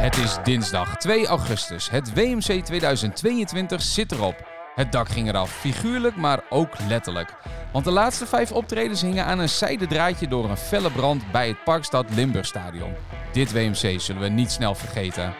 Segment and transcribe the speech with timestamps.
[0.00, 1.90] Het is dinsdag 2 augustus.
[1.90, 4.48] Het WMC 2022 zit erop.
[4.74, 7.34] Het dak ging eraf, figuurlijk, maar ook letterlijk.
[7.72, 11.48] Want de laatste vijf optredens hingen aan een zijden draadje door een felle brand bij
[11.48, 12.94] het Parkstad Limburgstadion.
[13.32, 15.34] Dit WMC zullen we niet snel vergeten.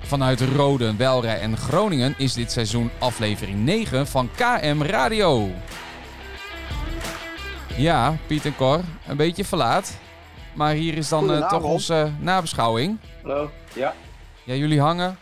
[0.00, 5.50] Vanuit Roden, Welrij en Groningen is dit seizoen aflevering 9 van KM Radio.
[7.76, 9.98] Ja, Piet en Cor, een beetje verlaat.
[10.58, 12.98] Maar hier is dan eh, toch onze nabeschouwing.
[13.22, 13.94] Hallo, ja,
[14.44, 15.18] Ja, jullie hangen.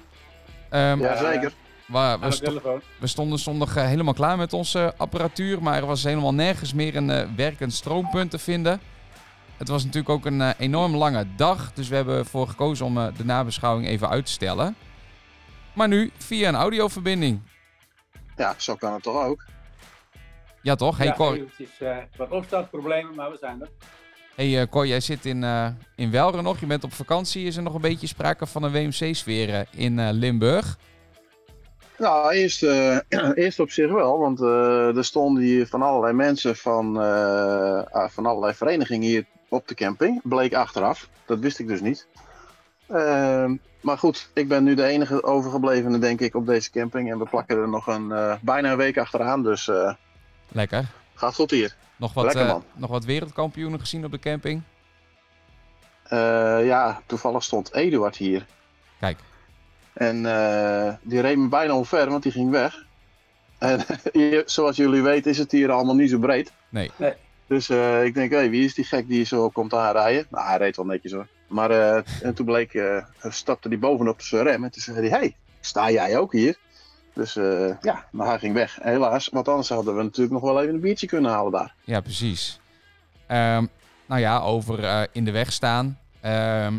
[0.70, 1.52] Ehm, Ja, zeker.
[1.86, 6.02] we, aan we, we stonden zondag eh, helemaal klaar met onze apparatuur, maar er was
[6.04, 8.80] helemaal nergens meer een eh, werkend stroompunt te vinden.
[9.56, 12.98] Het was natuurlijk ook een eh, enorm lange dag, dus we hebben ervoor gekozen om
[12.98, 14.76] eh, de nabeschouwing even uit te stellen.
[15.72, 17.40] Maar nu via een audioverbinding.
[18.36, 19.44] Ja, zo kan het toch ook.
[20.62, 20.96] Ja toch?
[20.98, 23.68] Hey ja, Cor, eventjes eh, wat opstartproblemen, maar we zijn er.
[24.36, 27.46] Hey, eh, Cor jij zit in, eh in Welren nog, je bent op vakantie.
[27.46, 30.78] Is er nog een beetje sprake van een WMC-sfeer eh, in Limburg?
[31.98, 32.62] Nou, eerst,
[33.34, 34.40] eerst op zich wel, want
[34.96, 40.20] er stonden hier van allerlei mensen van, ah, van allerlei verenigingen hier op de camping.
[40.22, 42.06] Bleek achteraf, dat wist ik dus niet.
[42.88, 47.10] Ehm, maar goed, ik ben nu de enige overgeblevene, denk ik, op deze camping.
[47.10, 49.70] En we plakken er nog een, bijna een week achteraan, dus
[50.48, 50.84] Lekker.
[51.14, 51.76] gaat goed hier.
[51.96, 54.62] Nog wat, Lekker, eh, nog wat wereldkampioenen gezien op de camping?
[56.02, 58.46] Eh, ja, toevallig stond Eduard hier.
[59.00, 59.18] Kijk.
[59.96, 62.84] En eh, die reed me bijna omver, want die ging weg.
[63.58, 63.84] En
[64.46, 66.52] zoals jullie weten is het hier allemaal niet zo breed.
[66.68, 66.90] Nee.
[66.96, 67.12] Nee.
[67.46, 70.26] Dus eh, ik denk, hé, wie is die gek die zo komt aanrijden?
[70.30, 71.28] Nou, hij reed wel netjes hoor.
[71.48, 72.82] Maar eh, en toen bleek,
[73.22, 76.58] stapte hij bovenop zijn rem en toen zei hij, hé, hey, sta jij ook hier?
[77.16, 78.78] Dus eh, ja, maar hij ging weg.
[78.82, 81.74] Helaas, want anders hadden we natuurlijk nog wel even een biertje kunnen halen daar.
[81.84, 82.60] Ja, precies.
[83.26, 83.66] Ehm,
[84.06, 85.98] nou ja, over eh, in de weg staan.
[86.20, 86.78] Ehm,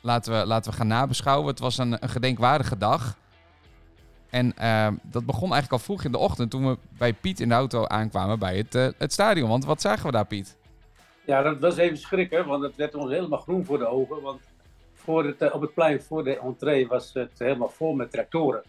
[0.00, 1.48] laten, we, laten we gaan nabeschouwen.
[1.48, 3.16] Het was een, een gedenkwaardige dag.
[4.30, 7.48] En ehm, dat begon eigenlijk al vroeg in de ochtend toen we bij Piet in
[7.48, 9.48] de auto aankwamen bij het, eh, het stadion.
[9.48, 10.56] Want wat zagen we daar, Piet?
[11.24, 14.22] Ja, dat was even schrikken, want het werd ons helemaal groen voor de ogen.
[14.22, 14.40] Want
[14.94, 18.62] voor het, op het plein voor de entree was het helemaal vol met tractoren.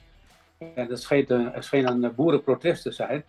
[0.57, 3.25] En er scheen een, er scheen een boerenprotest te zijn.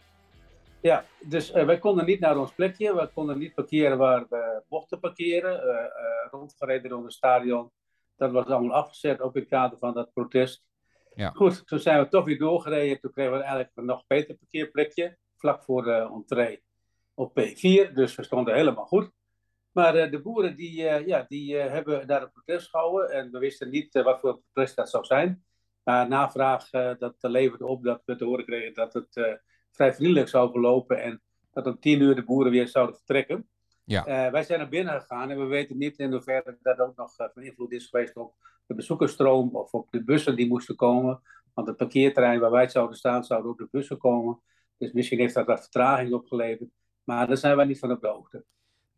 [0.81, 2.95] Ja, dus eh, wij konden niet naar ons plekje.
[2.95, 5.63] We konden niet parkeren waar we mochten parkeren.
[5.63, 7.71] eh, eh, rondgereden door het stadion.
[8.17, 10.63] Dat was allemaal afgezet, ook in het kader van dat protest.
[11.15, 11.31] Ja.
[11.31, 13.01] Goed, toen zijn we toch weer doorgereden.
[13.01, 15.17] Toen kregen we eigenlijk een nog beter parkeerplekje.
[15.37, 16.63] Vlak voor de entree
[17.15, 17.93] op P4.
[17.93, 19.11] Dus we stonden helemaal goed.
[19.73, 23.11] Maar eh, de boeren die, eh, ja, die eh, hebben daar een protest gehouden.
[23.11, 25.45] En we wisten niet wat voor protest dat zou zijn.
[25.89, 29.33] Maar navraag dat leverde op dat we te horen kregen dat het eh,
[29.71, 31.03] vrij vriendelijk zou verlopen.
[31.03, 31.23] En
[31.53, 33.49] dat om tien uur de boeren weer zouden vertrekken.
[33.85, 34.07] Ja.
[34.07, 37.17] Eh, wij zijn naar binnen gegaan en we weten niet in hoeverre dat ook nog
[37.17, 38.35] eh, van invloed is geweest op
[38.67, 41.21] de bezoekersstroom of op de bussen die moesten komen.
[41.55, 44.41] Want het parkeerterrein waar wij zouden staan, zouden ook de bussen komen.
[44.79, 46.71] Dus misschien heeft dat wat vertraging opgeleverd.
[47.05, 48.45] Maar daar zijn wij niet van op de hoogte.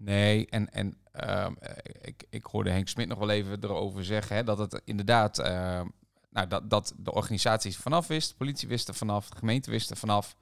[0.03, 4.37] Nee, en, en ehm, eh, ik, ik hoorde Henk Smit nog wel even erover zeggen
[4.37, 5.87] hè, dat het inderdaad, ehm,
[6.31, 9.71] nou, dat, dat de organisatie er vanaf wist, de politie wist er vanaf, de gemeente
[9.71, 10.37] wist er vanaf.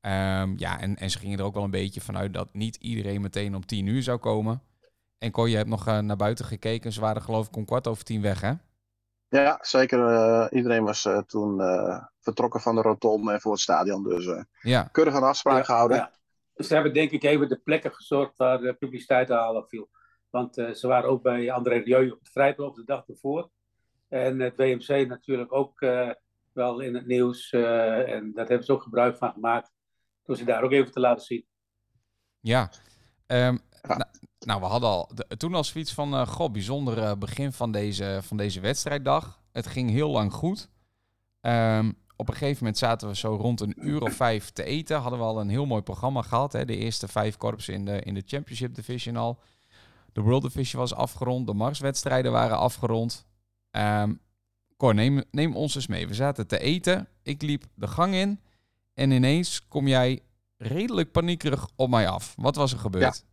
[0.00, 3.20] Ehm, ja, en, en ze gingen er ook wel een beetje vanuit dat niet iedereen
[3.20, 4.62] meteen om tien uur zou komen.
[5.18, 7.86] En Cor, je hebt nog eh, naar buiten gekeken, ze waren geloof ik om kwart
[7.86, 8.52] over tien weg, hè?
[9.28, 10.06] Ja, zeker.
[10.06, 14.02] eh, iedereen was eh, toen eh, vertrokken van de rotonde en voor het stadion.
[14.02, 15.96] Dus eh Ja, keurig een afspraak Ja, gehouden.
[15.96, 16.12] ja.
[16.54, 19.88] Dus Ze hebben denk ik even de plekken gezorgd waar de publiciteit aan halen viel.
[20.30, 23.50] Want eh, ze waren ook bij André Rieu op het Vrijthof de dag ervoor.
[24.10, 26.10] En het WMC natuurlijk ook eh,
[26.52, 27.50] wel in het nieuws.
[27.50, 29.72] eh, en daar hebben ze ook gebruik van gemaakt.
[30.24, 31.44] Door ze daar ook even te laten zien.
[32.40, 32.70] ja.
[33.26, 33.96] Ehm, Ja.
[33.96, 37.52] nou, nou, we hadden al de- toen al zoiets van, eh goh, bijzonder eh, begin
[37.52, 39.40] van deze, van deze wedstrijddag.
[39.52, 40.68] Het ging heel lang goed.
[41.40, 45.00] Ehm, op een gegeven moment zaten we zo rond een uur of vijf te eten.
[45.00, 46.52] Hadden we al een heel mooi programma gehad.
[46.52, 46.64] Hè?
[46.64, 49.38] De eerste vijf korpsen in de, in de Championship Division al.
[50.12, 51.46] De World Division was afgerond.
[51.46, 53.26] De Marswedstrijden waren afgerond.
[53.70, 54.12] Ehm
[54.80, 56.08] Cor, neem, neem ons eens mee.
[56.08, 57.08] We zaten te eten.
[57.22, 58.40] Ik liep de gang in.
[58.94, 60.22] En ineens kom jij
[60.56, 62.34] redelijk paniekerig op mij af.
[62.36, 63.24] Wat was er gebeurd?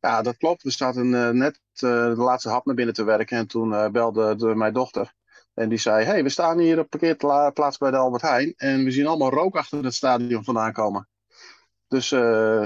[0.00, 0.62] Ja, dat klopt.
[0.62, 3.38] We zaten eh, net eh, de laatste hap naar binnen te werken.
[3.38, 5.12] En toen eh, belde de, mijn dochter.
[5.54, 8.54] En die zei: hey, we staan hier op parkeerplaats bij de Albert Heijn.
[8.56, 11.08] En we zien allemaal rook achter het stadion vandaan komen.
[11.88, 12.08] Dus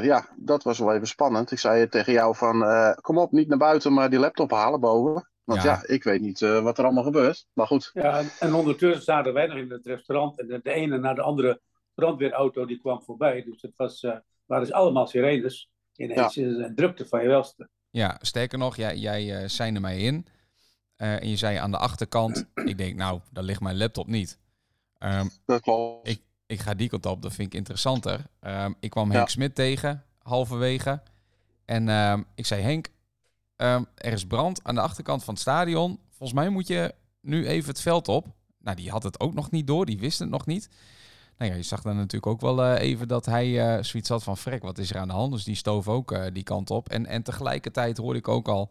[0.02, 1.50] ja, dat was wel even spannend.
[1.50, 2.64] Ik zei tegen jou: van,
[3.00, 5.29] Kom op, niet naar buiten, maar die laptop halen boven.
[5.44, 5.68] Want Ja.
[5.68, 7.46] ja, ik weet niet eh, wat er allemaal gebeurt.
[7.52, 10.40] Maar goed, Ja, en, en ondertussen zaten wij nog in het restaurant.
[10.40, 11.60] En de, de ene na de andere
[11.94, 13.42] brandweerauto die kwam voorbij.
[13.42, 14.16] Dus het was, eh,
[14.46, 15.70] waren dus allemaal sirenes.
[15.96, 17.68] Ineens een drukte van je welste.
[17.90, 20.26] Ja, sterker nog, jij, jij uh, zijn er mij in.
[20.96, 24.38] en je zei aan de achterkant, ik denk, nou, daar ligt mijn laptop niet.
[24.98, 26.08] Um, dat klopt.
[26.08, 28.26] Ik, ik ga die kant op, dat vind ik interessanter.
[28.40, 31.02] Um, ik kwam Henk Smit tegen, halverwege.
[31.64, 32.88] En um, ik zei, Henk,
[33.94, 35.98] er is brand aan de achterkant van het stadion.
[36.08, 38.26] Volgens mij moet je nu even het veld op.
[38.58, 40.68] Nou, die had het ook nog niet door, die wist het nog niet.
[41.38, 44.22] Nou ja, je zag dan natuurlijk ook wel uh, even dat hij uh, zoiets had
[44.22, 44.36] van...
[44.36, 45.32] frek, wat is er aan de hand?
[45.32, 46.88] Dus die stoof ook uh, die kant op.
[46.88, 48.70] En, en tegelijkertijd hoorde ik ook al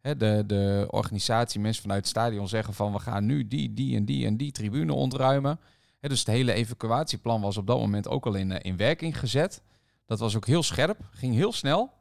[0.00, 2.92] hè, de, de organisatie, mensen vanuit het stadion zeggen van...
[2.92, 5.60] we gaan nu die, die en die en die tribune ontruimen.
[6.00, 9.62] Hè, dus het hele evacuatieplan was op dat moment ook al in, in werking gezet.
[10.06, 11.92] Dat was ook heel scherp, ging heel snel.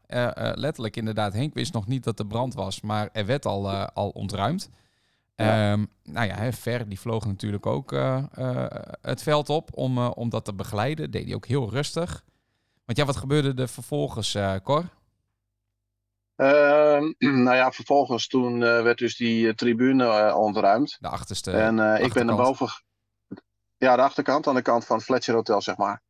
[0.54, 4.10] letterlijk inderdaad, Henk wist nog niet dat er brand was, maar er werd al, al
[4.10, 4.70] ontruimd.
[5.36, 5.72] Ja.
[5.72, 8.66] Um, nou ja, Ver die vloog natuurlijk ook uh, uh,
[9.02, 11.12] het veld op om, uh, om dat te begeleiden.
[11.12, 12.24] Deed hij ook heel rustig.
[12.86, 14.84] Want ja, wat gebeurde er vervolgens, Cor?
[16.36, 17.14] Ehm,
[17.44, 20.98] nou ja, vervolgens toen werd dus die tribune ontruimd.
[21.00, 21.52] De achterste.
[21.52, 22.68] En ik ben naar boven.
[23.78, 26.02] Ja, de achterkant, aan de kant van het Fletcher Hotel, zeg maar.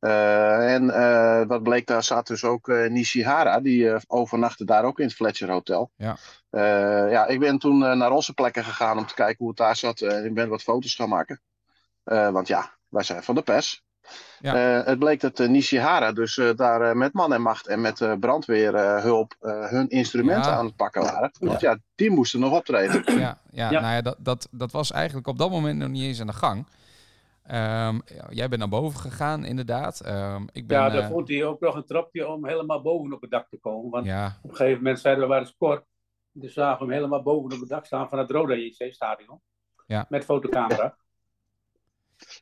[0.00, 4.98] Uh, en uh, wat bleek, daar zat dus ook uh, Nishihara, die overnachtte daar ook
[4.98, 5.90] in het Fletcher Hotel.
[5.96, 6.16] Ja,
[7.08, 10.00] ja ik ben toen naar onze plekken gegaan om te kijken hoe het daar zat.
[10.00, 11.40] en ik ben wat foto's gaan maken.
[12.04, 13.86] want ja, wij zijn van de pers.
[14.40, 14.54] Ja.
[14.84, 20.52] het bleek dat Nishihara dus daar met man en macht en met brandweerhulp hun instrumenten
[20.52, 21.30] aan het pakken waren.
[21.38, 23.18] Want ja, die moesten nog optreden.
[23.18, 23.80] Ja, ja, ja.
[23.80, 26.32] nou ja, dat, dat, dat was eigenlijk op dat moment nog niet eens aan de
[26.32, 26.66] gang.
[27.54, 30.06] Um, jij bent naar boven gegaan, inderdaad.
[30.06, 31.08] Um, ik ben, ja, daar uh...
[31.08, 33.90] vond hij ook nog een trapje om helemaal boven op het dak te komen.
[33.90, 34.38] Want ja.
[34.42, 35.84] op een gegeven moment zeiden we, waar is kort.
[36.32, 39.40] Dus zagen we hem helemaal boven op het dak staan van het Roda JC-stadion.
[39.86, 40.06] Ja.
[40.08, 40.96] Met fotocamera.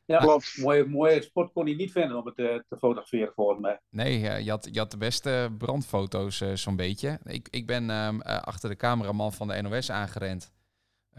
[0.05, 0.57] Ja, Klopt.
[0.57, 3.79] Mooie, mooie spot kon hij niet vinden om het te, te fotograferen voor me.
[3.89, 7.19] Nee, je had, je had de beste brandfoto's uh, zo'n beetje.
[7.23, 10.51] Ik, ik ben um, uh, achter de cameraman van de NOS aangerend.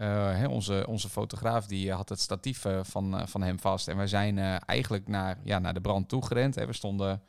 [0.01, 3.87] Uh, onze, onze fotograaf die had het statief uh, van, van hem vast.
[3.87, 6.55] En wij zijn eigenlijk naar, ja, naar de brand toegerend.
[6.55, 6.65] Hè.
[6.65, 7.21] We stonden,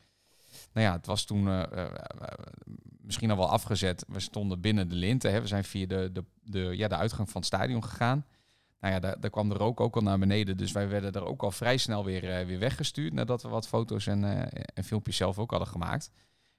[0.72, 1.66] nou ja, het was toen
[3.00, 4.04] misschien al wel afgezet.
[4.08, 5.32] We stonden binnen de linten.
[5.32, 5.40] Hè.
[5.40, 8.26] We zijn via de, de, de, ja, de uitgang van het stadion gegaan.
[8.80, 10.56] Nou ja, daar, daar kwam de rook ook al naar beneden.
[10.56, 13.12] Dus wij werden er ook al vrij snel weer, weer weggestuurd.
[13.12, 16.10] Nadat we wat foto's en, en filmpjes zelf ook hadden gemaakt.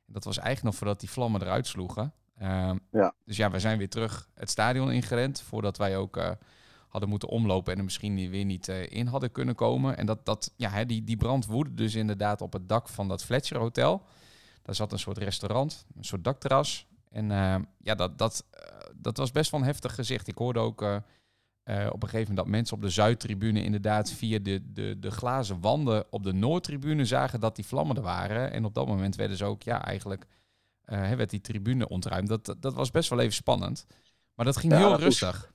[0.06, 2.14] Dat was eigenlijk nog voordat die vlammen eruit sloegen.
[2.42, 3.14] Uh, ja.
[3.26, 5.42] Dus ja, we zijn weer terug het stadion ingerend.
[5.42, 6.32] Voordat wij ook uh,
[6.88, 9.98] hadden moeten omlopen en er misschien weer niet uh, in hadden kunnen komen.
[9.98, 13.08] En dat, dat, ja, hè, die, die brand woedde dus inderdaad op het dak van
[13.08, 14.04] dat Fletcher Hotel.
[14.62, 16.88] Daar zat een soort restaurant, een soort dakterras.
[17.10, 18.62] En ehm, ja, dat, dat, eh,
[18.96, 20.28] dat was best wel een heftig gezicht.
[20.28, 20.82] Ik hoorde ook
[21.92, 25.62] op een gegeven moment dat mensen op de Zuidtribune inderdaad via de, de, de glazen
[25.62, 28.52] wanden op de Noordtribune zagen dat die vlammen er waren.
[28.52, 30.26] En op dat moment werden ze ook ja, eigenlijk
[30.92, 32.28] uh, werd die tribune ontruimd.
[32.28, 33.86] Dat, dat was best wel even spannend.
[34.36, 35.52] Maar dat ging heel rustig.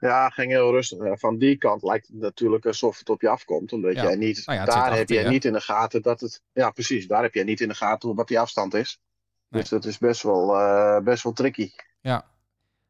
[0.00, 1.20] Ja, ging heel rustig.
[1.20, 3.72] Van die kant lijkt het natuurlijk alsof het op je afkomt.
[3.72, 6.42] Omdat jij niet, nou ja, daar heb jij niet in de gaten dat het.
[6.52, 7.06] Ja, precies.
[7.06, 9.00] Daar heb jij niet in de gaten wat die afstand is.
[9.48, 9.60] Nee.
[9.60, 11.70] Dus dat is best wel, uh, best wel tricky.
[12.00, 12.24] Ja.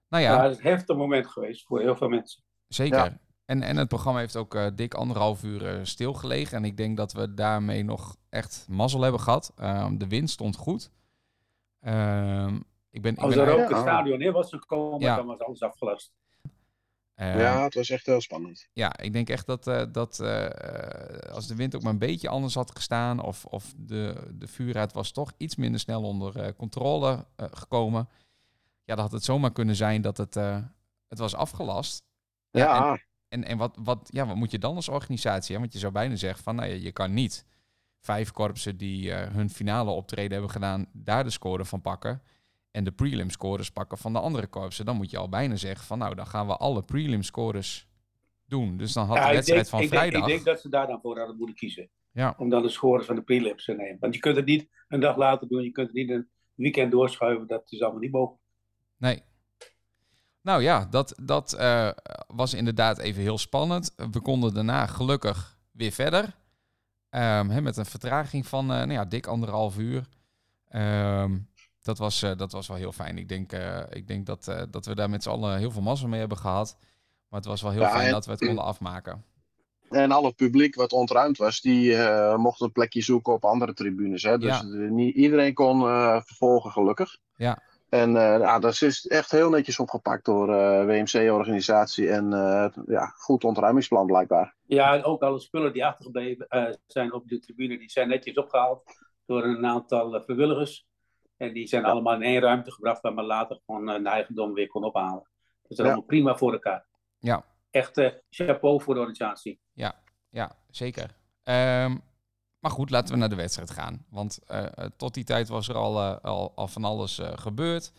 [0.09, 0.33] Nou ja.
[0.35, 2.43] ja, het is een heftig moment geweest voor heel veel mensen.
[2.69, 2.99] Zeker.
[2.99, 3.19] Ja.
[3.44, 6.56] En, en het programma heeft ook uh, dik anderhalf uur uh, stilgelegen.
[6.56, 9.53] En ik denk dat we daarmee nog echt mazzel hebben gehad.
[9.93, 10.91] de wind stond goed.
[11.86, 15.17] Um, ik ben, Als ik ben er ook het stadion in was gekomen, ja.
[15.17, 16.12] dan was alles afgelast.
[17.17, 18.69] Uh, ja, het was echt heel spannend.
[18.72, 20.48] Ja, ik denk echt dat, uh, dat uh,
[21.32, 23.20] als de wind ook maar een beetje anders had gestaan...
[23.20, 28.08] of, of de, de vuurraad was toch iets minder snel onder controle gekomen...
[28.84, 30.34] ja, dan had het zomaar kunnen zijn dat het,
[31.08, 32.05] het was afgelast.
[32.51, 32.60] Ja.
[32.60, 35.55] ja en, en, en, wat, wat, ja, wat moet je dan als organisatie?
[35.55, 35.60] Hè?
[35.60, 37.44] Want je zou bijna zeggen van, nou ja, je kan niet
[38.03, 42.23] vijf korpsen die uh, hun finale optreden hebben gedaan, daar de score van pakken.
[42.71, 44.85] En de prelim scores pakken van de andere korpsen.
[44.85, 47.89] Dan moet je al bijna zeggen van nou, dan gaan we alle prelim scores
[48.47, 48.77] doen.
[48.77, 50.13] Dus dan had ja, de wedstrijd denk, van ik vrijdag.
[50.13, 51.91] Denk, ik denk dat ze daar dan voor hadden moeten kiezen.
[52.13, 52.35] Ja.
[52.39, 53.97] Om dan de scores van de prelims te nemen.
[54.01, 55.63] Want je kunt het niet een dag later doen.
[55.63, 57.47] Je kunt het niet een weekend doorschuiven.
[57.47, 58.43] Dat is allemaal niet mogelijk.
[58.97, 59.23] Nee.
[60.43, 61.91] Nou ja, dat, dat uh,
[62.27, 63.94] was inderdaad even heel spannend.
[64.11, 66.41] We konden daarna gelukkig weer verder.
[67.15, 70.07] Um, met een vertraging van uh, nou ja, dik anderhalf uur.
[70.71, 71.49] Um,
[71.83, 73.19] dat, was, uh, dat was wel heel fijn.
[73.19, 76.07] Ik denk, uh, ik denk dat, dat we daar met z'n allen heel veel massa
[76.07, 76.77] mee hebben gehad.
[77.29, 79.25] Maar het was wel heel ja, fijn en, dat we het konden afmaken.
[79.91, 81.97] En al het publiek wat ontruimd was, die
[82.37, 84.23] mocht een plekje zoeken op andere tribunes.
[84.23, 84.39] Hè?
[84.39, 84.63] Dus ja.
[84.73, 85.81] niet iedereen kon
[86.25, 87.19] vervolgen, gelukkig.
[87.37, 87.63] Ja.
[87.93, 93.06] En uh, ja, dat is echt heel netjes opgepakt door uh, WMC-organisatie en uh, ja,
[93.06, 94.55] goed ontruimingsplan blijkbaar.
[94.67, 96.46] Ja, en ook alle spullen die achtergebleven
[96.87, 98.82] zijn op de tribune, die zijn netjes opgehaald
[99.27, 100.87] door een aantal vrijwilligers.
[101.37, 104.69] En die zijn allemaal in één ruimte gebracht, waar men later gewoon een eigendom weer
[104.69, 105.29] kon ophalen.
[105.69, 106.87] Dus dat is allemaal prima voor elkaar.
[107.19, 107.44] Ja.
[107.70, 109.61] Echt uh, chapeau voor de organisatie.
[109.72, 109.94] Ja,
[110.31, 111.17] ja zeker.
[111.44, 112.03] Um,
[112.63, 114.05] maar goed, laten we naar de wedstrijd gaan.
[114.09, 114.65] Want uh,
[114.97, 117.93] tot die tijd was er al, uh, al, al, van alles gebeurd.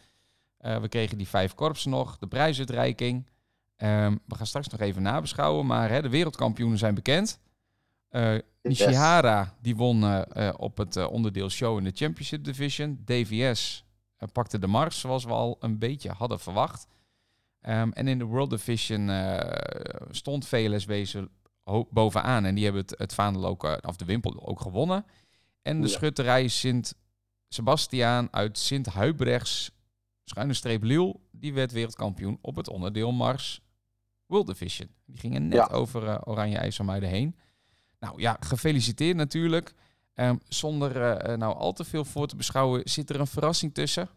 [0.58, 3.30] we kregen die vijf korpsen nog, de prijsuitreiking.
[3.78, 7.40] Um, we gaan straks nog even nabeschouwen, maar hè, de wereldkampioenen zijn bekend.
[8.62, 10.26] Nishihara die won
[10.58, 13.02] op het onderdeel show in de Championship Division.
[13.06, 13.86] DVS
[14.32, 16.88] pakte de mars, zoals we al een beetje hadden verwacht.
[17.62, 19.12] Um, en in de World Division
[20.12, 21.30] stond VLS Wezen
[21.90, 22.46] bovenaan.
[22.46, 25.06] En die hebben het, het vaandel ook, uh, of de wimpel ook gewonnen.
[25.62, 26.96] En de schutterij Sint
[27.48, 29.72] Sebastiaan uit Sint Huibrechts,
[30.24, 33.62] schuine streep Liel, die werd wereldkampioen op het onderdeel Mars
[34.26, 34.90] World Division.
[35.06, 37.36] Die gingen net over uh, Oranje IJsselmuiden heen.
[38.00, 39.74] Nou ja, gefeliciteerd natuurlijk.
[40.16, 44.10] Um, zonder uh, nou al te veel voor te beschouwen, zit er een verrassing tussen?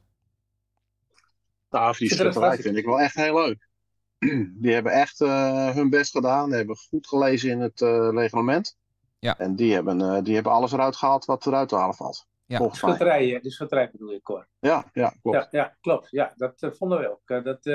[1.71, 3.69] Nou, die schutterij vind ik wel echt heel leuk.
[4.63, 6.49] die hebben echt uh, hun best gedaan.
[6.49, 8.79] Die hebben goed gelezen in het uh, reglement.
[9.19, 9.39] Ja.
[9.39, 12.27] En die hebben, uh, die hebben alles eruit gehaald wat eruit te halen valt.
[12.47, 14.49] Ja, de schutterij, de schutterij bedoel je, Cor.
[14.59, 15.49] Ja, ja, klopt.
[15.51, 16.11] Ja, ja klopt.
[16.11, 17.45] Ja, dat vonden we ook.
[17.45, 17.67] dat,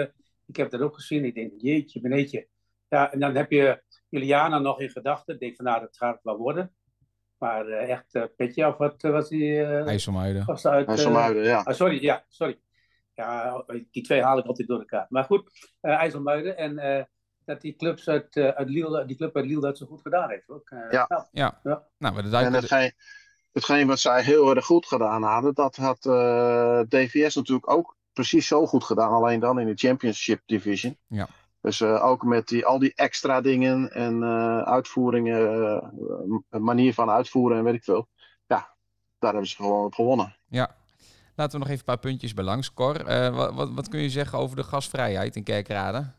[0.45, 1.25] ik heb dat ook gezien.
[1.25, 2.47] Ik denk, jeetje, beneetje.
[2.87, 5.33] Ja, en dan heb je Juliana nog in gedachten.
[5.33, 6.73] Ik denk van, nou, dat gaat het wel worden.
[7.37, 9.51] Maar echt, petje af, wat was die...
[9.51, 10.45] Uh, IJsselmuiden.
[10.45, 11.61] Was uit, IJsselmuiden, ja.
[11.61, 12.59] Ah, sorry, ja, sorry.
[13.21, 15.05] Ja, die twee haal ik altijd door elkaar.
[15.09, 17.03] Maar goed, uh, IJsselmuiden en uh,
[17.45, 20.29] dat die, clubs uit, uh, uit Lille, die club uit Lille dat zo goed gedaan
[20.29, 20.49] heeft.
[20.49, 20.69] Ook.
[20.69, 21.05] ja.
[21.07, 21.59] Nou, ja.
[21.63, 21.87] ja.
[21.97, 22.93] Nou, maar de en hetgeen,
[23.51, 26.01] hetgeen wat zij heel erg goed gedaan hadden, dat had
[26.89, 29.11] DVS natuurlijk ook precies zo goed gedaan.
[29.11, 30.97] Alleen dan in de Championship Division.
[31.07, 31.27] Ja.
[31.61, 34.23] Dus ook met die, al die extra dingen en
[34.65, 38.07] uitvoeringen, manier van uitvoeren en weet ik veel.
[38.47, 38.75] Ja,
[39.19, 40.35] daar hebben ze gewoon op gewonnen.
[40.47, 40.75] Ja,
[41.41, 43.09] Laten we nog even een paar puntjes bij Cor.
[43.09, 46.13] Uh, wat, wat, wat, kun je zeggen over de gasvrijheid in Kerkrade?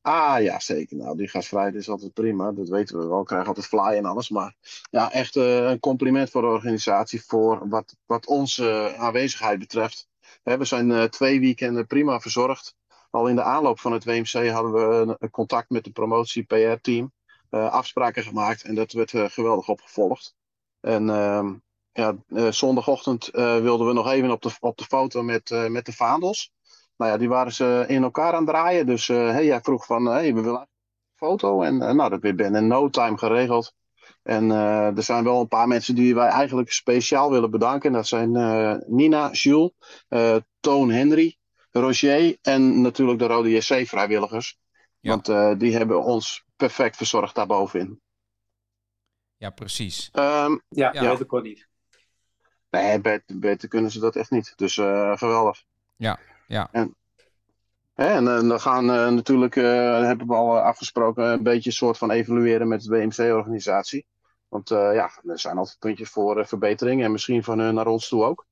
[0.00, 0.96] Ah ja, zeker.
[0.96, 2.52] Nou, die gasvrijheid is altijd prima.
[2.52, 3.18] Dat weten we wel.
[3.18, 4.28] We krijgen altijd fly en alles.
[4.28, 4.54] Maar
[4.90, 10.08] ja, echt uh, een compliment voor de organisatie voor wat, wat onze aanwezigheid betreft.
[10.42, 12.76] we zijn uh, twee weekenden prima verzorgd.
[13.10, 17.12] Al in de aanloop van het WMC hadden we een, contact met de promotie-PR-team.
[17.50, 20.34] afspraken gemaakt en dat werd geweldig opgevolgd.
[20.80, 21.54] En ehm,
[21.92, 25.66] ja, uh, zondagochtend uh, wilden we nog even op de, op de foto met, uh,
[25.66, 26.52] met de vaandels.
[26.96, 28.86] Nou ja, die waren ze in elkaar aan het draaien.
[28.86, 30.66] Dus hey, jij vroeg van, hey, we willen een
[31.14, 31.62] foto.
[31.62, 33.74] En nou, dat werd binnen no time geregeld.
[34.22, 37.92] En er zijn wel een paar mensen die wij eigenlijk speciaal willen bedanken.
[37.92, 38.30] Dat zijn
[38.86, 39.70] Nina, Jules,
[40.60, 41.36] Toon Henry,
[41.70, 44.58] Roger en natuurlijk de Rode JC-vrijwilligers.
[45.00, 45.10] Ja.
[45.10, 48.00] Want die hebben ons perfect verzorgd daarbovenin.
[49.36, 50.08] Ja, precies.
[50.12, 51.70] Um, ja, ja, dat ik ook niet.
[52.72, 54.52] Nee, beter, beter, kunnen ze dat echt niet.
[54.56, 55.62] Dus uh, geweldig.
[55.96, 56.68] Ja, ja.
[56.70, 56.96] En,
[57.94, 62.10] en uh, dan gaan uh, natuurlijk, hebben we al afgesproken, een beetje een soort van
[62.10, 64.06] evalueren met de WMC-organisatie.
[64.48, 68.24] Want ja, er zijn altijd puntjes voor verbetering en misschien van hun naar ons toe
[68.24, 68.46] ook.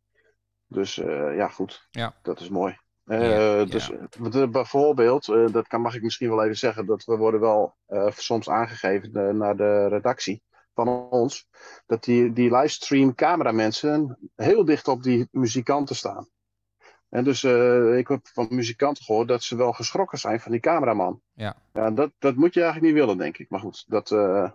[0.67, 0.95] Dus
[1.35, 1.87] ja, goed.
[1.91, 2.15] Ja.
[2.23, 2.79] Dat is mooi.
[3.05, 3.91] Ja, dus
[4.31, 4.47] ja.
[4.47, 7.77] bijvoorbeeld, dat kan, mag ik misschien wel even zeggen, dat we worden wel
[8.09, 10.43] soms aangegeven naar de redactie
[10.85, 11.49] van ons,
[11.87, 16.29] dat die, die livestream cameramensen heel dicht op die muzikanten staan.
[17.09, 20.61] En dus uh, ik heb van muzikanten gehoord dat ze wel geschrokken zijn van die
[20.61, 21.23] cameraman.
[21.33, 21.57] Ja.
[21.73, 23.51] ja dat, dat moet je eigenlijk niet willen, denk ik.
[23.51, 24.51] Maar goed, dat uh,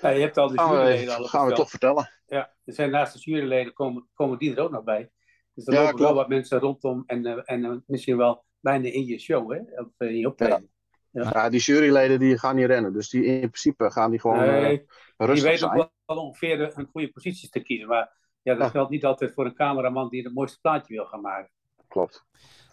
[0.00, 2.10] ja, je hebt al die juryleden al gaan we toch vertellen.
[2.26, 5.10] Ja, er zijn naast de juryleden komen, komen die er ook nog bij.
[5.54, 9.04] Dus er ja, lopen wel wat mensen rondom en, uh, en misschien wel bijna in
[9.04, 9.58] je show, hè?
[9.80, 10.70] Of in je optreden.
[11.10, 11.30] Ja.
[11.32, 11.48] ja.
[11.48, 12.92] die juryleden die gaan niet rennen.
[12.92, 14.86] Dus die in principe gaan die gewoon nee,
[15.18, 17.88] uh, Die weten ook wel ongeveer een goede posities te kiezen.
[17.88, 18.12] Maar
[18.42, 18.70] ja, dat ja.
[18.70, 21.50] geldt niet altijd voor een cameraman die het mooiste plaatje wil gaan maken.
[21.88, 22.24] Klopt.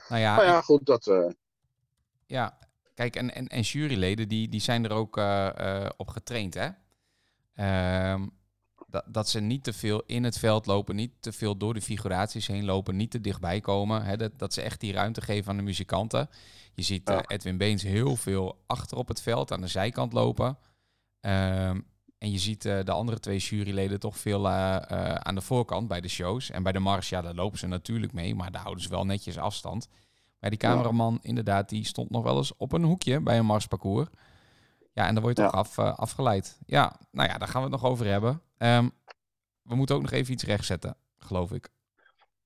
[0.10, 1.08] Nou ja, nou ja goed, dat...
[1.08, 1.30] Uh...
[2.25, 2.58] Ja,
[2.94, 6.70] kijk, en, en, en juryleden die, die zijn er ook uh, uh, op getraind, hè?
[7.56, 8.27] Ehm,
[8.96, 11.82] dat, dat ze niet te veel in het veld lopen, niet te veel door de
[11.82, 14.04] figuraties heen lopen, niet te dichtbij komen.
[14.04, 14.18] Hè?
[14.18, 16.30] Dat, dat ze echt die ruimte geven aan de muzikanten.
[16.74, 17.24] Je ziet ja.
[17.28, 20.58] Edwin Beens heel veel achter op het veld, aan de zijkant lopen.
[21.22, 21.86] Um,
[22.18, 24.75] en je ziet uh, de andere twee juryleden toch veel uh,
[25.16, 26.50] aan de voorkant bij de shows.
[26.50, 29.06] En bij de mars, ja, daar lopen ze natuurlijk mee, maar daar houden ze wel
[29.06, 29.88] netjes afstand.
[30.40, 34.08] Maar die cameraman, inderdaad, die stond nog wel eens op een hoekje bij een marsparcours.
[34.96, 35.50] Ja, en dan word je ja.
[35.50, 36.58] toch af, afgeleid.
[36.66, 38.42] Ja, nou ja, daar gaan we het nog over hebben.
[38.58, 38.92] Um,
[39.62, 41.70] we moeten ook nog even iets rechtzetten, geloof ik.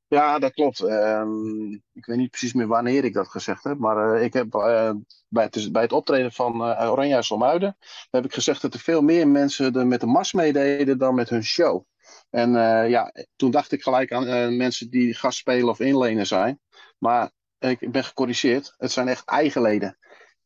[0.08, 0.80] Ja, dat klopt.
[0.80, 3.78] Um, ik weet niet precies meer wanneer ik dat gezegd heb.
[3.78, 4.92] Maar uh, ik heb uh,
[5.28, 7.78] bij, het, bij het optreden van uh, Oranje Solmuiden...
[8.10, 11.30] heb ik gezegd dat er veel meer mensen er met de mars meededen dan met
[11.30, 11.84] hun show.
[12.30, 12.52] En
[12.90, 16.60] ja, toen dacht ik gelijk aan mensen die gastspelen of inlenen zijn.
[16.98, 18.74] Maar ik ben gecorrigeerd.
[18.78, 19.98] Het zijn echt eigenleden.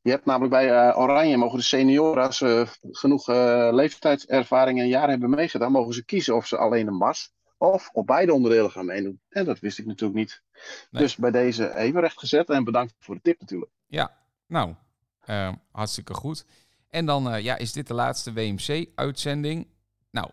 [0.04, 3.28] Je hebt namelijk bij uh, Oranje mogen de senioren, als ze genoeg
[3.74, 8.08] leeftijdservaring en jaren hebben meegedaan, mogen ze kiezen of ze alleen de mars of op
[8.08, 9.22] beide onderdelen gaan meedoen.
[9.30, 10.42] En dat wist ik natuurlijk niet.
[10.92, 13.72] Dus bij deze even recht gezet en bedankt voor de tip natuurlijk.
[13.88, 14.18] Ja,
[14.48, 14.76] nou,
[15.72, 16.46] hartstikke goed.
[16.90, 19.68] En dan ja, is dit de laatste WMC-uitzending.
[20.12, 20.30] Nou,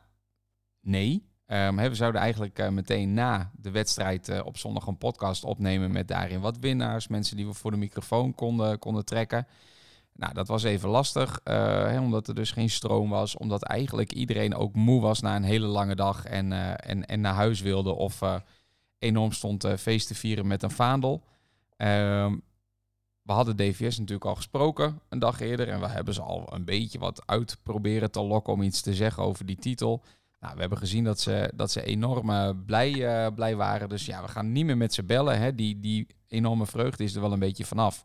[0.80, 1.29] nee.
[1.52, 5.92] Um, we zouden eigenlijk uh, meteen na de wedstrijd uh, op zondag een podcast opnemen
[5.92, 9.46] met daarin wat winnaars, mensen die we voor de microfoon konden, konden trekken.
[10.14, 14.54] Nou, dat was even lastig, hè, omdat er dus geen stroom was, omdat eigenlijk iedereen
[14.54, 18.20] ook moe was na een hele lange dag en, en, en naar huis wilde of
[18.98, 21.22] enorm stond feest te vieren met een vaandel.
[21.76, 22.42] Um,
[23.22, 26.64] we hadden DVS natuurlijk al gesproken een dag eerder en we hebben ze al een
[26.64, 30.02] beetje wat uit proberen te lokken om iets te zeggen over die titel.
[30.40, 33.88] Nou, we hebben gezien dat ze, dat ze enorm uh, blij, uh, blij waren.
[33.88, 35.38] Dus ja, we gaan niet meer met ze bellen.
[35.38, 35.54] Hè.
[35.54, 38.04] Die, die enorme vreugde is er wel een beetje vanaf.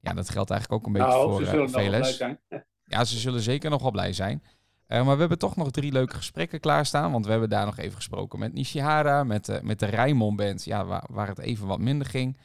[0.00, 2.38] Ja, dat geldt eigenlijk ook een beetje nou, voor ze zullen uh, blij zijn.
[2.88, 4.42] Ja, ze zullen zeker nog wel blij zijn.
[4.88, 7.12] maar we hebben toch nog drie leuke gesprekken klaarstaan.
[7.12, 10.84] Want we hebben daar nog even gesproken met Nishihara, met, met de Rijmond Band, ja,
[10.84, 12.38] waar, waar het even wat minder ging.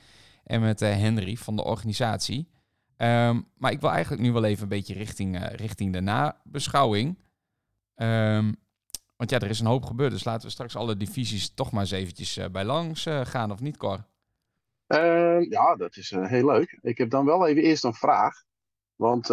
[0.44, 2.48] En met Henry van de organisatie.
[2.98, 7.18] Um, maar ik wil eigenlijk nu wel even een beetje richting, richting de nabeschouwing.
[7.96, 8.56] Um,
[9.22, 10.12] want ja, er is een hoop gebeurd.
[10.12, 13.52] Dus laten we straks alle divisies toch maar eens eventjes uh, bij langs uh, gaan,
[13.52, 14.04] of niet, Cor?
[14.88, 16.80] Uh, ja, dat is uh, heel leuk.
[16.82, 18.44] Ik heb dan wel even eerst een vraag.
[18.96, 19.30] Want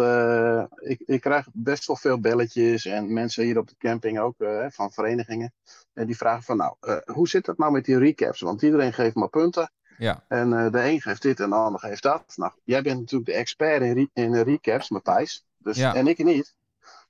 [0.75, 4.35] ik, ik krijg best wel veel belletjes en mensen hier op de camping ook
[4.67, 5.53] van verenigingen.
[5.93, 8.39] En die vragen van nou, hoe zit dat nou met die recaps?
[8.39, 9.71] Want iedereen geeft maar punten.
[9.97, 10.23] Ja.
[10.27, 12.33] En de een geeft dit en de ander geeft dat.
[12.35, 15.45] Nou, jij bent natuurlijk de expert in, re in recaps, Matthijs.
[15.57, 15.95] Dus, ja.
[15.95, 16.55] En ik niet.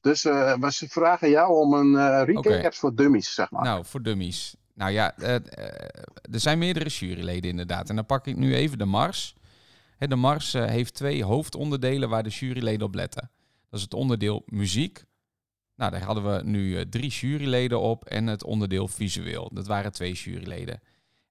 [0.01, 2.71] Dus uh, we vragen jou om een recaps okay.
[2.71, 3.63] voor dummies, zeg maar.
[3.63, 4.55] Nou, voor dummies.
[4.73, 5.33] Nou ja, uh,
[6.21, 7.89] er zijn meerdere juryleden inderdaad.
[7.89, 9.35] En dan pak ik nu even de Mars.
[9.97, 13.31] Hè, de Mars heeft twee hoofdonderdelen waar de juryleden op letten.
[13.69, 15.03] Dat is het onderdeel muziek.
[15.75, 18.05] Nou, daar hadden we nu drie juryleden op.
[18.05, 19.49] En het onderdeel visueel.
[19.53, 20.81] Dat waren twee juryleden.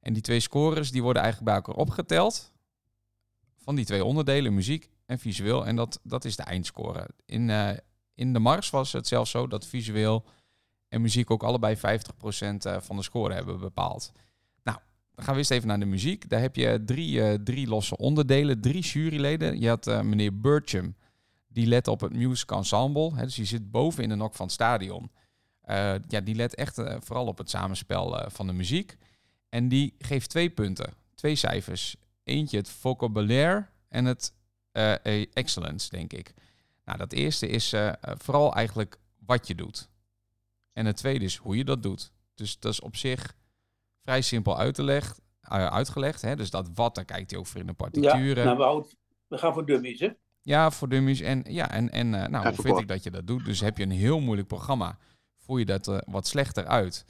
[0.00, 2.52] En die twee scores die worden eigenlijk bij elkaar opgeteld.
[3.56, 5.66] Van die twee onderdelen, muziek en visueel.
[5.66, 7.08] En dat, dat is de eindscore.
[7.26, 7.50] In,
[8.18, 10.24] in de Mars was het zelfs zo dat visueel
[10.88, 11.80] en muziek ook allebei 50%
[12.78, 14.12] van de score hebben bepaald.
[14.62, 14.78] Nou,
[15.14, 16.28] dan gaan we eens even naar de muziek.
[16.28, 19.60] Daar heb je drie, uh, drie losse onderdelen, drie juryleden.
[19.60, 20.94] Je had uh, meneer Burcham,
[21.48, 23.14] die let op het music ensemble.
[23.14, 25.10] Dus die zit boven in de nok van het stadion.
[26.08, 28.96] Ja, die let echt vooral op het samenspel van de muziek.
[29.48, 31.96] En die geeft twee punten, twee cijfers.
[32.24, 34.32] Eentje het vocabulaire en het
[35.32, 36.34] excellence, denk ik.
[36.88, 39.88] Nou, dat eerste is uh, vooral eigenlijk wat je doet.
[40.72, 42.12] En het tweede is hoe je dat doet.
[42.34, 43.36] Dus dat is op zich
[44.02, 45.16] vrij simpel uit te leggen,
[45.52, 46.22] uh, uitgelegd.
[46.22, 46.36] Hè?
[46.36, 48.44] Dus dat wat, daar kijkt hij ook voor in de partituren.
[48.44, 48.96] Ja, nou, we,
[49.26, 50.08] we gaan voor dummies, hè?
[50.42, 51.20] Ja, voor dummies.
[51.20, 53.44] En, ja, en, en uh, nou, hoe vind ik dat je dat doet?
[53.44, 54.98] Dus heb je een heel moeilijk programma,
[55.36, 57.04] voer je dat wat slechter uit.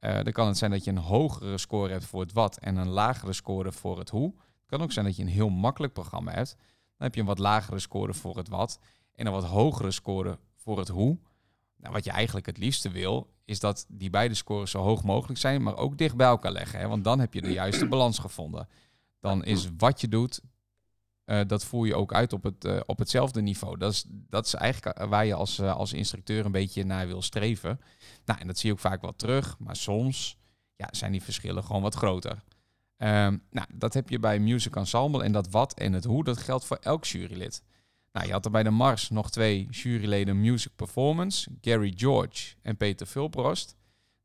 [0.00, 2.88] dan kan het zijn dat je een hogere score hebt voor het wat en een
[2.88, 4.34] lagere score voor het hoe.
[4.36, 6.56] Het kan ook zijn dat je een heel makkelijk programma hebt.
[6.96, 8.80] Dan heb je een wat lagere score voor het wat
[9.14, 11.18] en een wat hogere score voor het hoe.
[11.76, 15.38] Nou, wat je eigenlijk het liefste wil, is dat die beide scores zo hoog mogelijk
[15.38, 16.78] zijn, maar ook dicht bij elkaar leggen.
[16.78, 16.88] Hè?
[16.88, 18.68] Want dan heb je de juiste balans gevonden.
[19.20, 20.40] Dan is wat je doet,
[21.26, 23.78] uh, dat voer je ook uit op, het, uh, op hetzelfde niveau.
[23.78, 27.80] Dat is, dat is eigenlijk waar je als, als instructeur een beetje naar wil streven.
[28.24, 30.36] Nou, en dat zie je ook vaak wel terug, maar soms
[30.76, 32.42] ja, zijn die verschillen gewoon wat groter.
[32.96, 36.38] Um, nou, dat heb je bij Music Ensemble en dat wat en het hoe, dat
[36.38, 37.62] geldt voor elk jurylid.
[38.12, 42.76] Nou, je had er bij de Mars nog twee juryleden Music Performance, Gary George en
[42.76, 43.76] Peter Vulprost.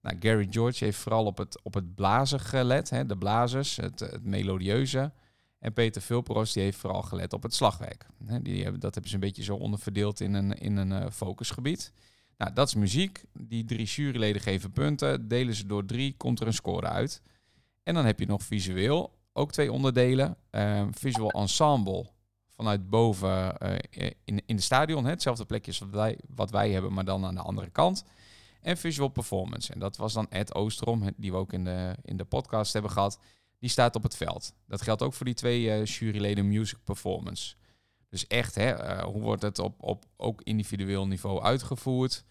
[0.02, 4.00] Nou, Gary George heeft vooral op het, op het blazen gelet, hè, de blazers, het,
[4.00, 5.12] het melodieuze.
[5.60, 8.06] En Peter Vulprost die heeft vooral gelet op het slagwerk.
[8.42, 11.94] Die hebben, dat hebben ze een beetje zo onderverdeeld in een, in een uh, focusgebied.
[12.38, 13.24] Nou, dat is muziek.
[13.34, 15.28] Die drie juryleden geven punten.
[15.28, 17.22] Delen ze door drie, komt er een score uit.
[17.84, 20.38] En dan heb je nog visueel, ook twee onderdelen.
[20.52, 22.10] Uh, visual Ensemble
[22.58, 25.04] vanuit boven uh, in, in de stadion.
[25.04, 28.04] Hè, hetzelfde plekje wat wij, wat wij hebben, maar dan aan de andere kant.
[28.62, 29.74] En visual performance.
[29.74, 32.92] En dat was dan Ed Oostrom, die we ook in de, in de podcast hebben
[32.92, 33.20] gehad.
[33.60, 34.54] Die staat op het veld.
[34.68, 37.56] Dat geldt ook voor die twee uh, juryleden music performance.
[38.10, 42.24] Dus echt, hè, uh, hoe wordt het op, op ook individueel niveau uitgevoerd?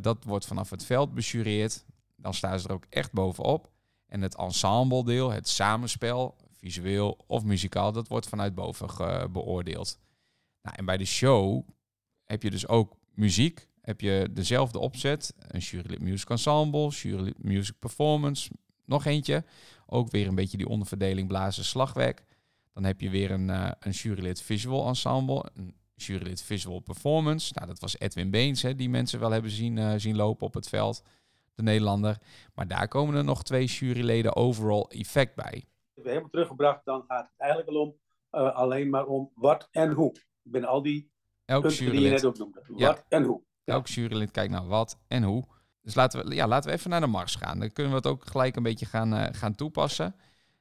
[0.00, 1.84] Dat wordt vanaf het veld bejureerd.
[2.16, 3.70] Dan staan ze er ook echt bovenop.
[4.06, 9.98] En het ensemble deel, het samenspel, visueel of muzikaal, dat wordt vanuit boven beoordeeld.
[10.62, 11.68] Nou, en bij de show
[12.24, 15.34] heb je dus ook muziek heb je dezelfde opzet.
[15.38, 18.50] Een jurylid music ensemble, jurylid music performance,
[18.84, 19.44] nog eentje.
[19.86, 22.24] Ook weer een beetje die onderverdeling blazen slagwerk.
[22.72, 27.52] Dan heb je weer een, uh, een jurylid visual ensemble, een jurylid visual performance.
[27.54, 30.54] Nou, dat was Edwin Beens, hè, die mensen wel hebben zien, uh, zien lopen op
[30.54, 31.02] het veld,
[31.54, 32.18] de Nederlander.
[32.54, 35.64] Maar daar komen er nog twee juryleden overall effect bij.
[36.02, 37.96] We hebben teruggebracht, dan gaat het eigenlijk al om
[38.32, 40.14] uh, alleen maar om wat en hoe.
[40.42, 41.10] Binnen al die
[41.44, 42.62] Elk punten jurylid, die je net ook noemde.
[42.76, 42.86] Ja.
[42.86, 43.42] Wat en hoe.
[43.64, 43.72] Ja.
[43.74, 45.44] elk jurylid kijkt naar wat en hoe.
[45.82, 47.58] Dus laten we, ja, laten we even naar de mars gaan.
[47.58, 50.14] Dan kunnen we het ook gelijk een beetje gaan, eh, gaan toepassen.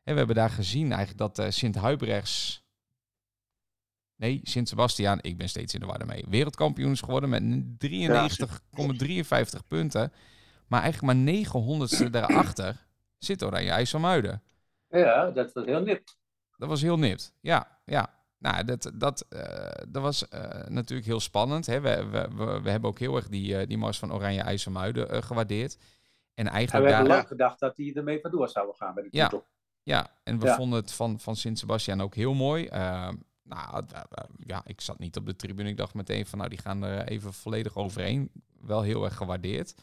[0.03, 2.67] En we hebben daar gezien eigenlijk dat eh, Sint Huibrechts...
[4.15, 6.25] Nee, Sint Sebastiaan, ik ben steeds in de war mee.
[6.29, 7.43] Wereldkampioen is geworden met
[7.77, 10.13] 93,53 punten.
[10.67, 14.43] Maar eigenlijk maar 900ste daarachter zit Oranje IJsselmuiden.
[14.89, 16.17] Ja, dat was heel nipt.
[16.57, 17.33] Dat was heel nipt.
[17.41, 18.17] Ja, ja.
[18.37, 21.65] Nou, dat, dat, eh, dat was eh, natuurlijk heel spannend.
[21.65, 21.81] Hè.
[21.81, 25.23] We, we, we, we hebben ook heel erg die, eh, die mars van Oranje IJsselmuiden
[25.23, 25.73] gewaardeerd.
[25.73, 25.81] En
[26.33, 29.09] En we eigenlijk hebben daar, lang gedacht dat die ermee vandoor zouden gaan bij de
[29.11, 29.23] Ja.
[29.27, 29.45] titel.
[29.83, 30.55] ja, en we Ja.
[30.55, 32.67] vonden het van, van Sint Sebastian ook heel mooi.
[33.43, 33.85] Nou,
[34.37, 35.69] ja, ik zat niet op de tribune.
[35.69, 38.31] Ik dacht meteen van, nou, die gaan er even volledig overheen.
[38.61, 39.75] Wel heel erg gewaardeerd.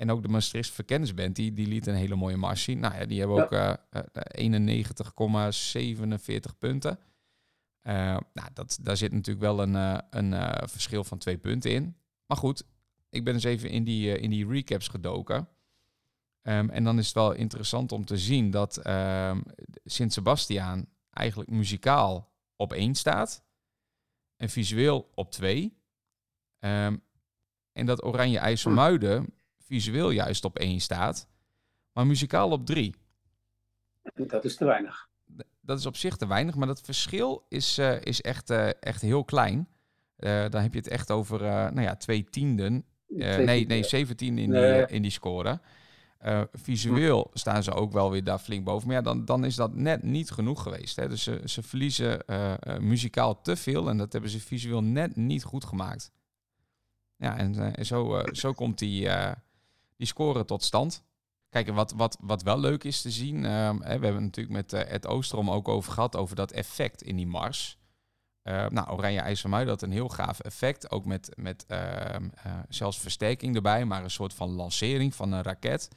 [0.00, 2.80] En ook de Maastricht Verkennisband, die, die liet een hele mooie mars zien.
[2.80, 4.50] Nou ja, die hebben ook eh, eh,
[6.50, 6.98] 91,47 punten.
[7.80, 11.70] Eh, nou, dat, daar zit natuurlijk wel een, eh, een eh, verschil van twee punten
[11.70, 11.96] in.
[12.26, 12.64] Maar goed,
[13.10, 15.48] ik ben eens even in die, eh, in die recaps gedoken.
[16.42, 19.40] Ehm, en dan is het wel interessant om te zien dat ehm
[19.84, 23.44] Sint Sebastiaan eigenlijk muzikaal op één staat.
[24.36, 25.78] En visueel op twee.
[26.58, 26.96] Ehm,
[27.72, 29.39] en dat Oranje IJsselmuiden
[29.70, 31.28] visueel juist op één staat.
[31.92, 32.94] Maar muzikaal op drie.
[34.14, 35.08] Dat is te weinig.
[35.60, 39.02] Dat is op zich te weinig, maar dat verschil is, eh, is echt, eh, echt
[39.02, 39.68] heel klein.
[40.16, 42.84] Eh, dan heb je het echt over nou ja, twee tienden.
[43.06, 44.86] Twee nee, nee, 17 in, Nee.
[44.86, 45.60] die, in die score.
[46.52, 48.86] Visueel staan ze ook wel weer daar flink boven.
[48.86, 50.96] Maar ja, dan, dan is dat net niet genoeg geweest.
[50.96, 51.08] Hè?
[51.08, 52.24] Dus ze, ze verliezen
[52.80, 53.88] muzikaal te veel.
[53.88, 56.12] En dat hebben ze visueel net niet goed gemaakt.
[57.16, 59.08] Ja, en, zo, zo komt die,
[60.00, 61.02] die score tot stand.
[61.48, 63.44] Kijk, wat, wat, wat wel leuk is te zien.
[63.44, 66.16] ehm, we hebben het natuurlijk met eh, Ed Oosterom ook over gehad.
[66.16, 67.78] Over dat effect in die mars.
[68.42, 70.90] Eh, nou, Oranje IJsselmuiden had een heel gaaf effect.
[70.90, 75.42] Ook met, met ehm, eh, zelfs versterking erbij, maar een soort van lancering van een
[75.42, 75.88] raket.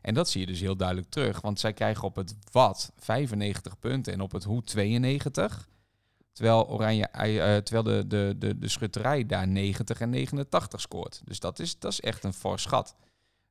[0.00, 1.40] En dat zie je dus heel duidelijk terug.
[1.40, 5.68] Want zij krijgen op het wat 95 punten en op het hoe 92.
[6.32, 11.20] Terwijl, Oranje, eh, terwijl de, de, de, de schutterij daar 90 en 89 scoort.
[11.24, 12.96] Dus dat is, dat is echt een fors gat.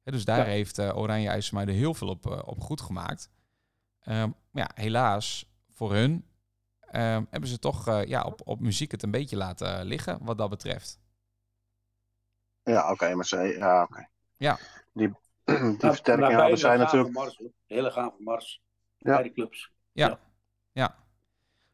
[0.04, 0.44] Hè, dus daar Ja.
[0.44, 3.30] heeft eh, Oranje IJsselmuiden heel veel op, eh, op goed gemaakt.
[4.00, 6.26] Ehm, maar ja, helaas voor hun
[6.80, 10.38] ehm, hebben ze toch eh, ja, op, op muziek het een beetje laten liggen wat
[10.38, 11.00] dat betreft.
[12.64, 14.08] Ja, oké, maar ze, ja, oké.
[14.38, 14.58] Ja.
[14.94, 15.08] Die,
[15.46, 17.14] die Maar- versterking maar hadden zij natuurlijk.
[17.14, 17.42] Mars.
[17.68, 18.62] Hele gave mars.
[18.98, 19.14] Ja.
[19.16, 19.72] Bij de clubs.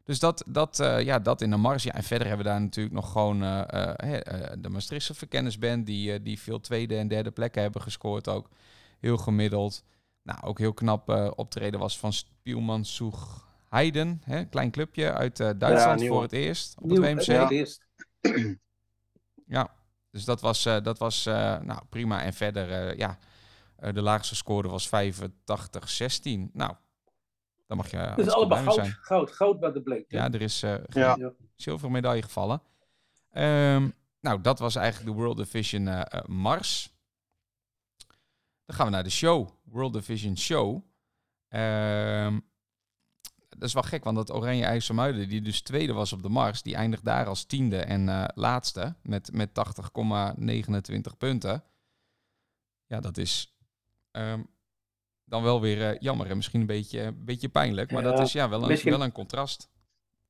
[0.06, 1.82] Dus dat, dat, eh, ja, dat in de mars.
[1.82, 5.86] Ja, en verder hebben we daar natuurlijk nog gewoon eh, eh, hè, de Maastrichtse verkennisband...
[5.86, 8.48] Die, eh, die veel tweede en derde plekken hebben gescoord ook.
[9.00, 9.84] Heel gemiddeld.
[10.26, 14.20] Nou, ook heel knap eh, optreden was van Spielman Soeg Heiden.
[14.24, 17.24] Hè, klein clubje uit eh, Duitsland voor het eerst op Nieuw, het WMC.
[17.26, 17.42] Ja.
[17.42, 17.86] het eerst.
[20.10, 22.22] dus dat was, eh, dat was eh, nou, prima.
[22.22, 23.18] En verder, eh, ja,
[23.76, 26.50] eh, de laagste score was 85-16.
[26.52, 26.74] Nou,
[27.66, 28.92] dan mag je Het is hartstikke allemaal goud, zijn.
[29.00, 30.04] goud, goud wat er bleek.
[30.08, 31.32] Ja, er is eh, geen Ja.
[31.54, 32.62] Zilveren medaille gevallen.
[33.30, 33.88] Ehm,
[34.20, 36.94] nou, dat was eigenlijk de World Division eh, eh, Mars.
[38.64, 39.48] Dan gaan we naar de show.
[39.64, 40.82] World Division Show.
[41.48, 42.38] Ehm,
[43.48, 46.62] dat is wel gek, want dat Oranje IJsselmuiden, die dus tweede was op de Mars,
[46.62, 51.64] die eindigt daar als tiende en eh, laatste met, met 80,29 punten.
[52.86, 53.56] Ja, dat is
[54.10, 54.42] ehm,
[55.28, 58.22] dan wel weer eh, jammer en misschien een beetje, een beetje pijnlijk, maar dat Ja,
[58.24, 59.68] is ja wel een, wel een contrast.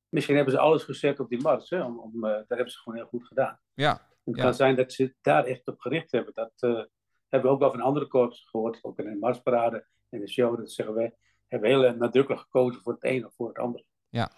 [0.09, 1.69] Misschien hebben ze alles gezet op die mars.
[1.69, 1.83] Hè?
[1.83, 3.59] Om, om, eh, daar hebben ze gewoon heel goed gedaan.
[3.73, 3.91] Ja,
[4.25, 4.43] Het Ja.
[4.43, 6.33] kan zijn dat ze daar echt op gericht hebben.
[6.33, 6.69] Dat eh,
[7.27, 8.79] hebben we ook wel van andere korps gehoord.
[8.83, 10.57] Ook in de marsparade en de show.
[10.57, 11.15] Dat zeggen wij.
[11.47, 13.83] Hebben heel nadrukkelijk gekozen voor het een of voor het ander.
[14.09, 14.31] Ja.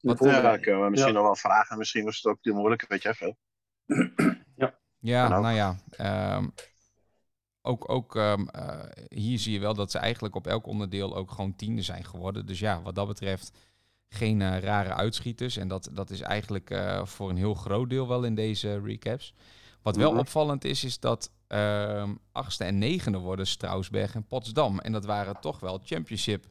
[0.00, 1.18] Wat- Ja, kunnen we misschien Ja.
[1.18, 1.78] nog wel vragen.
[1.78, 3.36] Misschien was het ook te moeilijk, weet je veel.
[4.98, 5.30] Ja, ook.
[5.42, 5.76] nou ja.
[5.90, 6.48] ehm,
[7.66, 11.30] ook ook ehm, eh, hier zie je wel dat ze eigenlijk op elk onderdeel ook
[11.30, 12.46] gewoon tiende zijn geworden.
[12.46, 13.58] Dus ja, wat dat betreft
[14.08, 15.56] geen eh, rare uitschieters.
[15.56, 19.34] En dat, dat is eigenlijk eh, voor een heel groot deel wel in deze recaps.
[19.82, 20.20] Wat wel Mhm.
[20.20, 24.78] opvallend is, is dat ehm achtste en negende worden Strausberg en Potsdam.
[24.78, 26.44] En dat waren toch wel Championship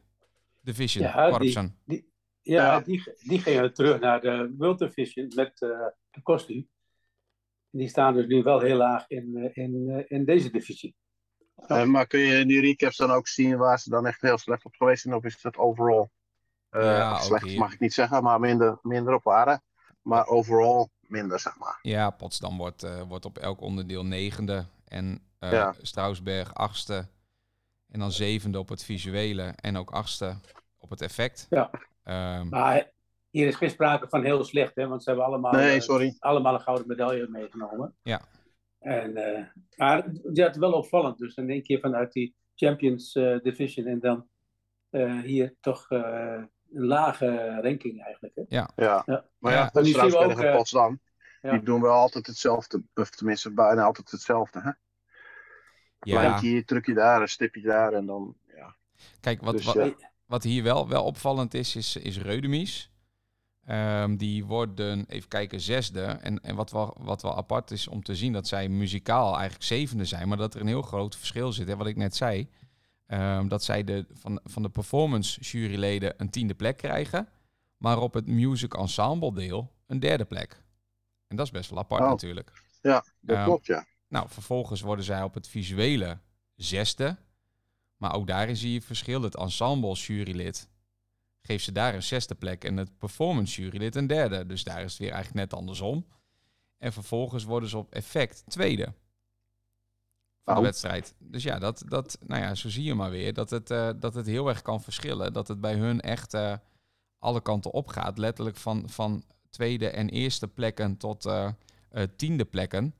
[0.60, 2.12] Division Ja, die-.
[2.42, 2.80] Ja, Ja.
[2.80, 5.68] Die, die gingen terug naar de World Division met eh
[6.10, 6.68] de kostuum.
[7.70, 10.94] die staan dus nu wel heel laag in, eh, in, eh, in deze divisie.
[11.54, 14.38] Eh, maar kun je in die recaps dan ook zien waar ze dan echt heel
[14.38, 15.14] slecht op geweest zijn?
[15.14, 16.08] Of is dat overall?
[16.70, 19.62] eh, Ja, ook slecht mag ik niet zeggen, maar minder, minder op waren.
[20.02, 21.78] Maar overall minder, zeg maar.
[21.82, 24.64] Ja, Potsdam wordt, eh, wordt op elk onderdeel negende.
[24.88, 25.74] En eh Ja.
[25.82, 27.06] Strausberg achtste.
[27.88, 29.42] En dan zevende op het visuele.
[29.56, 30.36] En ook achtste
[30.78, 31.46] op het effect.
[31.50, 31.70] Ja.
[32.02, 32.90] Ehm, Maar
[33.30, 36.16] hier is geen sprake van heel slecht, hè, want ze hebben allemaal, Nee, eh, sorry.
[36.18, 37.94] allemaal een gouden medaille meegenomen.
[38.02, 38.20] Ja.
[38.84, 39.44] En, eh,
[39.76, 41.18] maar ja, het is wel opvallend.
[41.18, 44.26] Dus in één keer vanuit die Champions eh, Division en dan
[44.90, 46.42] eh, hier toch eh,
[46.72, 48.34] een lage ranking eigenlijk.
[48.34, 48.42] Hè?
[48.48, 48.70] Ja.
[48.76, 49.04] Ja.
[49.38, 51.00] Maar Ja, maar zien we Straatsberg ook, Potsdam,
[51.42, 51.50] ja.
[51.50, 52.82] die doen wel altijd hetzelfde.
[52.94, 54.60] Of tenminste, bijna altijd hetzelfde.
[54.60, 54.70] Hè?
[56.00, 58.36] ja, Lijntje hier, drukje daar, een stipje daar en dan...
[58.56, 58.76] Ja.
[59.20, 60.10] kijk, wat, Dus, wat, ja.
[60.26, 62.92] wat hier wel, wel opvallend is, is, is Reudemies.
[63.66, 66.02] Ehm, die worden, even kijken, zesde.
[66.02, 69.64] En, en wat, wel, wat wel apart is om te zien, dat zij muzikaal eigenlijk
[69.64, 70.28] zevende zijn.
[70.28, 72.48] Maar dat er een heel groot verschil zit, hè, wat ik net zei.
[73.06, 77.28] Ehm, dat zij de, van, van de performance juryleden een tiende plek krijgen.
[77.76, 80.62] Maar op het music ensemble deel een derde plek.
[81.28, 82.08] En dat is best wel apart Oh.
[82.08, 82.52] natuurlijk.
[83.20, 83.86] Dat Ehm, klopt, ja.
[84.08, 86.18] Nou, vervolgens worden zij op het visuele
[86.54, 87.16] zesde.
[87.96, 89.22] Maar ook daarin zie je verschil.
[89.22, 90.68] Het ensemble jurylid
[91.46, 94.46] geeft ze daar een zesde plek en het performance jurylid een derde.
[94.46, 96.06] Dus daar is het weer eigenlijk net andersom.
[96.78, 98.84] En vervolgens worden ze op effect tweede
[100.44, 100.66] van de Oh.
[100.66, 101.14] wedstrijd.
[101.18, 104.14] Dus ja, dat, dat, nou ja, zo zie je maar weer dat het, eh, dat
[104.14, 105.32] het heel erg kan verschillen.
[105.32, 106.54] Dat het bij hun echt eh,
[107.18, 108.18] alle kanten op gaat.
[108.18, 111.50] Letterlijk van, van tweede en eerste plekken tot eh,
[112.16, 112.94] tiende plekken.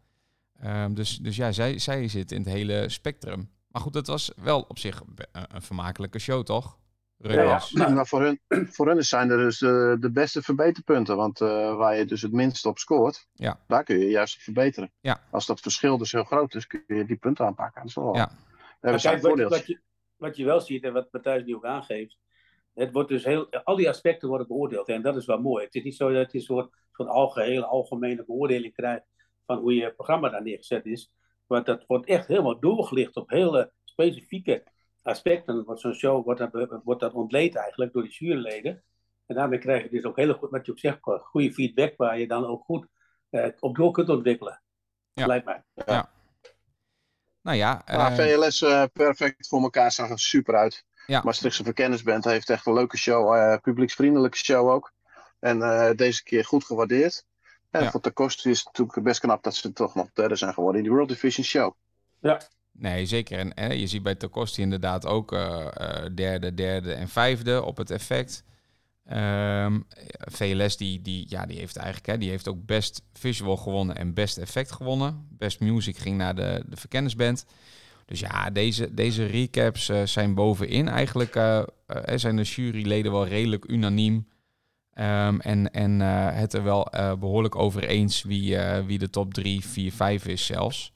[0.61, 3.51] Ehm, dus, dus ja, zij, zij zitten in het hele spectrum.
[3.69, 5.03] Maar goed, het was wel op zich
[5.33, 6.79] een vermakelijke show, toch?
[7.33, 7.89] Ja.
[7.89, 8.41] Maar voor hun,
[8.75, 11.17] voor hun zijn er dus de, de beste verbeterpunten.
[11.17, 13.61] Want eh, waar je dus het minst op scoort, Ja.
[13.67, 14.93] daar kun je juist verbeteren.
[15.01, 15.21] Ja.
[15.31, 17.81] Als dat verschil dus heel groot is, kun je die punten aanpakken.
[17.81, 18.31] Dat is wel, Ja.
[18.81, 19.81] Kijk, wat, je,
[20.17, 22.19] wat je wel ziet en wat Matthijs nu ook aangeeft,
[22.75, 25.65] het wordt dus heel, al die aspecten worden beoordeeld en dat is wel mooi.
[25.65, 29.07] Het is niet zo dat je een soort, soort algehele, algemene beoordeling krijgt
[29.47, 31.13] van hoe je programma daar neergezet is.
[31.47, 34.65] Maar dat wordt echt helemaal doorgelicht op hele specifieke
[35.05, 35.65] aspecten.
[35.65, 38.83] Wordt zo'n show wordt dat, wordt dat ontleed eigenlijk door die juryleden.
[39.27, 42.19] En daarmee krijg je dus ook hele goed, wat je ook zegt, goede feedback waar
[42.19, 42.87] je dan ook goed
[43.31, 44.63] eh, op door kunt ontwikkelen.
[45.13, 45.27] Ja.
[45.27, 45.63] Lijkt mij.
[47.43, 50.85] Nou ja, Maar eh, VLS eh, perfect voor elkaar zag er super uit.
[51.07, 51.21] Ja.
[51.25, 54.93] Maastrichtse Verkennisband heeft echt een leuke show, eh, publieksvriendelijke show ook.
[55.39, 57.25] En eh, deze keer goed gewaardeerd.
[57.71, 57.91] En Ja.
[57.91, 60.87] voor Takost is het natuurlijk best knap dat ze toch nog derde zijn geworden in
[60.87, 61.75] die World Division Show.
[62.79, 63.53] Nee, zeker.
[63.53, 67.91] En je ziet bij Tokosti inderdaad ook eh, eh, derde, derde en vijfde op het
[67.91, 68.45] effect.
[69.05, 69.81] Ehm,
[70.19, 74.15] VLS die, die, ja, die heeft eigenlijk hè, die heeft ook best visual gewonnen en
[74.15, 75.27] best effect gewonnen.
[75.31, 77.47] Best music ging naar de, de verkennisband.
[78.07, 80.89] Dus ja, deze, deze recaps eh, zijn bovenin.
[80.89, 81.63] Eigenlijk eh,
[82.15, 84.29] zijn de juryleden wel redelijk unaniem.
[84.93, 86.01] Ehm, en en
[86.35, 90.47] het er wel eh, behoorlijk over eens wie, wie de top 3, 4, 5 is
[90.47, 90.93] zelfs.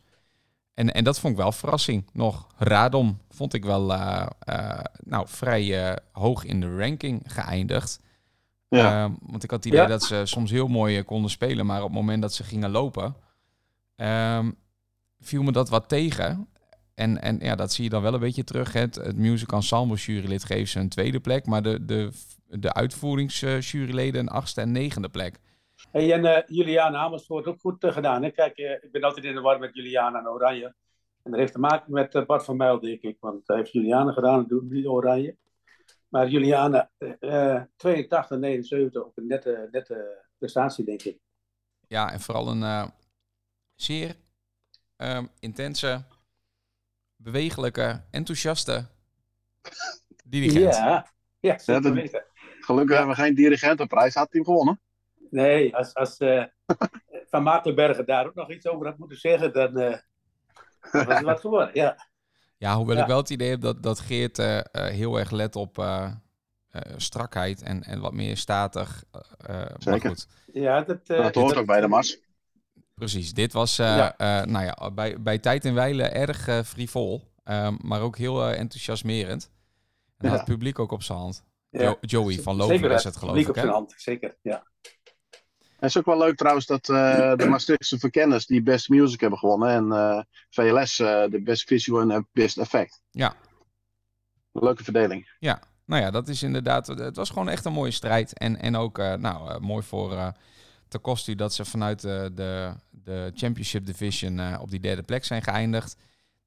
[0.79, 2.07] En, en dat vond ik wel verrassing.
[2.13, 8.01] Nog Radom vond ik wel eh, eh, nou, vrij eh, hoog in de ranking geëindigd.
[8.69, 9.05] Ja.
[9.05, 9.87] Ehm, want ik had het idee Ja.
[9.89, 13.17] dat ze soms heel mooi konden spelen, maar op het moment dat ze gingen lopen,
[13.97, 14.51] ehm,
[15.21, 16.49] viel me dat wat tegen.
[16.95, 18.73] En, en ja, dat zie je dan wel een beetje terug.
[18.73, 18.81] hè.
[18.81, 22.11] Het, het music ensemble jurylid geeft ze een tweede plek, maar de, de,
[22.47, 25.39] de uitvoeringsjuryleden een achtste en negende plek.
[25.91, 28.23] Hey, en eh Juliana Amersfoort ook goed eh, gedaan.
[28.23, 28.31] Hè?
[28.31, 30.75] Kijk, eh, ik ben altijd in de war met Juliana en Oranje.
[31.23, 33.17] En dat heeft te maken met eh, Bart van Mijl, denk ik.
[33.21, 35.37] Want hij heeft Juliana gedaan, doet niet Oranje.
[36.09, 41.19] Maar Juliana, eh, eh, 82, 79, ook een nette, nette prestatie, denk ik.
[41.89, 42.89] Ja, en vooral een eh,
[43.75, 44.17] zeer
[44.97, 46.05] ehm, intense,
[47.17, 48.87] bewegelijke, enthousiaste
[50.25, 50.75] dirigent.
[50.75, 51.11] Ja,
[51.41, 52.23] ja dat-.
[52.61, 54.81] Gelukkig hebben we geen dirigentenprijs, had hij hem gewonnen.
[55.31, 56.45] Nee, als, als eh,
[57.31, 59.99] Van Maartenbergen daar ook nog iets over had moeten zeggen, dan eh,
[60.93, 61.71] dan was het wat geworden.
[61.73, 62.07] Ja.
[62.57, 63.03] Ja, hoewel Ja.
[63.03, 66.11] ik wel het idee heb dat, dat Geert eh, heel erg let op eh,
[66.71, 69.05] eh, strakheid en, en wat meer statig.
[69.47, 70.09] maar Zeker.
[70.09, 72.19] goed, Ja, dat, eh, dat hoort ook bij de Mars.
[72.95, 73.33] precies.
[73.33, 74.17] Dit was eh, Ja.
[74.17, 79.51] eh, nou ja, bij, bij tijd en wijle erg frivol, ehm, maar ook heel enthousiasmerend.
[80.17, 80.29] En Ja.
[80.29, 81.45] had het publiek ook op zijn hand.
[81.71, 83.61] Jo- Joey van Loven is het geloof publiek ik, op hè?
[83.61, 84.37] zijn hand, zeker.
[84.43, 84.67] Ja.
[85.79, 89.39] Het is ook wel leuk trouwens dat eh, de Maastrichtse verkenners die Best Music hebben
[89.39, 89.69] gewonnen.
[89.69, 93.01] En eh, VLS eh, de Best Visual en Best Effect.
[93.11, 93.35] Ja.
[94.53, 95.37] Leuke verdeling.
[95.85, 96.87] Nou ja, dat is inderdaad.
[96.87, 98.39] Het was gewoon echt een mooie strijd.
[98.39, 100.29] En, en ook, nou, mooi voor uh,
[100.89, 105.43] ten koste dat ze vanuit de, de, de Championship Division op die derde plek zijn
[105.43, 105.97] geëindigd.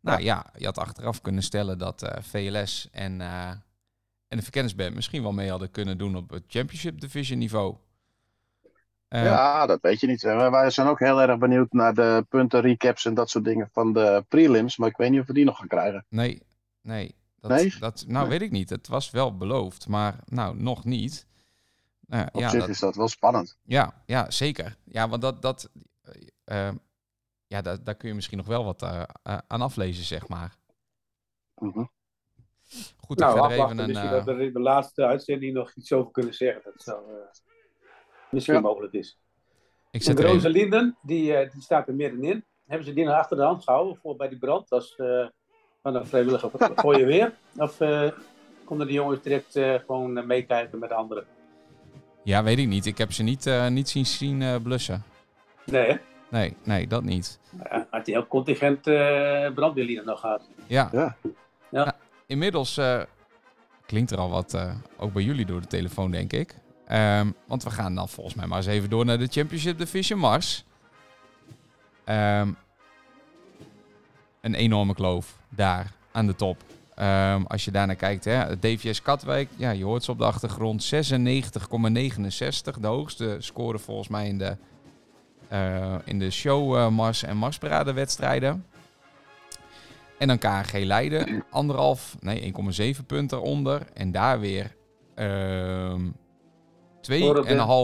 [0.01, 5.33] Nou ja, je had achteraf kunnen stellen dat VLS en, en de verkennisband misschien wel
[5.33, 7.75] mee hadden kunnen doen op het Championship Division niveau.
[9.11, 10.21] Eh, Ja, dat weet je niet.
[10.21, 13.93] Wij zijn ook heel erg benieuwd naar de punten, recaps en dat soort dingen van
[13.93, 14.77] de prelims.
[14.77, 16.05] Maar ik weet niet of we die nog gaan krijgen.
[16.09, 16.41] Nee,
[16.81, 17.15] nee.
[17.39, 17.73] Dat, Nee?
[17.79, 18.29] Dat, nou, Nee.
[18.39, 18.69] weet ik niet.
[18.69, 21.27] Het was wel beloofd, maar nou, nog niet.
[22.07, 23.57] Nou, Op ja, zich dat, is dat wel spannend.
[23.63, 24.77] ja, ja, zeker.
[24.85, 25.69] Ja, want dat, dat,
[26.43, 26.73] eh, eh,
[27.47, 28.83] ja, daar, daar kun je misschien nog wel wat
[29.47, 30.55] aan aflezen, zeg maar.
[31.55, 31.83] Mhm.
[32.97, 33.79] Goed, Nou, verder even afwachten.
[33.79, 33.85] een...
[33.87, 36.61] Misschien eh, dat we er in de laatste uitzending nog iets over kunnen zeggen.
[36.63, 37.15] Dat zou eh,
[38.31, 38.61] misschien Ja.
[38.61, 39.17] mogelijk is.
[39.91, 42.45] ik En zet de even, Rosalinden, die, eh, die staat er middenin.
[42.67, 44.69] Hebben ze die nog achter de hand gehouden voor bij die brand?
[44.69, 45.25] Als eh,
[45.81, 47.33] van een vrijwillige gooien weer?
[47.57, 48.11] Of eh,
[48.63, 51.25] konden de jongens direct eh, gewoon meekijken met anderen?
[52.23, 52.85] ja, weet ik niet.
[52.85, 55.03] Ik heb ze niet, eh, niet zien, zien eh, blussen.
[55.65, 55.95] Nee, hè?
[56.29, 57.39] Nee, nee, dat niet.
[57.63, 60.49] Ja, had hij heel contingent eh brandweerlieden nog gehad.
[60.67, 60.89] Ja.
[60.91, 61.15] Ja.
[61.69, 61.83] Ja.
[61.83, 61.91] Nou,
[62.25, 63.01] inmiddels eh,
[63.85, 66.55] klinkt er al wat, eh, ook bij jullie door de telefoon, denk ik.
[66.91, 70.19] Ehm, want we gaan dan volgens mij maar eens even door naar de Championship Division
[70.19, 70.63] Mars.
[72.03, 72.51] Ehm,
[74.41, 76.63] een enorme kloof daar aan de top.
[76.95, 80.83] Ehm, als je daarnaar kijkt, hè, DVS Katwijk, ja, je hoort ze op de achtergrond,
[80.83, 82.79] 96,69.
[82.79, 84.57] De hoogste score volgens mij in de,
[85.47, 88.65] eh, in de show eh, Mars en Marsparade wedstrijden.
[90.17, 93.81] En dan KNG Leiden, anderhalf, nee, 1,7 punten eronder.
[93.93, 94.75] En daar weer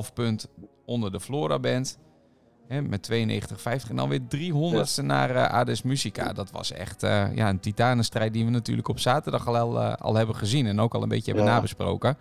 [0.07, 0.47] 2,5 punt
[0.85, 1.99] onder de Flora Band.
[2.67, 3.89] Hè, met 92,50.
[3.89, 6.33] En dan weer 300ste naar eh, Ades Musica.
[6.33, 10.15] Dat was echt eh, ja, een titanenstrijd die we natuurlijk op zaterdag al, eh, al
[10.15, 10.65] hebben gezien.
[10.65, 11.55] En ook al een beetje hebben Ja.
[11.55, 12.17] nabesproken.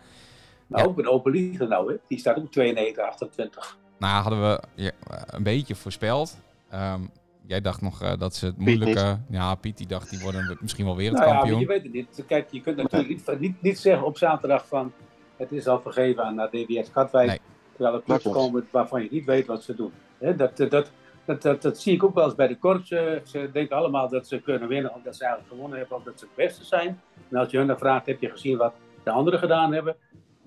[0.67, 0.89] Nou, Ja.
[0.89, 1.99] ook een open liefde nou, hè?
[2.09, 3.79] Die staat ook 92, 28.
[3.99, 4.91] Nou, hadden we ja,
[5.27, 6.37] een beetje voorspeld.
[6.71, 7.01] Ehm,
[7.47, 9.19] jij dacht nog dat ze het moeilijke...
[9.29, 11.53] Ja, Piet die dacht die worden misschien wel Nou ja, wereldkampioen.
[11.53, 12.25] maar je weet het niet.
[12.27, 14.93] Kijk, je kunt natuurlijk niet, niet, niet zeggen op zaterdag van
[15.37, 17.29] het is al vergeven aan naar DWS Katwijk.
[17.29, 17.41] Nee.
[17.73, 18.47] Terwijl er clubs Dat klopt.
[18.47, 19.93] komen waarvan je niet weet wat ze doen.
[20.19, 20.91] Hè, dat, dat, dat,
[21.25, 22.91] dat, dat, dat zie ik ook wel eens bij de korps.
[22.91, 26.25] eh, Ze denken allemaal dat ze kunnen winnen omdat ze eigenlijk gewonnen hebben, omdat ze
[26.25, 27.01] het beste zijn.
[27.31, 29.97] En als je hun dan vraagt, heb je gezien wat de anderen gedaan hebben?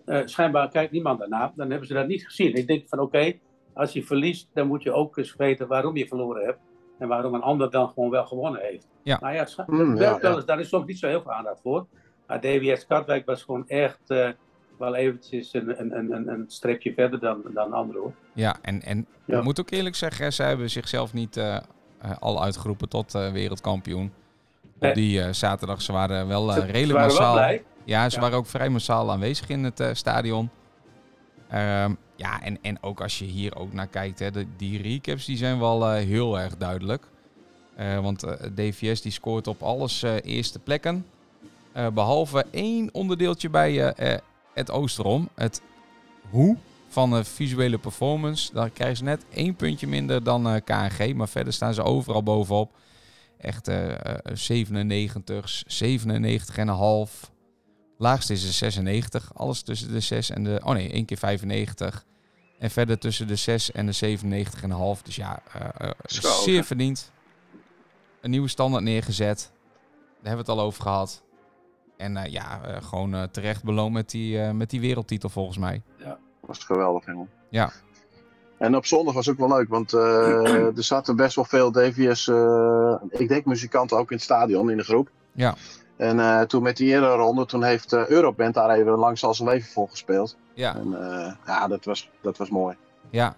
[0.05, 1.53] Eh, schijnbaar kijkt niemand daarna.
[1.55, 2.53] Dan hebben ze dat niet gezien.
[2.53, 3.33] Ik denk van oké,
[3.73, 6.59] als je verliest, dan moet je ook eens weten waarom je verloren hebt.
[6.97, 8.87] En waarom een ander dan gewoon wel gewonnen heeft.
[9.03, 9.17] Ja.
[9.21, 10.35] Nou ja, scha- Mm, wel- ja, wel ja.
[10.35, 11.85] eens, daar is soms niet zo heel veel aandacht voor.
[12.27, 14.29] Maar DWS Katwijk was gewoon echt eh,
[14.79, 18.13] wel eventjes een, een, een, een- streepje verder dan, dan anderen hoor.
[18.33, 19.37] Ja, en, en Ja.
[19.37, 21.61] ik moet ook eerlijk zeggen, zij hebben zichzelf niet eh, eh,
[22.19, 24.11] al uitgeroepen tot eh, wereldkampioen.
[24.79, 24.89] Nee.
[24.89, 27.33] Op die zaterdag, ze waren wel Ze- redelijk ze waren wel massaal.
[27.33, 27.63] blij.
[27.83, 28.21] Ja, ze Ja.
[28.21, 30.49] waren ook vrij massaal aanwezig in het stadion.
[31.49, 35.25] Ehm, ja, en, en ook als je hier ook naar kijkt, hè, de, die recaps
[35.25, 37.07] die zijn wel heel erg duidelijk.
[38.01, 41.05] Want eh, DVS die scoort op alles eerste plekken.
[41.71, 43.93] Eh, behalve één onderdeeltje bij
[44.59, 45.29] het Oosterom.
[45.35, 45.61] Het
[46.29, 48.53] hoe van de visuele performance.
[48.53, 51.13] Daar krijgen ze net één puntje minder dan eh, KNG.
[51.13, 52.77] Maar verder staan ze overal bovenop.
[53.37, 53.93] Echt eh,
[54.33, 55.63] 97,
[57.27, 57.31] 97,5.
[57.97, 59.31] Laagste is de 96.
[59.33, 60.61] Alles tussen de 6 en de...
[60.63, 62.05] Oh nee, één keer 95.
[62.59, 64.19] En verder tussen de 6 en de
[64.97, 65.01] 97,5.
[65.03, 65.91] Dus ja, eh, eh,
[66.43, 67.11] zeer verdiend.
[68.21, 69.51] Een nieuwe standaard neergezet.
[70.21, 71.23] Daar hebben we het al over gehad.
[71.99, 75.57] En eh, ja, eh, gewoon eh, terecht beloond met die, eh, met die wereldtitel volgens
[75.57, 75.81] mij.
[76.39, 77.29] was geweldig, jongen.
[77.49, 77.71] Ja.
[78.57, 82.27] En op zondag was ook wel leuk, want eh, er zaten best wel veel DVS,
[82.27, 85.09] eh, ik denk muzikanten ook in het stadion, in de groep.
[85.31, 85.55] Ja.
[85.97, 89.33] En eh, toen met die eerdere ronde, toen heeft eh Euroband daar even langs al
[89.33, 90.37] zijn leven voor gespeeld.
[90.53, 92.75] Ja, En eh, ja, dat was, dat was mooi.
[93.09, 93.35] ja.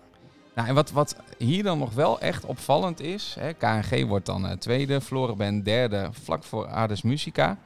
[0.56, 4.46] Nou, en wat, wat hier dan nog wel echt opvallend is, hè, KNG wordt dan
[4.48, 7.58] eh, tweede, Floraband derde, vlak voor Ades Musica,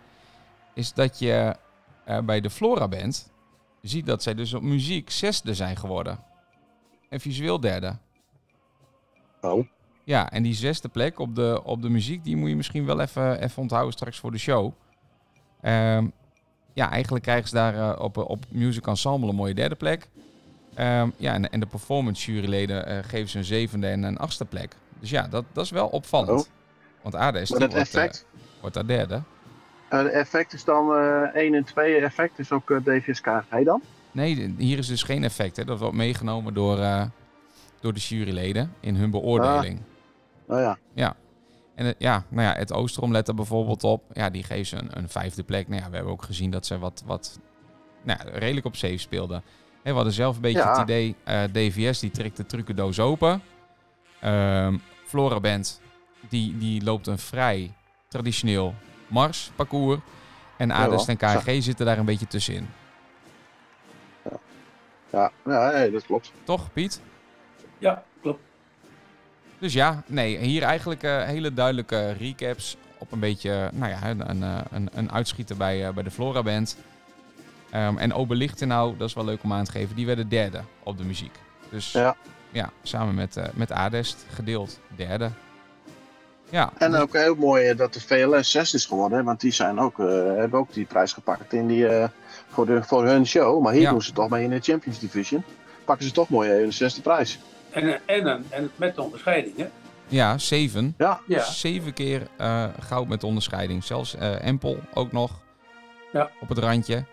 [0.75, 1.55] is dat je
[2.03, 3.31] eh, bij de Floraband
[3.81, 6.19] ziet dat zij dus op muziek zesde zijn geworden.
[7.09, 7.97] En visueel derde.
[9.41, 9.67] Oh.
[10.03, 12.99] Ja, en die zesde plek op de, op de muziek, die moet je misschien wel
[12.99, 14.71] even, even onthouden straks voor de show.
[15.61, 16.07] Ehm,
[16.73, 20.09] ja, eigenlijk krijgen ze daar eh, op, op Music Ensemble een mooie derde plek.
[20.73, 24.45] Ehm, ja, en, en de performance juryleden eh, geven ze een zevende en een achtste
[24.45, 24.75] plek.
[24.99, 26.41] Dus ja, dat, dat is wel opvallend.
[26.41, 26.47] Oh.
[27.01, 28.25] Want Ades Maar die dat wordt, effect,
[28.59, 29.21] wordt daar derde.
[29.97, 33.63] Eh, de effect is dan eh 1 en 2 effect, is ook eh, DVS KG
[33.63, 33.81] dan?
[34.11, 35.57] Nee, hier is dus geen effect.
[35.57, 35.65] Hè.
[35.65, 37.03] Dat wordt meegenomen door, eh,
[37.79, 39.79] door de juryleden in hun beoordeling.
[40.47, 40.77] Nou ja,
[41.75, 44.03] En het- ja, nou ja, het Oosterom let er bijvoorbeeld op.
[44.13, 45.67] Ja, die geven ze een, een vijfde plek.
[45.67, 47.39] Nou ja, we hebben ook gezien dat ze wat, wat
[48.03, 49.43] nou ja, redelijk op safe speelden.
[49.83, 50.71] We hadden zelf een beetje Ja.
[50.71, 53.41] het idee, eh, DVS die trekt de trucendoos open.
[54.21, 55.81] Ehm Flora Band,
[56.29, 57.71] die, die loopt een vrij
[58.07, 58.73] traditioneel
[59.07, 59.99] Mars parcours.
[60.57, 62.67] En Adest en KG zitten daar een beetje tussenin.
[65.09, 66.31] Ja, ja nee, dat klopt.
[66.43, 67.01] Toch, Piet?
[67.77, 68.39] Ja, klopt.
[69.59, 74.29] Dus ja, nee, hier eigenlijk eh, hele duidelijke recaps op een beetje, nou ja, een,
[74.29, 76.77] een, eh, een, een uitschieter bij, eh, bij de Flora Band.
[77.71, 80.61] Ehm, en Oberlichten nou, dat is wel leuk om aan te geven, die werden derde
[80.83, 81.35] op de muziek.
[81.69, 82.15] Dus ja,
[82.51, 82.69] Ja.
[82.83, 85.29] samen met, eh, met Adest gedeeld derde.
[86.49, 89.51] Ja, En ook heel mooi eh, dat de VLS 6 is geworden, hè, want die
[89.51, 92.07] zijn ook, eh, hebben ook die prijs gepakt in die, eh,
[92.49, 93.63] voor, de, voor hun show.
[93.63, 93.89] Maar hier Ja.
[93.91, 95.43] doen ze toch mee in de Champions Division.
[95.85, 97.39] Pakken ze toch mooi de zesde prijs.
[97.69, 99.67] En, en, en, en met de onderscheiding, hè?
[100.07, 100.93] ja, zeven.
[100.97, 101.43] Ja, Ja.
[101.43, 103.83] Zeven keer eh, goud met onderscheiding.
[103.83, 105.31] Zelfs eh Empel ook nog
[106.11, 106.29] Ja.
[106.41, 107.03] op het randje.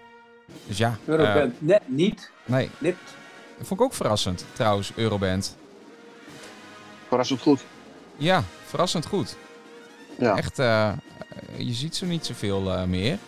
[0.67, 3.15] Dus ja, Euroband net niet, nee, nipt.
[3.59, 5.57] dat vond ik ook verrassend trouwens, Euroband.
[7.09, 7.65] verrassend goed.
[8.23, 9.37] Ja, verrassend goed.
[10.19, 10.37] Ja.
[10.37, 10.93] Echt, eh,
[11.57, 13.19] je ziet zo niet zoveel eh, meer.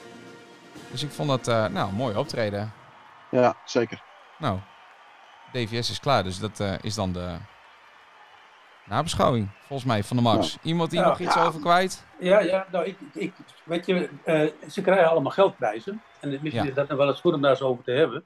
[0.90, 2.72] Dus ik vond dat, eh, nou, mooi optreden.
[3.30, 4.02] Ja, zeker.
[4.38, 4.58] Nou,
[5.52, 7.34] DVS is klaar, dus dat eh, is dan de
[8.86, 10.58] nabeschouwing, volgens mij, van de Max.
[10.62, 11.06] Iemand die Ja.
[11.08, 11.44] nog iets Ja.
[11.44, 12.04] over kwijt?
[12.18, 13.32] Ja, ja, nou, ik, ik,
[13.64, 16.02] weet je, eh, ze krijgen allemaal geldprijzen.
[16.20, 16.68] En misschien Ja.
[16.68, 18.24] is dat nog wel eens goed om daar eens over te hebben.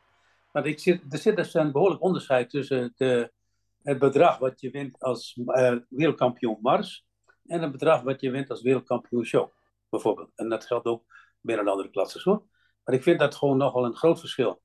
[0.53, 3.33] Want ik zit, er zit dus een behoorlijk onderscheid tussen de,
[3.89, 7.07] het bedrag wat je wint als eh, wereldkampioen Mars
[7.47, 9.51] en het bedrag wat je wint als wereldkampioen Show,
[9.89, 10.31] bijvoorbeeld.
[10.35, 11.05] En dat geldt ook
[11.41, 12.43] binnen andere klasses hoor.
[12.85, 14.63] Maar ik vind dat gewoon nogal een groot verschil.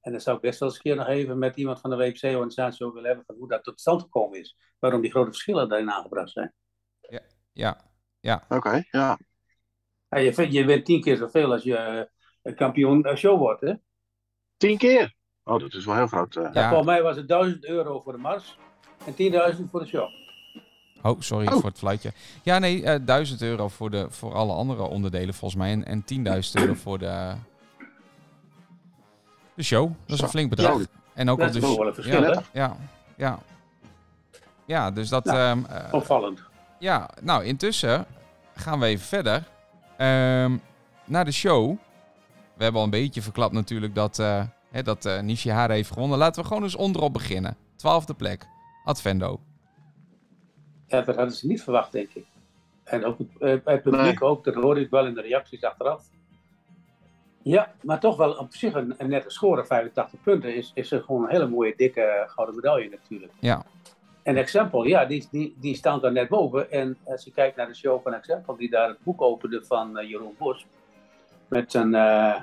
[0.00, 1.96] En dan zou ik best wel eens een keer nog even met iemand van de
[1.96, 4.56] WPC-organisatie over willen hebben van hoe dat tot stand gekomen is.
[4.78, 6.54] Waarom die grote verschillen daarin aangebracht zijn.
[8.20, 9.18] Ja, Oké, ja.
[10.08, 12.08] Ja, je, vindt- je wint tien keer zoveel als je
[12.42, 13.60] eh, kampioen eh, show wordt.
[13.60, 13.74] Hè?
[14.56, 15.14] Tien keer.
[15.44, 16.36] Oh, dat is wel heel groot.
[16.36, 16.48] eh.
[16.52, 16.66] Ja.
[16.68, 18.58] Volgens mij was het 1000 euro voor de mars
[19.04, 19.12] en
[19.56, 20.08] 10.000 voor de show.
[21.02, 21.52] Oh, sorry Oh.
[21.52, 22.12] voor het fluitje.
[22.42, 25.70] Ja, nee, eh 1000 euro voor, de, voor alle andere onderdelen volgens mij.
[25.70, 26.04] En, en
[26.44, 27.32] 10.000 euro voor de,
[29.54, 29.92] de show.
[30.06, 30.78] Dat is een flink bedrag.
[30.78, 30.84] Ja.
[31.14, 32.40] En ook Dat is dus, wel een verschil, ja, hè?
[32.60, 32.76] ja,
[33.16, 33.38] ja.
[34.64, 35.24] Ja, dus dat...
[35.24, 36.42] Nou, ehm, eh, Opvallend.
[36.78, 38.06] ja, nou, intussen
[38.54, 39.44] gaan we even verder.
[39.96, 40.56] Ehm
[41.04, 41.76] naar de show.
[42.54, 46.18] We hebben al een beetje verklapt natuurlijk dat, eh hè, dat eh Nishihara heeft gewonnen.
[46.18, 47.56] Laten we gewoon eens onderop beginnen.
[47.76, 48.46] Twaalfde plek.
[48.84, 49.40] Advendo.
[50.86, 52.26] Ja, dat hadden ze niet verwacht, denk ik.
[52.84, 56.04] En ook het, eh, het publiek ook, dat hoorde ik wel in de reacties achteraf.
[57.42, 61.02] Ja, maar toch wel op zich een, een nette score, 85 punten, is, is er
[61.02, 63.32] gewoon een hele mooie dikke eh, gouden medaille natuurlijk.
[63.38, 63.64] Ja.
[64.22, 66.70] En Exempel, ja, die, die, die staan daar net boven.
[66.70, 70.06] En als je kijkt naar de show van Exempel, die daar het boek opende van
[70.06, 70.66] Jeroen Bos,
[71.48, 72.40] met zijn, eh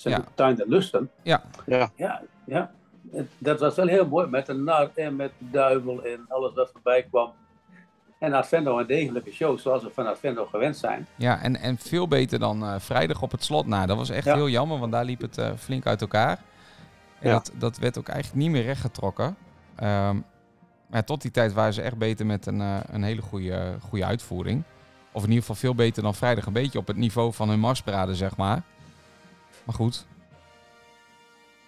[0.00, 0.24] zijn Ja.
[0.34, 1.10] Tuin der Lusten.
[1.22, 1.42] Ja.
[1.66, 1.90] Ja,
[2.46, 2.70] ja.
[3.12, 6.54] Het- dat was wel heel mooi, met een nar en met de duivel en alles
[6.54, 7.32] wat voorbij kwam.
[8.18, 11.06] En Advendo een degelijke show, zoals we van Advendo gewend zijn.
[11.16, 13.66] Ja, en, en veel beter dan eh, vrijdag op het slot.
[13.66, 14.34] Nou, dat was echt Ja.
[14.34, 16.38] heel jammer, want daar liep het eh, flink uit elkaar.
[17.18, 17.32] En Ja.
[17.32, 19.36] dat, dat werd ook eigenlijk niet meer rechtgetrokken.
[19.76, 20.16] Ehm
[20.90, 24.04] maar tot die tijd waren ze echt beter met een, eh, een hele goede, goede
[24.04, 24.62] uitvoering.
[25.12, 26.46] Of in ieder geval veel beter dan vrijdag.
[26.46, 28.62] Een beetje op het niveau van hun marsparade, zeg maar.
[29.64, 30.06] Maar goed.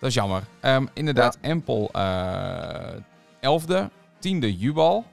[0.01, 0.43] Dat is jammer.
[0.61, 2.95] Ehm, inderdaad, Empel eh
[3.41, 3.91] elfde.
[4.19, 5.05] Tiende Jubal.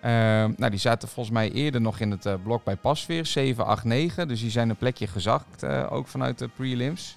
[0.00, 3.26] Ehm, nou, die zaten volgens mij eerder nog in het eh, blok bij Pasveer.
[3.26, 4.28] 7, 8, 9.
[4.28, 5.62] Dus die zijn een plekje gezakt.
[5.62, 7.16] eh, ook vanuit de prelims.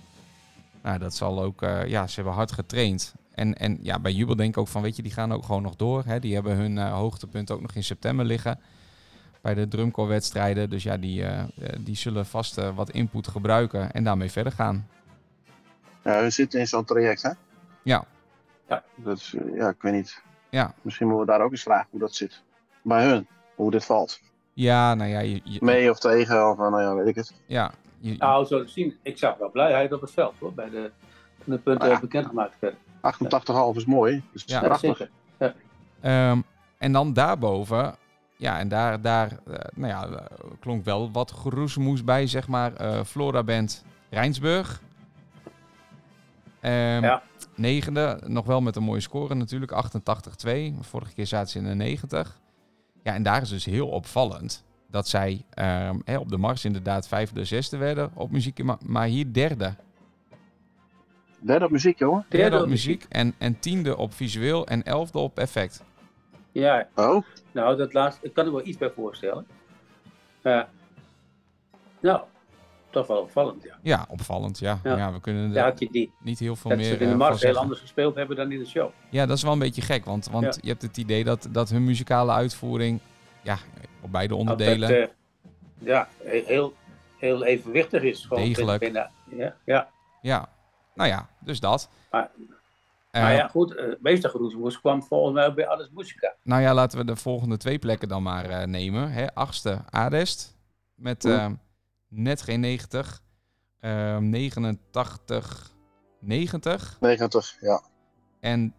[0.84, 1.62] Nou, dat zal ook...
[1.62, 3.14] eh, ja, ze hebben hard getraind.
[3.36, 4.82] En, en ja, bij Jubel denk ik ook van...
[4.82, 6.04] Weet je, die gaan ook gewoon nog door.
[6.06, 6.20] Hè?
[6.20, 8.60] Die hebben hun eh, hoogtepunt ook nog in september liggen.
[9.43, 10.69] Bij de drumcore-wedstrijden.
[10.69, 11.47] Dus ja, die, eh, eh,
[11.79, 13.91] die zullen vast eh, wat input gebruiken.
[13.91, 14.87] En daarmee verder gaan.
[16.03, 17.29] ja, we zitten in zo'n traject, hè?
[17.81, 18.05] Ja.
[18.95, 20.21] Dat is, ja, ik weet niet.
[20.49, 20.73] Ja.
[20.81, 22.41] Misschien moeten we daar ook eens vragen hoe dat zit.
[22.81, 24.19] Bij hun, hoe dit valt.
[24.53, 25.19] Ja, nou ja...
[25.19, 27.33] Je, je- Mee of tegen, of nou ja, weet ik het.
[27.45, 30.69] ja, je- Nou, zo te zien, ik zag wel blijheid op het veld hoor, bij
[30.69, 30.91] de,
[31.43, 31.99] de punten ja.
[31.99, 32.79] bekendgemaakt werden.
[33.73, 34.23] 88,5 is mooi.
[34.31, 34.97] Dus het is Ja, Ja, prachtig.
[34.97, 35.55] zeker.
[36.01, 36.41] Ehm,
[36.77, 37.95] en dan daarboven,
[38.43, 40.25] ja, en daar, daar eh, nou ja, eh,
[40.59, 42.73] klonk wel wat geroezemoes bij, zeg maar.
[42.73, 44.81] eh Flora Band Rijnsburg.
[46.59, 47.21] Ehm, Ja.
[47.55, 50.75] Negende, nog wel met een mooie score natuurlijk, 88-2.
[50.81, 52.39] Vorige keer zaten ze in de 90.
[53.03, 57.07] Ja, en daar is dus heel opvallend dat zij ehm, hè, op de mars inderdaad
[57.07, 59.75] vijfde, zesde werden op muziek, maar, maar hier derde.
[61.39, 62.25] Derde op muziek, jongen.
[62.29, 65.83] Derde op muziek en, en tiende op visueel en elfde op effect.
[66.54, 69.47] Ja, Oh, nou, dat laatste, ik kan er wel iets bij voorstellen.
[70.43, 70.70] Ja.
[71.99, 72.22] nou,
[72.89, 73.78] toch wel opvallend, ja.
[73.82, 74.80] Ja, opvallend, ja.
[74.84, 74.97] ja.
[74.97, 75.14] Ja.
[75.14, 76.14] we kunnen er Daar had je die.
[76.22, 78.16] niet heel veel Dat meer ze het in de eh, mars van heel anders gespeeld
[78.16, 78.89] hebben dan in de show.
[79.10, 80.54] Ja, dat is wel een beetje gek, want, want Ja.
[80.62, 82.99] je hebt het idee dat, dat hun muzikale uitvoering,
[83.41, 83.58] ja,
[84.01, 86.74] op beide onderdelen, Altijd, eh, ja, heel,
[87.18, 88.26] heel evenwichtig is.
[88.26, 88.80] Gewoon Degelijk.
[88.80, 89.89] binnen- ja, ja.
[90.22, 90.49] ja,
[90.93, 91.89] nou ja, dus dat.
[92.12, 92.30] Maar-
[93.22, 96.36] Maar ja, goed, uh, Meestergroesmoes kwam volgens mij ook bij Alles Muzika.
[96.43, 99.11] Nou ja, laten we de volgende twee plekken dan maar eh, nemen.
[99.11, 100.57] Hè, achtste Adest
[100.95, 101.51] met eh,
[102.07, 103.22] net geen 90,
[103.80, 105.72] eh, 89,
[106.20, 106.97] 90.
[106.99, 107.82] 90, ja.
[108.39, 108.74] En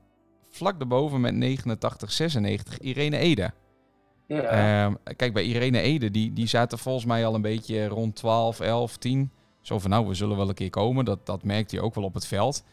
[0.51, 3.51] vlak daarboven met 89, 96 Irene Ede.
[4.27, 8.17] Ja, Ehm, kijk, bij Irene Ede, die, die zaten volgens mij al een beetje rond
[8.17, 9.31] 12, 11, 10.
[9.61, 11.05] Zo van, nou, we zullen wel een keer komen.
[11.05, 12.65] Dat, dat merkte je ook wel op het veld.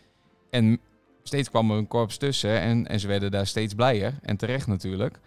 [0.50, 0.80] En
[1.24, 4.14] steeds kwam er een korps tussen en, en ze werden daar steeds blijer.
[4.22, 5.20] En terecht natuurlijk.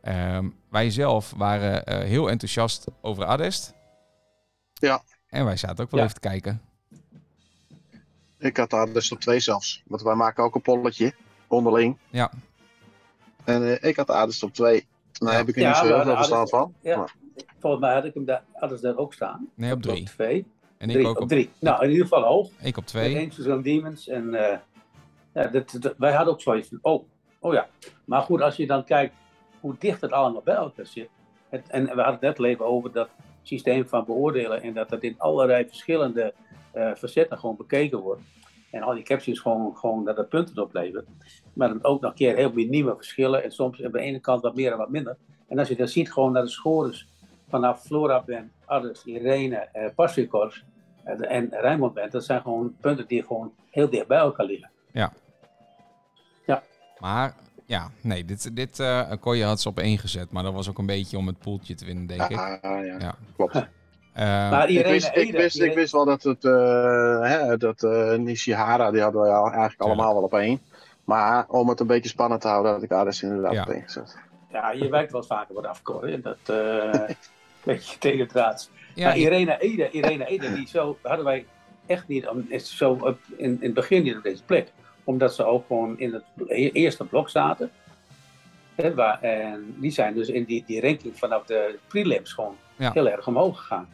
[0.00, 3.74] Ehm, wij zelf waren eh, heel enthousiast over Adest.
[4.72, 5.02] Ja.
[5.28, 6.06] En wij zaten ook wel Ja.
[6.06, 6.60] even te kijken.
[8.38, 9.82] Ik had dus op twee zelfs.
[9.86, 11.14] Want wij maken ook een polletje
[11.46, 11.96] onderling.
[12.10, 12.30] Ja.
[13.44, 14.86] En eh, ik had Aders op twee.
[15.18, 15.38] Nou Ja.
[15.38, 16.74] heb ik er Ja, niet zo heel veel verstand van.
[16.80, 16.96] ja.
[16.96, 17.14] Maar-
[17.60, 19.48] Volgens mij had ik hem daar, ze daar ook staan.
[19.54, 20.00] Nee, op drie.
[20.00, 20.46] Op twee.
[20.78, 21.50] En ik Drie, ook op op, drie.
[21.58, 22.50] Nou, in ieder geval hoog.
[22.60, 23.16] ik op Met twee.
[23.18, 24.08] Angels and Demons.
[24.08, 24.58] En eh,
[25.34, 27.08] ja, dat, wij hadden ook zoiets van, oh,
[27.40, 27.68] oh ja.
[28.04, 29.14] Maar goed, als je dan kijkt
[29.60, 31.08] hoe dicht het allemaal bij elkaar zit.
[31.48, 33.08] Het, en we hadden het net al even over dat
[33.42, 34.62] systeem van beoordelen.
[34.62, 36.34] En dat dat in allerlei verschillende
[36.72, 38.22] eh, facetten gewoon bekeken wordt.
[38.70, 41.06] En al die captions gewoon, gewoon dat het punten oplevert.
[41.52, 43.44] Maar ook nog een keer heel minieme verschillen.
[43.44, 45.16] En soms aan de ene kant wat meer en wat minder.
[45.48, 47.08] En als je dan ziet gewoon naar de scores
[47.48, 50.64] vanaf Flora Band, Addis, Irene, eh, Pastrikors
[51.04, 52.12] en, Rijnmond Band.
[52.12, 54.70] Dat zijn gewoon punten die gewoon heel dicht bij elkaar liggen.
[57.02, 57.34] Maar
[57.66, 60.32] ja, nee, dit, dit uh, Koya had ze op één gezet.
[60.32, 62.30] Maar dat was ook een beetje om het poeltje te winnen, denk ik.
[62.30, 63.14] Ja, ja, Ja.
[63.36, 63.54] klopt.
[64.12, 67.82] Eh, Maar Ik Irene wist, ik, wist, ik wist wel dat het eh, hè, dat
[67.82, 70.60] eh, Nishihara, die hadden we al eigenlijk allemaal wel op één.
[71.04, 73.62] Maar om het een beetje spannend te houden, had ik Ares inderdaad Ja.
[73.62, 74.16] op één gezet.
[74.50, 76.22] Ja, je werkt wel vaker wat afkoren.
[76.22, 77.14] Dat eh
[77.64, 78.70] beetje tegendraads.
[78.94, 81.46] ja, maar Irene Ede, Irene Ede, die zo hadden wij
[81.86, 82.28] echt niet
[82.62, 84.72] zo op, in, in het begin niet op deze plek.
[85.04, 87.70] Omdat ze ook gewoon in het eerste blok zaten.
[88.94, 92.92] Waar, en die zijn dus in die, die ranking vanaf de prelims gewoon Ja.
[92.92, 93.88] heel erg omhoog gegaan.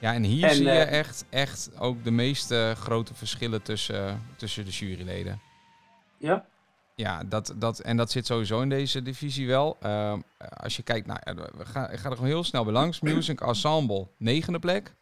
[0.00, 4.22] Ja, en hier En, zie je eh, echt, echt ook de meeste grote verschillen tussen,
[4.36, 5.40] tussen de juryleden.
[6.18, 6.44] Ja,
[6.94, 9.76] Ja, dat, dat, en dat zit sowieso in deze divisie wel.
[9.80, 10.20] Ehm,
[10.56, 13.00] als je kijkt, nou, ja, we gaan, ik ga er gewoon heel snel bij langs.
[13.00, 14.94] Music Ensemble, negende plek.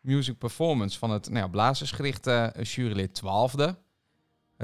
[0.00, 3.76] Music Performance van het nou ja, blazersgerichte eh, jurylid, twaalfde.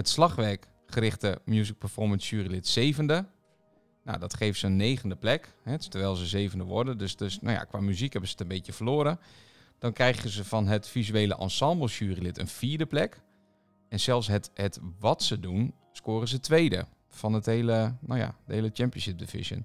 [0.01, 3.27] Het slagwerkgerichte Music Performance jurylid, zevende.
[4.05, 6.99] Nou, dat geeft ze een negende plek, hè, terwijl ze zevende worden.
[6.99, 9.21] Dus, dus nou ja, qua muziek hebben ze het een beetje verloren.
[9.79, 13.21] Dan krijgen ze van het visuele ensemble jurylid een vierde plek.
[13.89, 18.37] En zelfs het, het wat ze doen, scoren ze tweede van het hele, nou ja,
[18.47, 19.65] de hele Championship Division.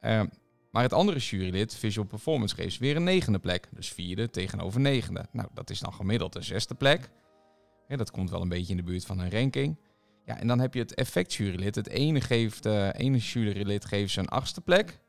[0.00, 0.26] Ehm,
[0.70, 3.68] maar het andere jurylid, Visual Performance, geeft weer een negende plek.
[3.70, 5.26] Dus vierde tegenover negende.
[5.32, 7.10] Nou, dat is dan gemiddeld een zesde plek.
[7.98, 9.76] Dat komt wel een beetje in de buurt van een ranking.
[10.24, 11.74] Ja, en dan heb je het effectjurylid.
[11.74, 15.00] Het ene, geeft, eh ene jurylid geeft een achtste plek.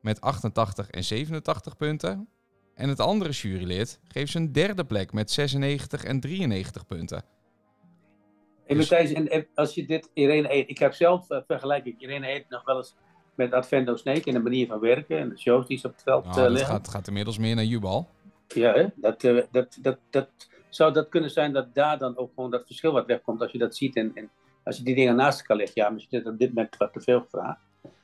[0.00, 2.28] Met 88 en 87 punten.
[2.74, 7.24] En het andere jurylid geeft ze een derde plek met 96 en 93 punten.
[8.66, 11.84] En Dus- Matthijs, en, en als je dit Irene Eed, ik heb zelf uh, vergelijk
[11.84, 12.94] ik Irene Eed nog wel eens
[13.34, 16.02] met Advento Snake in de manier van werken en de shows die ze op het
[16.02, 16.70] veld Nou, uh, dat leggen.
[16.74, 18.08] gaat, gaat inmiddels meer naar jubal.
[18.48, 18.86] Ja, hè?
[18.96, 20.28] Dat, uh, dat, dat, dat,
[20.76, 23.58] zou dat kunnen zijn dat daar dan ook gewoon dat verschil wat wegkomt als je
[23.58, 24.30] dat ziet en, en
[24.64, 25.74] als je die dingen naast elkaar legt.
[25.74, 27.60] Ja, misschien is het op dit moment wat te veel gevraagd.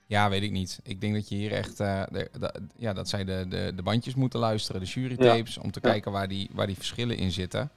[0.07, 0.81] Ja, weet ik niet.
[0.83, 3.83] Ik denk dat je hier echt, uh, de, de, ja, dat zij de, de, de
[3.83, 5.63] bandjes moeten luisteren, de jurytapes, ja.
[5.63, 5.91] om te ja.
[5.91, 7.71] kijken waar die, waar die verschillen in zitten.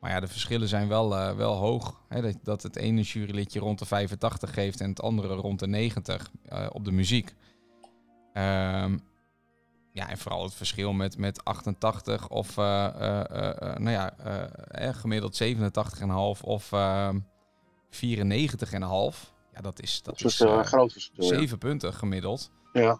[0.00, 2.00] Maar ja, de verschillen zijn wel, uh, wel hoog.
[2.08, 2.22] Hè?
[2.22, 6.30] Dat, dat het ene jurylidje rond de 85 geeft en het andere rond de 90
[6.52, 7.34] uh, op de muziek.
[8.34, 9.00] Um,
[9.92, 12.64] ja, en vooral het verschil met, met 88 of uh,
[13.76, 14.16] nou ja,
[14.68, 16.70] eh, gemiddeld 87,5 of 94,5.
[19.54, 21.24] Ja, dat is, dat dat is een groot verschil.
[21.24, 21.56] 7 ja.
[21.56, 22.50] punten gemiddeld.
[22.72, 22.98] Ja.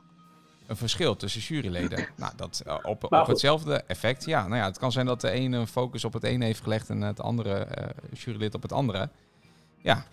[0.67, 2.09] Een verschil tussen juryleden.
[2.17, 4.25] nou, dat op, op hetzelfde effect.
[4.25, 6.63] Ja, nou ja, het kan zijn dat de ene een focus op het ene heeft
[6.63, 7.69] gelegd en het andere
[8.13, 9.11] jurylid op het andere.
[9.79, 10.05] Ja,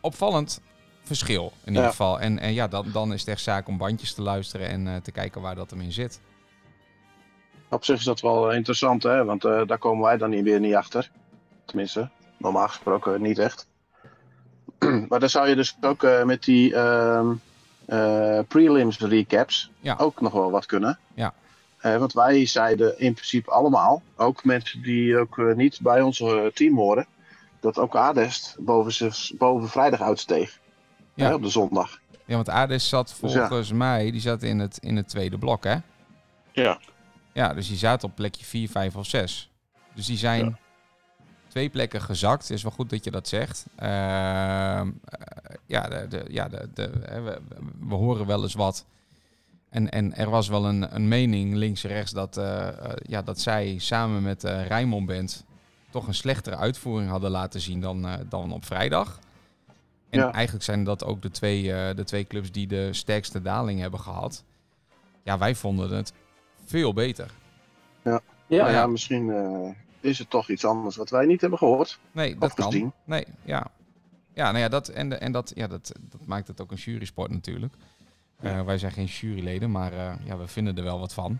[0.00, 0.60] opvallend
[1.02, 2.20] verschil in ieder geval.
[2.20, 4.96] En, en ja, dan, dan is het echt zaak om bandjes te luisteren en uh,
[4.96, 6.20] te kijken waar dat hem in zit.
[7.70, 9.24] Op zich is dat wel interessant, hè?
[9.24, 11.10] want uh, daar komen wij dan niet weer niet achter.
[11.64, 13.66] Tenminste, normaal gesproken niet echt.
[15.08, 17.30] maar dan zou je dus ook uh, met die uh,
[18.48, 19.94] prelims recaps ja.
[19.98, 20.98] ook nog wel wat kunnen.
[21.14, 21.34] Ja.
[21.82, 26.20] Eh, want wij zeiden in principe allemaal, ook mensen die ook eh, niet bij ons
[26.20, 27.06] eh, team horen,
[27.60, 30.58] dat ook Adest boven, boven vrijdag uitsteeg.
[31.14, 31.26] Ja.
[31.26, 32.00] Hè, op de zondag.
[32.24, 35.64] Ja, want Ades zat Dus volgens mij, die zat in het, in het tweede blok,
[35.64, 35.76] hè?
[36.50, 36.78] Ja.
[37.32, 39.50] Ja, dus die zaten op plekje 4, 5 of 6.
[39.94, 40.58] Dus die zijn
[41.48, 42.50] twee plekken gezakt.
[42.50, 43.66] Is wel goed dat je dat zegt.
[43.76, 43.90] Ehm,
[45.04, 47.40] eh, ja, de, de, ja de, we,
[47.80, 48.84] we horen wel eens wat.
[49.72, 53.22] En, en er was wel een, een mening links en rechts dat, eh, eh, ja,
[53.22, 55.44] dat zij samen met uh, Rijnmond Band
[55.90, 59.18] toch een slechtere uitvoering hadden laten zien dan, dan op vrijdag.
[60.12, 60.32] En Ja.
[60.32, 64.00] eigenlijk zijn dat ook de twee, eh, de twee clubs die de sterkste daling hebben
[64.00, 64.44] gehad.
[65.22, 66.12] Ja, wij vonden het
[66.64, 67.30] veel beter.
[68.02, 68.22] Ja, Nou
[68.62, 68.86] ja, ja.
[68.86, 71.98] misschien eh, is het toch iets anders wat wij niet hebben gehoord.
[72.12, 72.64] Nee, dat kan.
[72.64, 72.92] gezien.
[73.04, 73.66] Nee, ja.
[74.34, 77.30] Ja, nou ja, dat, en, en dat, ja, dat, dat maakt het ook een jurysport
[77.30, 77.74] natuurlijk.
[78.40, 81.38] Eh, wij zijn geen juryleden, maar eh, ja, we vinden er wel wat van.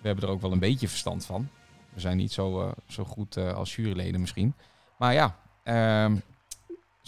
[0.00, 1.48] We hebben er ook wel een beetje verstand van.
[1.94, 4.54] We zijn niet zo, eh, zo goed eh, als juryleden misschien.
[4.98, 6.16] Maar ja, ehm,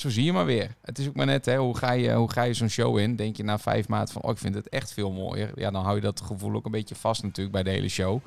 [0.00, 0.74] zo zie je maar weer.
[0.82, 3.16] Het is ook maar net, hè, hoe ga je, hoe ga je zo'n show in?
[3.16, 5.50] Denk je na vijf maanden van, oh, ik vind het echt veel mooier.
[5.54, 8.20] Ja, dan hou je dat gevoel ook een beetje vast natuurlijk bij de hele show.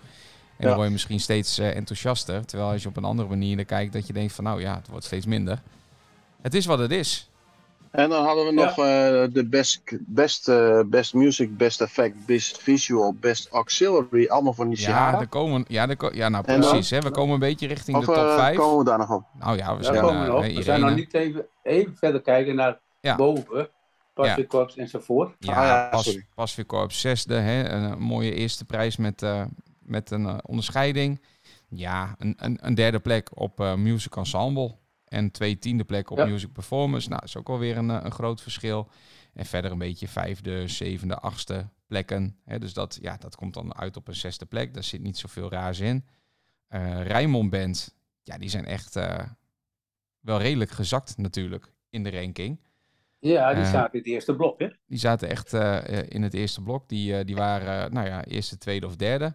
[0.58, 2.46] En dan word je misschien steeds eh, enthousiaster.
[2.46, 4.76] Terwijl als je op een andere manier naar kijkt, dat je denkt van, nou ja,
[4.76, 5.62] het wordt steeds minder.
[6.42, 7.30] Het is wat het is.
[7.94, 8.76] En dan hadden we nog eh,
[9.34, 14.28] de best, best, eh, best music, best effect, best visual, best auxiliary.
[14.28, 16.60] Allemaal van die Ja, er komen, ja, er ko- ja nou dan?
[16.60, 16.90] precies.
[16.90, 18.56] Hè, we komen een beetje richting Of de top eh, 5.
[18.58, 19.24] komen we daar nog op?
[19.40, 22.80] Nou ja, we Daar zijn we eh, zijn nog niet even, even verder kijken naar
[23.02, 23.16] Ja.
[23.16, 23.70] boven.
[24.14, 25.36] Passikorps enzovoort.
[25.40, 26.18] Ja, Ah, ja, pas.
[26.36, 27.36] Pasveerkorps zesde.
[27.36, 29.44] Hè, een, eh, mooie eerste prijs met, eh,
[29.80, 31.22] met een eh, onderscheiding.
[31.70, 34.76] Ja, een, een, een derde plek op eh, Music Ensemble.
[35.14, 36.26] En twee tiende plekken op Ja.
[36.26, 37.08] Music Performance.
[37.08, 38.90] Nou, dat is ook alweer een, eh, een groot verschil.
[39.34, 42.38] En verder een beetje vijfde, zevende, achtste plekken.
[42.44, 44.74] Hè, dus dat, ja, dat komt dan uit op een zesde plek.
[44.74, 46.06] Daar zit niet zoveel raars in.
[47.04, 49.20] Rijnmond Band, ja, die zijn echt eh,
[50.20, 52.60] wel redelijk gezakt natuurlijk in de ranking.
[53.20, 54.68] Ja, die zaten in het eerste blok, hè?
[54.88, 55.54] Die zaten echt
[56.10, 56.90] in het eerste blok.
[56.90, 59.34] Die, die waren, nou ja, eerste, tweede of derde.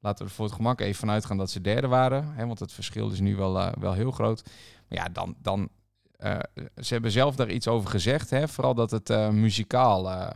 [0.00, 2.32] Laten we er voor het gemak even vanuit gaan dat ze derde waren.
[2.34, 4.42] Hè, want het verschil is nu wel, eh, wel heel groot.
[4.88, 5.34] Maar ja, dan...
[5.42, 5.68] dan
[6.16, 6.38] eh,
[6.76, 8.30] ze hebben zelf daar iets over gezegd.
[8.30, 8.48] Hè?
[8.48, 10.30] Vooral dat het eh, muzikaal eh,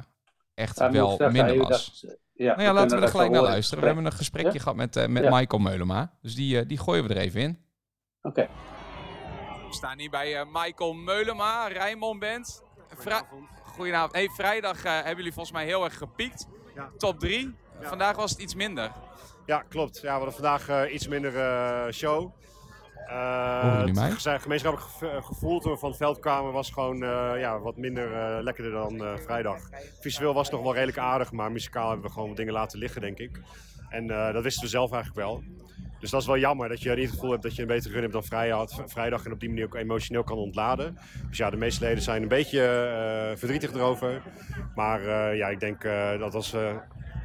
[0.55, 2.01] echt wel minder was.
[2.03, 3.81] dat- ja, nou ja, laten we er gelijk naar luisteren.
[3.81, 4.59] We hebben een gesprekje Ja?
[4.59, 5.37] gehad met, eh, met Ja.
[5.37, 6.13] Michael Meulema.
[6.23, 7.59] Dus die, die gooien we er even in.
[8.23, 8.49] Oké.
[9.69, 12.63] We staan hier bij eh, Michael Meulema, Rijnmond Band.
[13.65, 14.13] Goedenavond.
[14.13, 16.47] Hey, vrijdag eh, hebben jullie volgens mij heel erg gepiekt.
[16.75, 16.91] Ja.
[16.99, 17.55] Top 3.
[17.81, 17.89] Ja.
[17.89, 18.93] Vandaag was het iets minder.
[19.47, 19.97] Ja, klopt.
[19.97, 22.33] Ja, we hadden vandaag eh, iets minder eh, show.
[23.07, 24.05] Eh, mij?
[24.05, 26.97] Het geze- gemeenschappelijk gevo- gevoel toen we van het veld kwamen was gewoon
[27.39, 29.59] ja, wat minder lekkerder dan vrijdag.
[30.01, 32.79] Visueel was het nog wel redelijk aardig, maar muzikaal hebben we gewoon wat dingen laten
[32.79, 33.41] liggen, denk ik.
[33.89, 35.43] En dat wisten we zelf eigenlijk wel.
[36.01, 37.93] Dus dat is wel jammer dat je niet het gevoel hebt dat je een betere
[37.93, 38.25] run hebt dan
[38.89, 40.99] vrijdag, en op die manier ook emotioneel kan ontladen.
[41.29, 44.23] Dus ja, de meeste leden zijn een beetje verdrietig erover.
[44.75, 45.01] Maar
[45.37, 45.83] ja, ik denk
[46.19, 46.55] dat als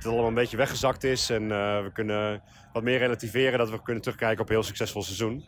[0.04, 2.42] het allemaal een beetje weggezakt is en eh, we kunnen
[2.74, 5.46] wat meer relativeren, dat we kunnen terugkijken op een heel succesvol seizoen.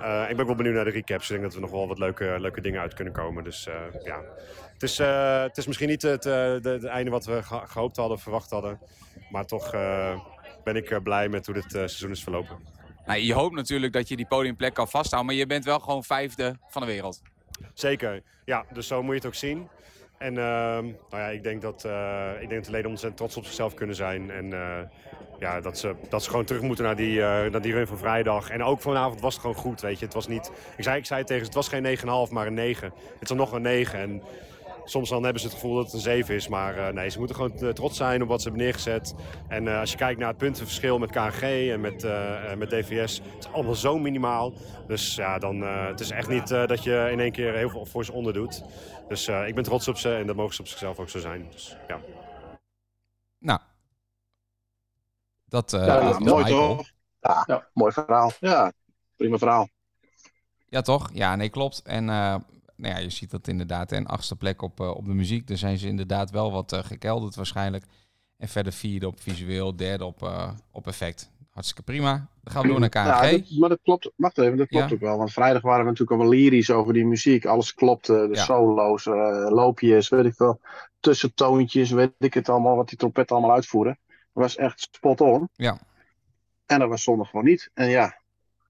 [0.00, 1.24] Eh, ik ben ook wel benieuwd naar de recaps.
[1.24, 3.44] Ik denk dat we nog wel wat leuke, leuke dingen uit kunnen komen.
[3.44, 3.74] Dus eh,
[4.04, 4.22] ja,
[4.72, 8.18] het is, het is misschien niet het, de, het einde wat we ge- gehoopt hadden,
[8.18, 8.78] verwacht hadden.
[9.30, 9.70] Maar toch
[10.64, 12.58] ben ik blij met hoe dit seizoen is verlopen.
[13.06, 15.30] Nou, je hoopt natuurlijk dat je die podiumplek kan vasthouden.
[15.30, 17.22] Maar je bent wel gewoon vijfde van de wereld.
[17.74, 19.68] Zeker, ja, dus zo moet je het ook zien.
[20.18, 23.36] En ehm, nou ja, ik denk dat, eh, ik denk dat de leden ontzettend trots
[23.36, 24.30] op zichzelf kunnen zijn.
[24.30, 24.78] En eh,
[25.38, 27.98] ja, dat, ze, dat ze gewoon terug moeten naar die, eh, naar die run van
[27.98, 28.50] vrijdag.
[28.50, 30.04] En ook vanavond was het gewoon goed, weet je.
[30.04, 31.82] Het was niet, ik zei, ik zei tegen ze, het was geen
[32.26, 32.92] 9,5, maar een 9.
[33.18, 33.98] Het is nog een 9.
[33.98, 34.22] En
[34.90, 36.48] soms dan hebben ze het gevoel dat het een 7 is.
[36.48, 39.14] Maar eh, nee, ze moeten gewoon eh, trots zijn op wat ze hebben neergezet.
[39.48, 42.06] En eh, als je kijkt naar het puntenverschil met KNG en met,
[42.58, 44.52] met DVS, het is allemaal zo minimaal.
[44.86, 47.68] Dus ja, dan, eh, het is echt niet eh, dat je in één keer heel
[47.70, 48.62] veel voor ze onder doet.
[49.08, 51.18] Dus eh, ik ben trots op ze en dat mogen ze op zichzelf ook zo
[51.18, 51.48] zijn.
[51.50, 52.00] Dus, ja.
[53.38, 53.60] Nou,
[55.44, 56.90] dat, eh Ja, dat mooi toch?
[57.20, 57.68] Ja, Ja.
[57.72, 58.32] mooi verhaal.
[58.40, 58.72] Ja,
[59.16, 59.68] prima verhaal.
[60.68, 61.10] Ja, toch?
[61.12, 61.82] Ja, nee, klopt.
[61.82, 62.36] En eh,
[62.78, 63.92] nou ja, je ziet dat inderdaad.
[63.92, 65.46] En achtste plek op, eh, op de muziek.
[65.46, 67.84] Daar zijn ze inderdaad wel wat eh, gekelderd waarschijnlijk.
[68.36, 71.30] En verder vierde op visueel, derde op, eh, op effect.
[71.50, 72.28] Hartstikke prima.
[72.42, 73.04] Dan gaan we door naar KNG.
[73.04, 74.10] Ja, dat, maar dat klopt.
[74.16, 74.94] Wacht even, dat klopt Ja.
[74.94, 75.18] ook wel.
[75.18, 77.44] Want vrijdag waren we natuurlijk allemaal lyrisch over die muziek.
[77.44, 78.12] Alles klopte.
[78.30, 78.44] De Ja.
[78.44, 80.60] solo's, eh, loopjes, weet ik veel.
[81.00, 82.76] Tussentoontjes, weet ik het allemaal.
[82.76, 83.98] Wat die trompetten allemaal uitvoeren.
[84.06, 85.48] Dat was echt spot on.
[85.54, 85.78] Ja.
[86.66, 87.70] En dat was zondag gewoon niet.
[87.74, 88.18] En ja,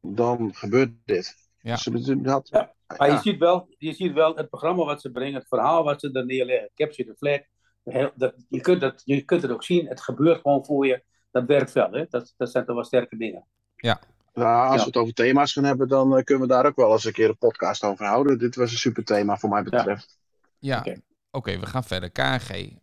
[0.00, 1.36] dan gebeurt dit.
[1.61, 1.74] Ja.
[1.74, 2.06] Dus
[2.50, 2.74] Ja.
[2.97, 3.14] Maar ja.
[3.14, 6.11] je, ziet wel, je ziet wel het programma wat ze brengen, het verhaal wat ze
[6.12, 7.41] er neerleggen, capture the flag.
[7.84, 11.05] Heel, dat, je, kunt dat, je kunt het ook zien, het gebeurt gewoon voor je.
[11.30, 11.91] dat werkt wel.
[11.93, 12.05] Hè?
[12.09, 13.47] Dat, dat zijn toch wel sterke dingen.
[13.76, 14.01] Ja.
[14.34, 14.80] Nou, als Ja.
[14.80, 17.12] we het over thema's gaan hebben, dan eh, kunnen we daar ook wel eens een
[17.12, 18.39] keer een podcast over houden.
[18.39, 20.18] Dit was een super thema voor mij betreft.
[20.59, 20.84] Ja,
[21.30, 22.11] oké, we gaan verder.
[22.11, 22.76] KNG,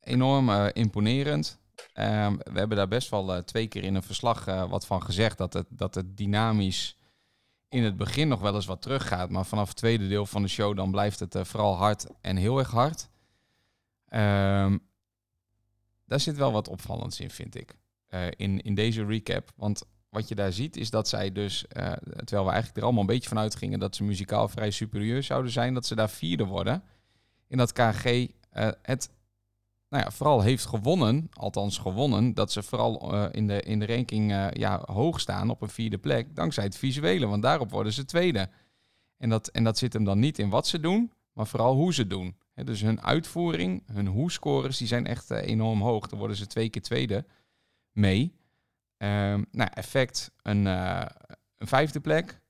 [0.00, 1.60] enorm eh, imponerend.
[1.92, 5.02] Ehm, we hebben daar best wel eh, twee keer in een verslag eh, wat van
[5.02, 5.38] gezegd.
[5.38, 6.97] Dat het, dat het dynamisch
[7.68, 9.30] in het begin nog wel eens wat teruggaat.
[9.30, 12.36] Maar vanaf het tweede deel van de show dan blijft het eh, vooral hard en
[12.36, 13.08] heel erg hard.
[14.08, 14.78] Ehm,
[16.04, 17.74] daar zit wel wat opvallends in, vind ik.
[18.08, 19.52] eh, in, in deze recap.
[19.56, 23.00] Want wat je daar ziet is dat zij dus, eh, terwijl we eigenlijk er allemaal
[23.00, 26.44] een beetje van uitgingen dat ze muzikaal vrij superieur zouden zijn, dat ze daar vierde
[26.44, 26.82] worden.
[27.48, 28.26] In dat KG
[28.82, 29.10] het
[29.88, 33.86] nou ja, vooral heeft gewonnen, althans gewonnen, dat ze vooral eh, in, de, in de
[33.86, 37.92] ranking eh, ja, hoog staan op een vierde plek, dankzij het visuele, want daarop worden
[37.92, 38.50] ze tweede.
[39.16, 41.94] En dat, en dat zit hem dan niet in wat ze doen, maar vooral hoe
[41.94, 42.36] ze doen.
[42.54, 46.06] Dus hun uitvoering, hun hoe-scores, die zijn echt eh, enorm hoog.
[46.06, 47.24] Dan worden ze twee keer tweede
[47.92, 48.34] mee.
[48.96, 52.40] Ehm, nou, effect een, een vijfde plek.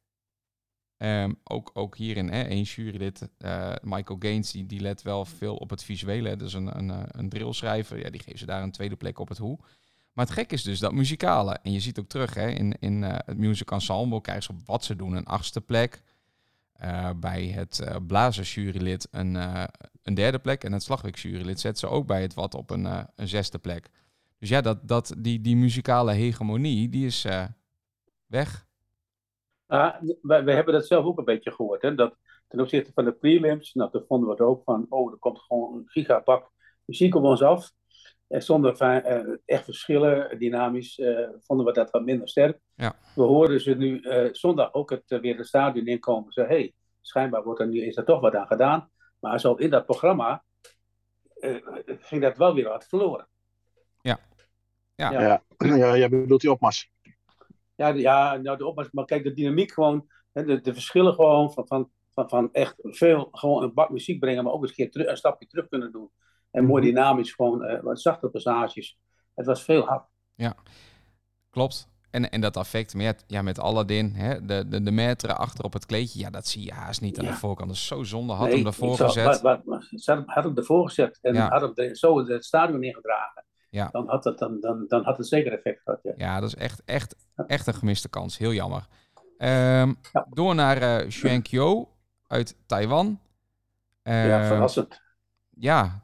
[0.99, 5.85] Ehm, ook, ook hierin één jurylid, eh, Michael Gaines, die, let wel veel op het
[5.85, 6.37] visuele.
[6.37, 9.29] Dus een, een, eh, een drillschrijver, ja, die geven ze daar een tweede plek op
[9.29, 9.59] het hoe.
[10.13, 11.59] Maar het gek is dus dat muzikale.
[11.63, 14.67] En je ziet ook terug hè, in, in eh, het music ensemble krijgen ze op
[14.67, 16.03] wat ze doen een achtste plek.
[17.17, 19.35] Bij het uh, blazersjurylid een,
[20.03, 20.65] een derde plek.
[20.65, 22.85] En het slagwerkjurylid zet ze ook bij het wat op een,
[23.15, 23.91] een zesde plek.
[24.39, 27.27] Dus ja, dat, dat, die, die muzikale hegemonie, die is
[28.27, 28.68] weg.
[29.69, 31.83] Ah, we, we hebben dat zelf ook een beetje gehoord.
[31.83, 31.95] Hè?
[31.95, 32.17] Dat
[32.49, 35.39] ten opzichte van de prelims, nou, toen vonden we het ook van, oh, er komt
[35.39, 36.51] gewoon een gigabak
[36.85, 37.73] muziek op ons af.
[38.29, 42.59] En zonder eh, echt verschillen, dynamisch, eh, vonden we dat wat minder sterk.
[42.75, 42.95] Ja.
[43.15, 46.33] We hoorden ze nu eh, zondag ook het, eh, weer het stadion inkomen.
[46.33, 48.91] Ze hey, schijnbaar wordt er nu, is er toch wat aan gedaan.
[49.19, 50.45] Maar zo in dat programma
[51.41, 51.57] eh,
[52.01, 53.29] ging dat wel weer wat verloren.
[54.01, 54.19] Ja.
[54.95, 55.13] Ja.
[55.13, 56.91] Ja, ja jij bedoelt die opmars.
[57.79, 61.53] Ja, ja nou, de opmars, maar kijk, de dynamiek gewoon, hè, de, de verschillen gewoon
[61.53, 64.77] van, van, van, van echt veel, gewoon een bak muziek brengen, maar ook eens een,
[64.77, 66.11] keer terug, een stapje terug kunnen doen.
[66.51, 66.91] En mooi Mhm.
[66.95, 68.99] dynamisch, gewoon eh, wat zachte passages.
[69.35, 70.07] Het was veel hard.
[71.51, 71.89] Klopt.
[72.11, 75.87] En, en dat affect met, ja, met Aladdin, hè, de, de, de achter op het
[75.87, 77.31] kleedje, ja, dat zie je haast niet aan Ja.
[77.31, 77.69] de voorkant.
[77.69, 78.33] Dat is zo zonde.
[78.33, 79.41] Had Nee, hem ervoor gezet.
[79.41, 81.49] Wat, had, hem ervoor gezet en Ja.
[81.49, 83.45] had hem zo het stadion ingedragen.
[83.71, 83.89] Ja.
[83.93, 86.01] Dan, had het, dan, dan, dan had het zeker effect gehad.
[86.03, 86.13] Ja.
[86.17, 87.15] Ja, dat is echt, echt,
[87.47, 88.39] echt een gemiste kans.
[88.39, 88.87] Heel jammer.
[89.39, 90.27] Ehm, Ja.
[90.31, 91.89] Door naar eh Xuankyo
[92.27, 93.21] uit Taiwan.
[94.03, 95.01] ja, Ehm, verrassend.
[95.51, 96.01] ja,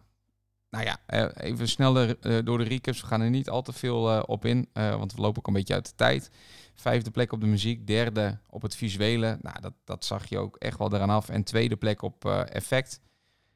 [0.71, 3.01] nou ja, eh, even sneller eh, door de recaps.
[3.01, 5.75] We gaan er niet al te veel op in, want we lopen ook een beetje
[5.75, 6.31] uit de tijd.
[6.75, 9.39] Vijfde plek op de muziek, derde op het visuele.
[9.43, 11.29] Nou, dat, dat zag je ook echt wel eraan af.
[11.29, 13.01] En tweede plek op effect.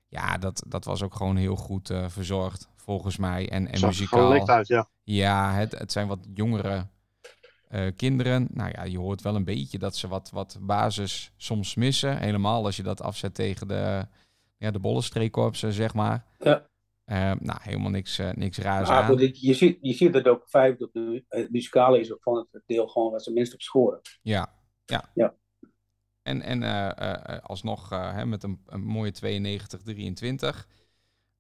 [0.08, 3.48] Ja, dat, dat was ook gewoon heel goed eh, verzorgd, volgens mij.
[3.48, 4.48] En, en muzikaal.
[4.48, 4.88] uit, ja.
[5.02, 6.86] Ja, het, het zijn wat jongere
[7.68, 8.48] eh, kinderen.
[8.50, 12.18] Nou ja, je hoort wel een beetje dat ze wat, wat basis soms missen.
[12.18, 14.06] Helemaal als je dat afzet tegen de,
[14.58, 16.24] ja, de bollenstreekkorpsen, zeg maar.
[16.38, 16.66] Ja.
[17.04, 19.08] Eh, nou, helemaal niks, eh, niks raars Maar aan.
[19.08, 22.22] goed, je, je, ziet, je ziet het ook vijfde op de het muzikale is ook
[22.22, 24.00] van het deel gewoon wat ze minst op scoren.
[24.22, 24.54] Ja,
[24.84, 25.10] ja.
[25.14, 25.34] Ja.
[26.28, 30.66] En, en eh, alsnog hè, met een, een mooie 92-23.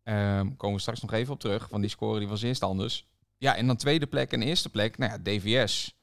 [0.02, 3.06] Ehm, komen we straks nog even op terug, want die score die was eerst anders.
[3.38, 5.98] Ja, en dan tweede plek en eerste plek, nou ja, DVS.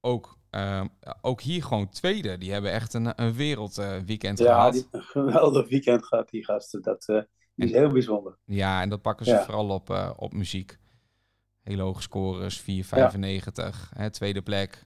[0.00, 0.86] Ook, ehm,
[1.20, 2.38] ook hier gewoon tweede.
[2.38, 4.72] Die hebben echt een, een wereldweekend Ja, gehad.
[4.72, 6.82] die, een geweldig weekend gehad, die gasten.
[6.82, 7.08] Dat
[7.56, 8.38] is heel bijzonder.
[8.44, 9.44] Ja, en dat pakken ze Ja.
[9.44, 10.78] vooral op, op muziek.
[11.62, 13.90] Hele hoge scores, 4,95.
[13.94, 14.84] Hè, tweede plek.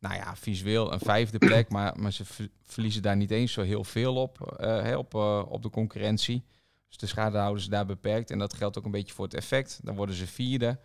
[0.00, 3.62] Nou ja, visueel een vijfde plek, maar, maar ze ver- verliezen daar niet eens zo
[3.62, 6.44] heel veel op, hè, op, eh, op de concurrentie.
[6.88, 8.30] Dus de schade houden ze daar beperkt.
[8.30, 9.80] En dat geldt ook een beetje voor het effect.
[9.82, 10.78] Dan worden ze vierde.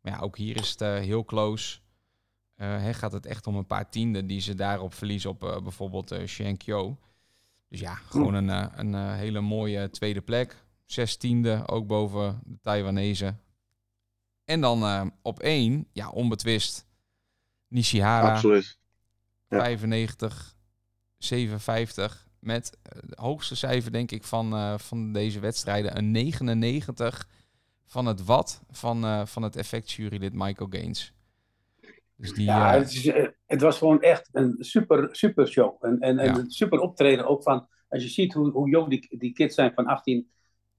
[0.00, 1.78] Maar ja, ook hier is het eh, heel close.
[2.54, 6.26] Hè, gaat het echt om een paar tienden die ze daarop verliezen op bijvoorbeeld eh
[6.26, 6.98] Shenkyo.
[7.68, 8.48] Dus ja, gewoon een,
[8.78, 10.64] een hele mooie tweede plek.
[10.84, 13.34] Zestiende, ook boven de Taiwanese.
[14.44, 16.86] En dan op één, ja, onbetwist,
[17.70, 18.78] Nishihara, Absoluut.
[19.48, 19.58] Ja.
[19.60, 20.56] 95,
[21.18, 22.28] 57.
[22.38, 25.96] Met eh, het hoogste cijfer, denk ik, van, eh, van deze wedstrijden.
[25.96, 27.28] Een 99
[27.86, 31.14] van het wat van, eh, van het effectjurylid Michael Gaines.
[32.16, 35.84] Dus die, Ja, eh, het, is, eh, het was gewoon echt een super, super show.
[35.84, 36.38] En, en, en Ja.
[36.38, 39.72] een super optreden ook van, als je ziet hoe, hoe jong die, die kids zijn
[39.74, 40.30] van 18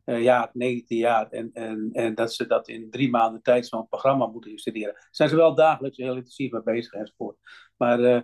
[0.05, 1.29] eh, jaar, 19 jaar.
[1.29, 4.95] En, en, en dat ze dat in drie maanden tijd zo'n programma moeten studeren.
[5.11, 7.37] Zijn ze wel dagelijks heel intensief mee bezig enzovoort.
[7.77, 8.21] Maar eh,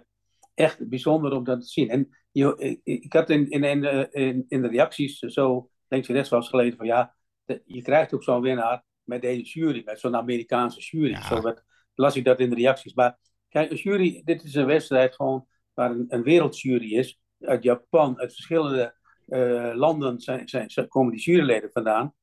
[0.53, 1.89] echt bijzonder om dat te zien.
[1.89, 6.13] En je, ik, had in, in, in, de- in, in de reacties zo links en
[6.15, 7.15] rechts wel eens gelezen van ja,
[7.45, 8.85] de- je krijgt ook zo'n winnaar.
[9.03, 11.11] met deze jury, met zo'n Amerikaanse jury.
[11.11, 11.21] Ja.
[11.21, 11.63] Zo werd,
[11.93, 12.93] las ik dat in de reacties.
[12.93, 13.17] Maar
[13.49, 17.19] kijk, een jury, dit is een wedstrijd gewoon waar een, een wereldjury is.
[17.39, 18.95] Uit Japan, uit verschillende
[19.27, 22.13] eh, landen zijn, zijn, komen die juryleden vandaan.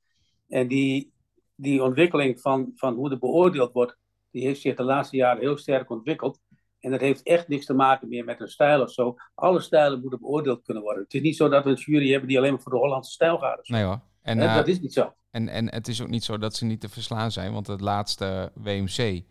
[0.49, 1.13] En die,
[1.55, 3.97] die ontwikkeling van, van hoe er beoordeeld wordt,
[4.31, 6.41] die heeft zich de laatste jaren heel sterk ontwikkeld.
[6.81, 9.15] En dat heeft echt niks te maken meer met een stijl of zo.
[9.35, 11.03] Alle stijlen moeten beoordeeld kunnen worden.
[11.03, 13.13] Het is niet zo dat we een jury hebben die alleen maar voor de Hollandse
[13.13, 13.69] stijl gaat.
[13.69, 14.01] Nee hoor.
[14.23, 15.15] En, eh, dat is niet zo.
[15.31, 17.81] En, en het is ook niet zo dat ze niet te verslaan zijn, want het
[17.81, 19.23] laatste WMC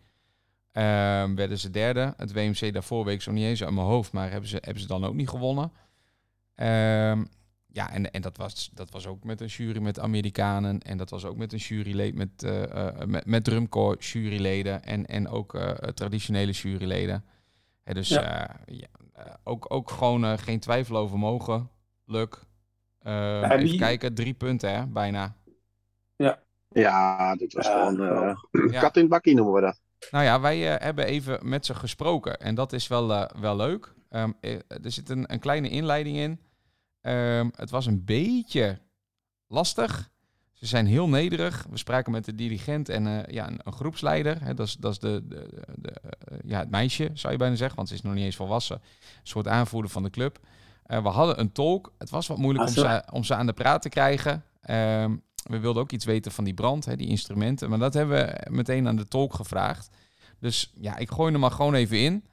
[0.72, 2.14] ehm, werden ze derde.
[2.16, 4.82] Het WMC daarvoor weet ik zo niet eens uit mijn hoofd, maar hebben ze, hebben
[4.82, 5.72] ze dan ook niet gewonnen.
[6.54, 7.24] Ehm,
[7.74, 11.10] ja, en, en dat, was, dat was ook met een jury met Amerikanen en dat
[11.10, 15.54] was ook met een jurylid met, eh, eh, met, met drumcore juryleden en, en ook
[15.54, 17.24] eh, traditionele juryleden.
[17.82, 18.48] Hè, dus Ja.
[18.48, 21.70] eh, ja, eh, ook, ook gewoon eh, geen twijfel over mogen.
[22.06, 22.38] Luk.
[23.02, 25.36] Ehm, en even kijken, drie punten hè, bijna.
[26.68, 28.36] Ja, dit was Ja, gewoon eh,
[28.72, 28.80] Ja.
[28.80, 29.80] kat in het bakkie noemen we dat.
[30.10, 33.56] Nou ja, wij eh, hebben even met ze gesproken en dat is wel, eh, wel
[33.56, 33.94] leuk.
[34.10, 36.40] Ehm, eh, er zit een, een kleine inleiding in.
[37.04, 38.78] Ehm, het was een beetje
[39.46, 40.10] lastig.
[40.52, 41.66] Ze zijn heel nederig.
[41.70, 44.44] We spraken met de dirigent en eh, ja, een, een groepsleider.
[44.44, 47.56] Hè, dat is, dat is de, de, de, eh, ja, het meisje, zou je bijna
[47.56, 48.76] zeggen, want ze is nog niet eens volwassen.
[48.76, 50.38] Een soort aanvoerder van de club.
[50.82, 51.92] Eh, we hadden een tolk.
[51.98, 54.44] Het was wat moeilijk Ah, om, ze, om ze aan de praat te krijgen.
[54.60, 57.68] Ehm, we wilden ook iets weten van die brand, hè, die instrumenten.
[57.68, 59.88] Maar dat hebben we meteen aan de tolk gevraagd.
[60.38, 62.24] Dus ja, ik gooi hem maar gewoon even in.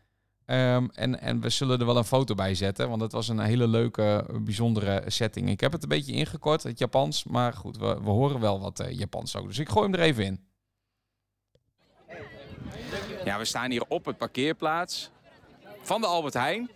[0.51, 3.39] Ehm, en, en we zullen er wel een foto bij zetten, want het was een
[3.39, 5.49] hele leuke, bijzondere setting.
[5.49, 8.79] Ik heb het een beetje ingekort, het Japans, maar goed, we, we horen wel wat
[8.79, 9.47] eh, Japans ook.
[9.47, 10.39] Dus ik gooi hem er even in.
[13.25, 15.09] Ja, we staan hier op het parkeerplaats
[15.81, 16.69] van de Albert Heijn.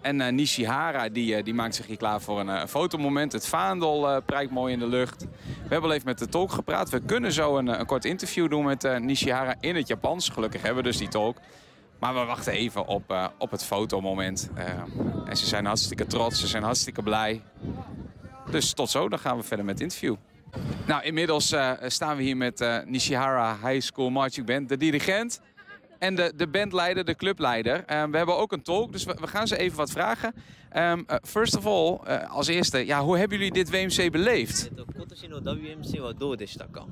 [0.00, 3.32] En eh, Nishihara die, eh, die maakt zich hier klaar voor een fotomoment.
[3.32, 5.22] Het vaandel prijkt mooi in de lucht.
[5.44, 6.90] We hebben al even met de tolk gepraat.
[6.90, 10.28] We kunnen zo een, een kort interview doen met Nishihara in het Japans.
[10.28, 11.36] Gelukkig hebben we dus die tolk.
[12.01, 14.49] Maar we wachten even op, eh, op het fotomoment.
[14.55, 14.65] Eh,
[15.25, 17.41] en ze zijn hartstikke trots, ze zijn hartstikke blij.
[18.51, 20.15] Dus tot zo, dan gaan we verder met het interview.
[20.87, 25.41] Nou, inmiddels eh, staan we hier met eh, Nishihara High School Marching Band, de dirigent.
[25.99, 27.83] En de, de bandleider, de clubleider.
[27.85, 30.33] Eh, we hebben ook een tolk, dus we, we gaan ze even wat vragen.
[30.69, 34.65] Ehm, eh, first of all, eh, als eerste, ja, hoe hebben jullie dit WMC beleefd?
[34.65, 36.85] えっと今年の WMC はどうでしたか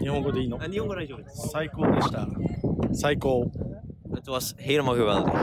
[0.00, 1.48] 日本語でいいのあ日本語大丈夫です。
[1.48, 2.26] 最高でした。
[2.95, 3.51] 最高。
[4.11, 5.33] Het was helemaal geweldig.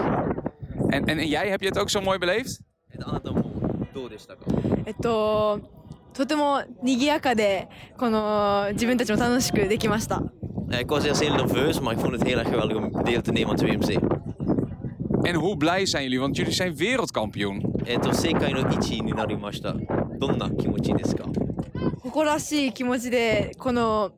[0.89, 2.61] En, en, en jij, heb je het ook zo mooi beleefd?
[2.91, 3.43] えっとあなたも
[3.95, 4.45] どうでしたか
[4.85, 5.61] えっと
[6.13, 10.23] とても賑やかでこの自分たちも楽しくできました。
[10.71, 13.33] Eh, Ik was eerst heel nerveus, maar ik vond het heel erg geweldig om deel te
[13.33, 13.99] nemen aan het WMC.
[15.23, 16.21] En hoe blij zijn jullie?
[16.21, 17.63] Want jullie zijn wereldkampioen.
[17.87, 19.75] えっと世界の1位になりました。
[20.19, 21.25] どんな気持ちですか
[22.03, 24.13] 誇らしい気持ちでこの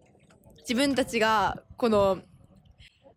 [0.61, 2.19] 自分たちがこの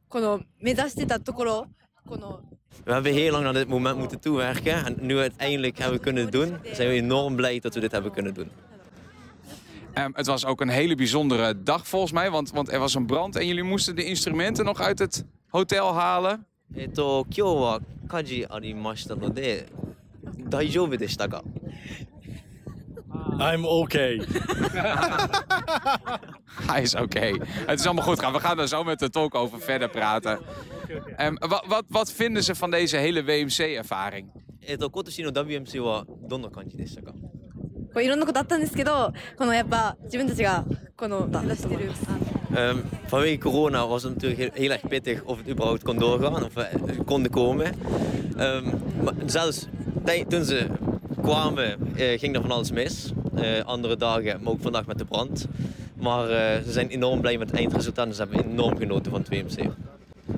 [0.09, 1.67] この目指してたところ
[2.07, 2.41] この
[2.85, 6.01] We hebben heel lang naar dit moment moeten toewerken en nu we het eindelijk hebben
[6.01, 8.51] kunnen doen, zijn we enorm blij dat we dit hebben kunnen doen.
[9.93, 13.07] Ehm, het was ook een hele bijzondere dag volgens mij, want, want er was een
[13.07, 16.47] brand en jullie moesten de instrumenten nog uit het hotel halen.
[16.75, 19.69] えっと今日は火事ありましたので
[20.49, 21.45] 大丈夫でしたか
[23.39, 24.23] I'm okay.
[26.67, 27.31] Hij is oké.
[27.67, 28.33] Het is allemaal goed gaan.
[28.33, 30.39] We gaan er zo met de tolk over verder praten.
[31.17, 34.27] Ehm, wat, wat, wat vinden ze van deze hele WMC-ervaring?
[34.65, 37.19] えっと今年の WMC はどんな感じでしたかこ
[37.97, 40.65] ういろんなことあったんですけどこのやっぱ自分たちが
[40.97, 41.91] この目指してる
[42.55, 46.45] Ehm, vanwege corona was het natuurlijk heel, heel erg pittig of het überhaupt kon doorgaan
[46.45, 47.73] of we eh, konden komen.
[48.37, 48.65] Ehm,
[49.03, 49.67] maar zelfs
[50.05, 50.67] tij- toen ze
[51.27, 53.13] kwamen eh, ging er van alles mis.
[53.35, 55.47] Eh, andere dagen, maar ook vandaag met de brand.
[55.97, 59.21] Maar eh, ze zijn enorm blij met het eindresultaat en ze hebben enorm genoten van
[59.21, 59.69] het WMC.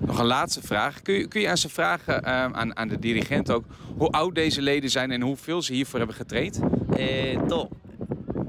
[0.01, 1.03] Nog een laatste vraag.
[1.03, 3.64] Kun je, kun je aan ze vragen, ehm, aan, aan de dirigent ook,
[3.97, 6.61] hoe oud deze leden zijn en hoeveel ze hiervoor hebben getraind?
[6.97, 7.70] えー、と、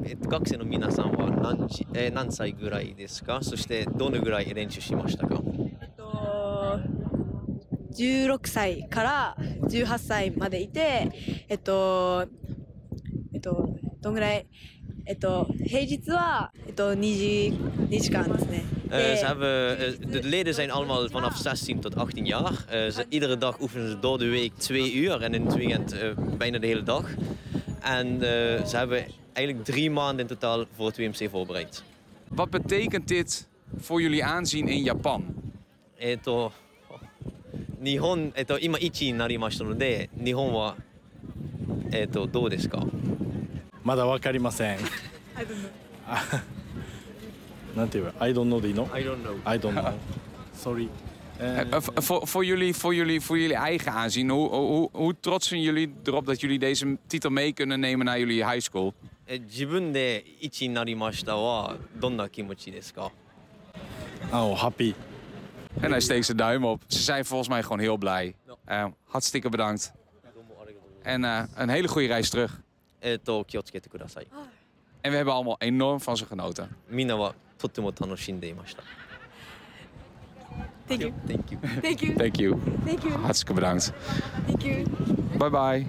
[0.04, 5.42] えっと学生の皆さんは何時、えー何歳ぐらいですかそしてどのぐらい練習しましたか
[5.82, 6.80] えっと
[7.94, 11.12] 16歳から18歳までいて
[11.48, 12.28] えっと
[13.34, 14.48] えっとどんぐらい
[15.06, 17.58] えっと平日はえっと2時
[17.90, 18.64] 2時間ですね。
[18.90, 22.66] Eh, で ze hebben, eh, de leden zijn allemaal vanaf 16 tot 18 jaar.
[22.70, 25.92] Eh, ze, iedere dag oefenen ze door de week twee uur en in het weekend
[25.92, 27.10] eh, bijna de hele dag.
[27.82, 31.84] En eh, ze hebben eigenlijk drie maanden in totaal voor het WMC voorbereid.
[32.28, 33.48] Wat betekent dit
[33.78, 35.46] voor jullie aanzien in Japan?
[35.98, 36.52] えっ、と、
[37.83, 40.77] 日本、えっ、と、今1位になりましたので、日本は、
[41.93, 42.85] えっ、と、どうですか
[43.83, 44.79] まだわかりません。
[47.75, 49.41] なんて言えば I don't know でいいの I don't know.
[49.45, 49.95] I don't know.
[50.55, 50.89] Sorry.
[51.39, 55.15] Eh, Eh, eh, voor, voor, jullie, voor, jullie, voor jullie eigen aanzien, hoe, hoe, hoe
[55.21, 58.93] trots zijn jullie erop dat jullie deze titel mee kunnen nemen naar jullie high school?
[59.27, 63.13] え自分で1位になりましたはどんな気持ちですか
[64.33, 64.95] oh, happy.
[65.81, 66.83] En hij steekt zijn duim op.
[66.87, 68.35] Ze zijn volgens mij gewoon heel blij.
[68.65, 69.93] Eh, hartstikke bedankt.
[71.03, 72.61] En eh, een hele goede reis terug.
[72.99, 73.13] Eh,
[75.01, 76.77] en we hebben allemaal enorm van ze genoten.
[76.87, 78.83] Mina wa totemo tanoshinde imashita.
[80.87, 81.13] Thank you.
[81.27, 81.81] Thank you.
[81.81, 82.17] Thank you.
[82.17, 82.59] Thank you.
[82.85, 83.13] Thank you.
[83.13, 83.93] Hartstikke bedankt.
[84.47, 84.85] Thank you.
[85.39, 85.87] Bye bye.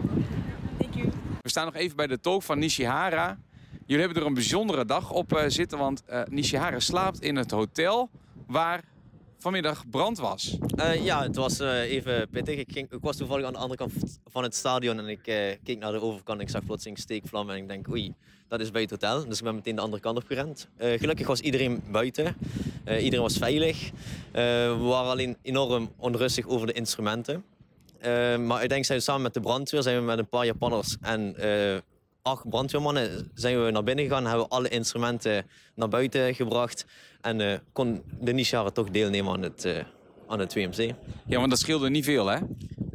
[0.77, 1.09] Thank you.
[1.41, 3.37] We staan nog even bij de talk van Nishihara.
[3.85, 8.09] Jullie hebben er een bijzondere dag op zitten, want uh, Nishihara slaapt in het hotel
[8.47, 8.83] waar
[9.41, 10.57] vanmiddag brand was.
[10.75, 12.59] Eh, ja, het was eh, even pittig.
[12.59, 15.79] Ik, ik was toevallig aan de andere kant van het stadion en ik eh, keek
[15.79, 18.13] naar de overkant en ik zag plotseling steekvlammen en ik denk, oei,
[18.47, 19.25] dat is bij het hotel.
[19.27, 20.67] Dus ik ben meteen de andere kant op gerend.
[20.77, 22.35] Gelukkig was iedereen buiten.
[22.85, 23.91] Iedereen was veilig.
[24.31, 27.43] We waren alleen enorm onrustig over de instrumenten.
[28.01, 31.35] Maar uiteindelijk zijn we samen met de brandweer, zijn we met een paar Japanners en
[32.21, 34.25] acht brandweermannen zijn we naar binnen gegaan.
[34.25, 35.45] Hebben we alle instrumenten
[35.75, 36.85] naar buiten gebracht.
[37.21, 39.83] En eh, kon de Nishara toch deelnemen aan het, eh,
[40.27, 40.93] aan het WMC.
[41.25, 42.39] Ja, want dat scheelde niet veel, hè?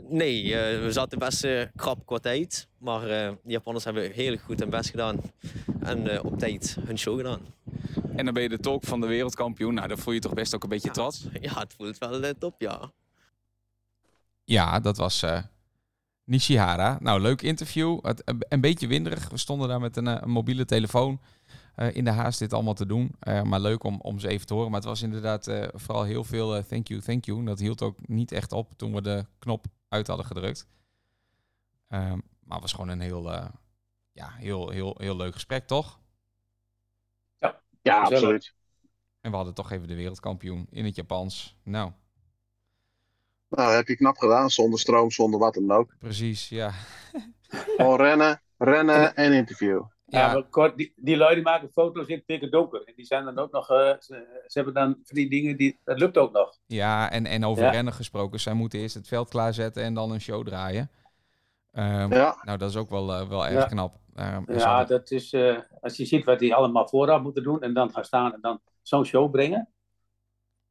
[0.08, 2.68] Nee, eh, we zaten best eh, krap qua tijd.
[2.78, 3.08] Maar eh,
[3.42, 5.20] de Japanners hebben heel goed hun best gedaan.
[5.80, 7.40] En eh, op tijd hun show gedaan.
[8.16, 9.74] En dan ben je de talk van de wereldkampioen.
[9.74, 11.26] Nou, dan voel je je toch best ook een beetje trots.
[11.40, 12.92] Ja, het voelt wel top, ja.
[14.44, 15.42] Ja, dat was eh,
[16.26, 16.98] Nishihara.
[17.00, 17.98] Nou, leuk interview.
[18.02, 19.28] Het, een, beetje winderig.
[19.28, 21.20] We stonden daar met een, eh, een mobiele telefoon
[21.74, 23.14] eh, in de haast dit allemaal te doen.
[23.18, 24.70] Eh, maar leuk om, om ze even te horen.
[24.70, 27.38] Maar het was inderdaad eh, vooral heel veel thank you, thank you.
[27.38, 30.66] En dat hield ook niet echt op toen we de knop uit hadden gedrukt.
[31.88, 33.48] Ehm, maar het was gewoon een heel, eh,
[34.12, 36.00] ja, heel, heel, heel leuk gesprek, toch?
[37.82, 38.22] Ja, Gezellig.
[38.22, 38.54] absoluut.
[39.20, 41.56] En we hadden toch even de wereldkampioen in het Japans.
[41.62, 41.92] Nou,
[43.48, 45.94] Nou, heb je knap gedaan, zonder stroom, zonder wat dan ook.
[45.98, 46.72] precies, ja.
[47.48, 49.82] Gewoon rennen, rennen en interview.
[50.06, 52.82] Ja, Ja, kort, die, die lui die maken foto's in het dikke donker.
[52.84, 55.78] En die zijn dan ook nog, eh, ze, ze hebben dan van die dingen, die,
[55.84, 56.58] dat lukt ook nog.
[56.66, 57.70] Ja, en, en over Ja.
[57.70, 58.40] rennen gesproken.
[58.40, 60.90] Zij moeten eerst het veld klaarzetten en dan een show draaien.
[61.72, 63.64] Ehm, Ja, Nou, dat is ook wel, eh, wel erg Ja.
[63.66, 63.96] knap.
[64.14, 67.62] Ehm, Ja, hadden- dat is, eh, als je ziet wat die allemaal vooraf moeten doen
[67.62, 69.68] en dan gaan staan en dan zo'n show brengen.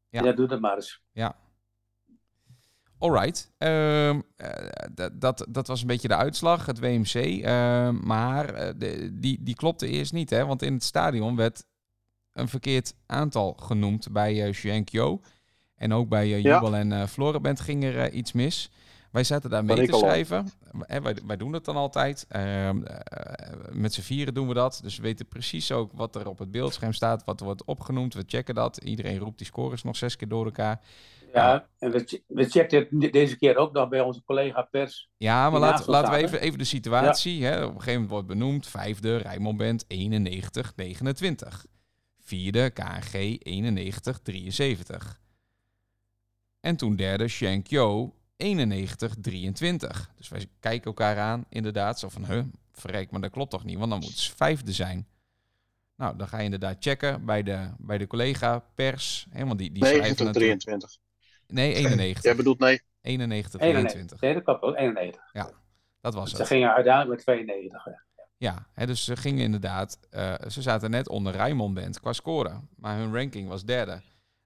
[0.09, 0.23] Ja.
[0.23, 1.01] Ja, doe dat maar eens.
[3.05, 3.51] Alright.
[3.57, 4.17] Eh,
[4.93, 7.13] dat- dat, dat was een beetje de uitslag, het WMC.
[7.13, 10.45] Ehm, maar eh, de, die, die klopte eerst niet, hè?
[10.45, 11.65] Want in het stadion werd
[12.33, 15.21] een verkeerd aantal genoemd bij Xuankyo.
[15.75, 16.37] En ook bij Ja.
[16.37, 18.69] Jubel en Floreband ging er iets mis.
[19.11, 20.51] Wij zaten daar mee te schrijven.
[20.79, 22.25] Hè, wij, wij doen het dan altijd.
[22.29, 24.79] Ehm, eh, met z'n vieren doen we dat.
[24.83, 28.13] Dus we weten precies ook wat er op het beeldscherm staat, wat er wordt opgenoemd.
[28.13, 28.77] We checken dat.
[28.77, 30.81] Iedereen roept die scores nog zes keer door elkaar.
[31.35, 35.09] Ja, en we, we checkten het de- deze keer ook nog bij onze collega pers.
[35.17, 37.45] Ja, maar laten, we even, even de situatie.
[37.45, 37.55] Hè.
[37.55, 38.67] Op een gegeven moment wordt benoemd.
[38.67, 41.65] Vijfde, Rijnmond Band 91, 29.
[42.19, 43.13] Vierde, KNG
[43.43, 45.19] 91, 73.
[46.59, 50.11] En toen derde, Shankyo 91, 23.
[50.17, 51.99] Dus wij kijken elkaar aan, inderdaad.
[51.99, 53.77] Zo van, huh, verrek, maar dat klopt toch niet?
[53.77, 55.07] Want dan moet ze vijfde zijn.
[55.97, 59.27] Nou, dan ga je inderdaad checken bij de, bij de collega pers.
[59.29, 60.59] Hè, want die, die schrijven 90, natuurlijk...
[60.61, 61.03] 23.
[61.47, 62.23] Nee, 91.
[62.23, 62.81] Jij bedoelt nee.
[63.01, 63.59] 91, 91.
[63.59, 64.21] 23.
[64.21, 65.21] Nee, dat klopt ook, 91.
[66.01, 66.47] Dat was Ze het.
[66.47, 67.83] gingen uiteindelijk met 92.
[67.83, 67.91] hè.
[68.37, 72.59] Ja, hè, dus ze gingen inderdaad, eh, ze zaten net onder Rijnmond Band qua score.
[72.77, 74.01] Maar hun ranking was derde.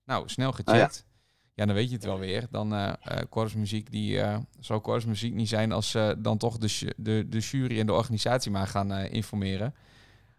[0.06, 1.06] Nou, snel gecheckt.
[1.54, 1.66] ja.
[1.66, 2.47] dan weet je het wel weer.
[2.50, 6.93] Dan eh eh, korpsmuziek, die eh zou korpsmuziek niet zijn als ze dan toch de,
[6.97, 9.76] de, de jury en de organisatie maar gaan eh, informeren.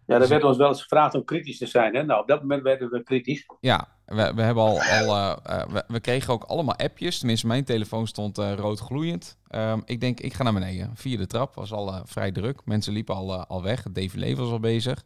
[0.05, 1.95] Ja, er werd ons wel eens gevraagd om kritisch te zijn.
[1.95, 2.03] Hè?
[2.03, 3.45] Nou, op dat moment werden we kritisch.
[3.59, 7.17] Ja, we, we hebben al, al eh, eh, we, kregen ook allemaal appjes.
[7.17, 9.37] Tenminste, mijn telefoon stond eh, rood gloeiend.
[9.47, 10.91] Ehm, ik denk, ik ga naar beneden.
[10.93, 12.61] Via de trap was al vrij druk.
[12.65, 13.83] Mensen liepen al, al weg.
[13.83, 15.03] Het défilé was al bezig.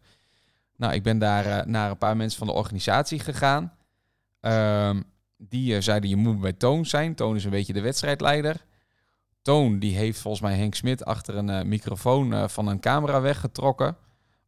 [0.75, 3.73] Nou, ik ben daar naar een paar mensen van de organisatie gegaan.
[4.39, 5.01] Ehm,
[5.37, 7.15] die zeiden, je moet bij Toon zijn.
[7.15, 8.65] Toon is een beetje de wedstrijdleider.
[9.41, 13.97] Toon, die heeft volgens mij Henk Smit achter een microfoon van een camera weggetrokken.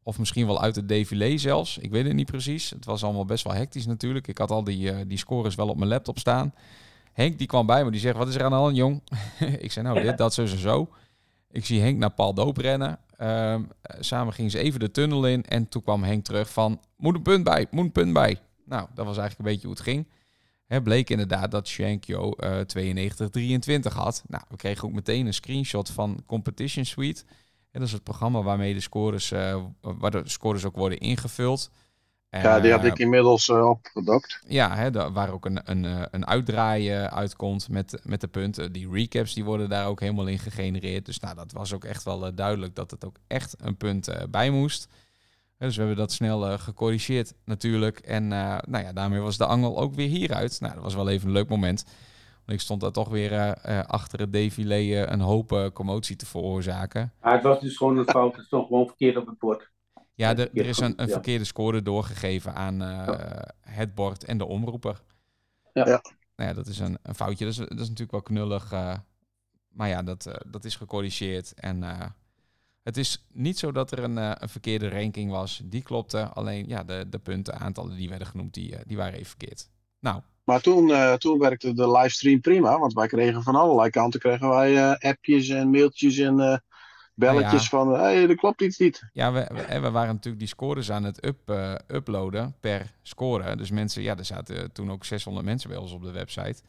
[0.08, 1.78] Of misschien wel uit het défilé zelfs.
[1.78, 2.70] Ik weet het niet precies.
[2.70, 4.28] Het was allemaal best wel hectisch natuurlijk.
[4.28, 6.54] Ik had al die, eh, die scores wel op mijn laptop staan.
[7.14, 7.92] Henk die kwam bij me.
[7.92, 9.02] Die zegt, wat is er aan de hand, jong?
[9.66, 10.90] ik zei, nou, dit, dat, zo, zo, zo.
[11.52, 13.00] Ik zie Henk naar Paul Doop rennen.
[13.18, 15.44] Ehm, eh, samen gingen ze even de tunnel in.
[15.46, 18.40] En toen kwam Henk terug van, moet een punt bij, moet een punt bij.
[18.66, 20.08] Nou, dat was eigenlijk een beetje hoe het ging.
[20.66, 24.24] Hè, bleek inderdaad dat Shankyo eh 92-23 had.
[24.28, 27.24] Nou, we kregen ook meteen een screenshot van Competition Suite.
[27.78, 31.72] En dat is het programma waarmee de scores, eh, waar de scores ook worden ingevuld.
[32.30, 34.40] Ja, die had Eh, ik inmiddels uh, opgedokt.
[34.48, 38.72] Ja, hè, daar, waar ook een, een, een uitdraaien uitkomt met, met de punten.
[38.72, 41.06] Die recaps die worden daar ook helemaal in gegenereerd.
[41.06, 44.10] Dus nou, dat was ook echt wel uh, duidelijk dat het ook echt een punt
[44.30, 44.88] bij moest.
[45.58, 48.00] Dus we hebben dat snel gecorrigeerd natuurlijk.
[48.00, 50.60] En nou ja, daarmee was de angel ook weer hieruit.
[50.60, 51.86] Nou, dat was wel even een leuk moment.
[52.48, 57.14] Want ik stond daar toch weer achter het défilé een hoop commotie te veroorzaken.
[57.22, 58.36] Maar het was dus gewoon een fout.
[58.36, 59.70] Het stond gewoon verkeerd op het bord.
[60.18, 63.54] Ja, er, er is een, een verkeerde score doorgegeven aan uh, ja.
[63.62, 65.02] het bord en de omroeper.
[65.74, 65.86] Ja.
[65.86, 66.02] ja.
[66.36, 67.46] Nou ja, dat is een, een foutje.
[67.46, 68.74] Dat is, dat is natuurlijk wel knullig.
[68.74, 68.96] Uh,
[69.68, 71.54] maar ja, dat, uh, dat is gecorrigeerd.
[71.54, 71.84] En
[72.84, 75.62] het is niet zo dat er een, een, verkeerde ranking was.
[75.64, 76.28] Die klopte.
[76.28, 79.70] Alleen ja, de, de punten, aantallen die werden genoemd, die, die waren even verkeerd.
[80.00, 80.22] Nou.
[80.48, 82.80] Maar toen, toen werkte de livestream prima.
[82.80, 86.64] Want wij kregen van allerlei kanten kregen wij appjes en mailtjes en
[87.14, 87.96] belletjes nou ja.
[87.96, 89.04] van, hé, hey, dat klopt iets niet.
[89.14, 91.54] Ja, we, we, we, waren natuurlijk die scores aan het up,
[91.88, 93.56] uploaden per score.
[93.56, 96.62] Dus mensen, ja, er zaten toen ook 600 mensen bij ons op de website.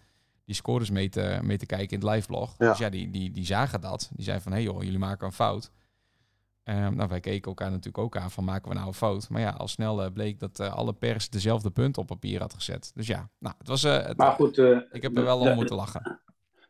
[0.44, 2.54] Die scores mee te, mee te kijken in het liveblog.
[2.58, 2.68] Ja.
[2.68, 4.10] Dus ja, die, die, die zagen dat.
[4.12, 5.70] Die zeiden van, hé hey joh, jullie maken een fout.
[6.70, 9.28] Um, nou, wij keken elkaar natuurlijk ook aan van, maken we nou een fout?
[9.28, 12.54] Maar ja, al snel uh, bleek dat uh, alle pers dezelfde punten op papier had
[12.54, 12.90] gezet.
[12.94, 13.82] Dus ja, nou, het was...
[13.82, 14.58] het, maar goed...
[14.90, 16.20] ik heb er wel om moeten lachen.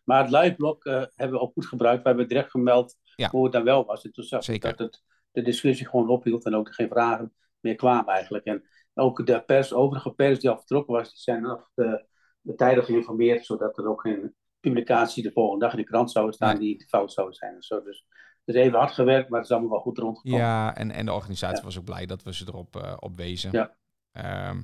[0.05, 2.03] Maar het liveblog hebben we ook goed gebruikt.
[2.03, 3.29] We hebben direct gemeld ja.
[3.31, 4.05] hoe het dan wel was.
[4.05, 7.75] En toen zag ik dat het, de discussie gewoon ophield en ook geen vragen meer
[7.75, 8.45] kwamen eigenlijk.
[8.45, 12.07] En ook de pers, overige pers die al vertrokken was, die zijn nog de,
[12.41, 16.33] de tijdig geïnformeerd, zodat er ook geen publicatie de volgende dag in de krant zou
[16.33, 16.77] staan Nee.
[16.77, 17.55] die fout zou zijn.
[17.55, 17.83] En zo.
[17.83, 18.07] Dus
[18.49, 20.39] het is even hard gewerkt, maar het is allemaal wel goed rondgekomen.
[20.39, 21.63] Ja, en, en de organisatie Ja.
[21.65, 23.53] was ook blij dat we ze erop eh, op wezen.
[23.53, 23.71] Ja.
[24.13, 24.61] Ehm,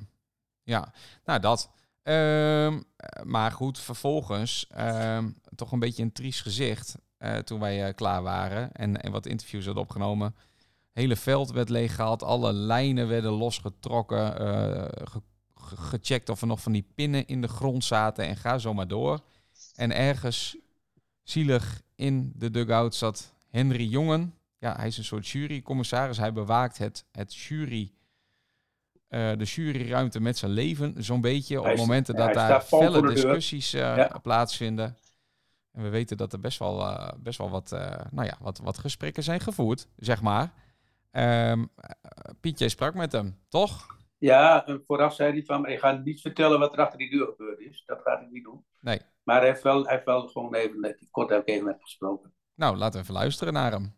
[0.63, 0.93] ja,
[1.25, 1.69] nou dat.
[2.03, 7.87] Ehm, eh, maar goed, vervolgens ehm, toch een beetje een triest gezicht eh, toen wij
[7.87, 10.35] eh, klaar waren en, en wat interviews hadden opgenomen.
[10.91, 14.33] Hele veld werd leeggehaald, alle lijnen werden losgetrokken,
[15.07, 15.21] ge-
[15.55, 18.73] ge- gecheckt of er nog van die pinnen in de grond zaten en ga zo
[18.73, 19.19] maar door.
[19.75, 20.57] En ergens
[21.23, 24.33] zielig in de dugout zat Henry Jongen.
[24.57, 26.17] Ja, hij is een soort jurycommissaris.
[26.17, 27.91] Hij bewaakt het, het jury,
[29.07, 31.59] eh, de juryruimte met zijn leven, zo'n beetje.
[31.59, 34.19] Op is- momenten dat daar felle discussies eh, Ja.
[34.21, 34.97] plaatsvinden.
[35.71, 37.69] En we weten dat er best wel, eh, best wel wat,
[38.11, 40.53] nou ja, wat, wat gesprekken zijn gevoerd, zeg maar.
[41.11, 41.89] Ehm eh,
[42.39, 43.85] Pietje sprak met hem, toch?
[44.17, 47.59] Ja, vooraf zei hij van, ik ga niet vertellen wat er achter die deur gebeurd
[47.59, 47.83] is.
[47.85, 48.65] Dat ga ik niet doen.
[48.79, 48.99] Nee.
[49.23, 52.33] Maar hij heeft wel, hij heeft wel gewoon even, kort heb ik even met gesproken.
[52.55, 53.93] Nou, laten we even luisteren naar hem.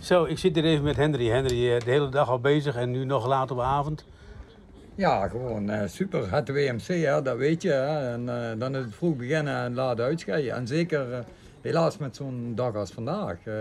[0.00, 1.28] Zo, ik zit hier even met Henry.
[1.28, 4.04] Henry, eh, de hele dag al bezig en nu nog laat op de avond.
[4.94, 6.32] Ja, gewoon eh, super.
[6.34, 7.70] Het WMC, hè, dat weet je.
[7.70, 8.12] Hè.
[8.12, 10.54] En eh, dan is het vroeg beginnen en laat uitscheiden.
[10.54, 11.18] En zeker, eh,
[11.60, 13.36] helaas met zo'n dag als vandaag.
[13.44, 13.54] Eh,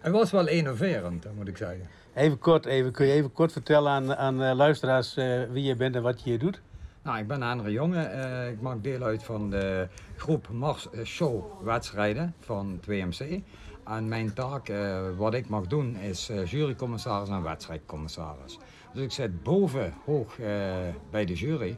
[0.00, 1.88] Het was wel innoverend, moet ik zeggen.
[2.14, 5.76] Even kort, even, kun je even kort vertellen aan, aan eh, luisteraars eh, wie je
[5.76, 6.60] bent en wat je hier doet?
[7.02, 8.02] Nou, ik ben Henry Jonge.
[8.02, 13.42] eh, ik maak deel uit van de groep Mars Show wedstrijden van 2MC.
[13.84, 18.58] En mijn taak, eh, wat ik mag doen, is eh, jurycommissaris en wedstrijdcommissaris.
[18.92, 20.36] Dus ik zit boven, hoog
[21.10, 21.76] bij de jury.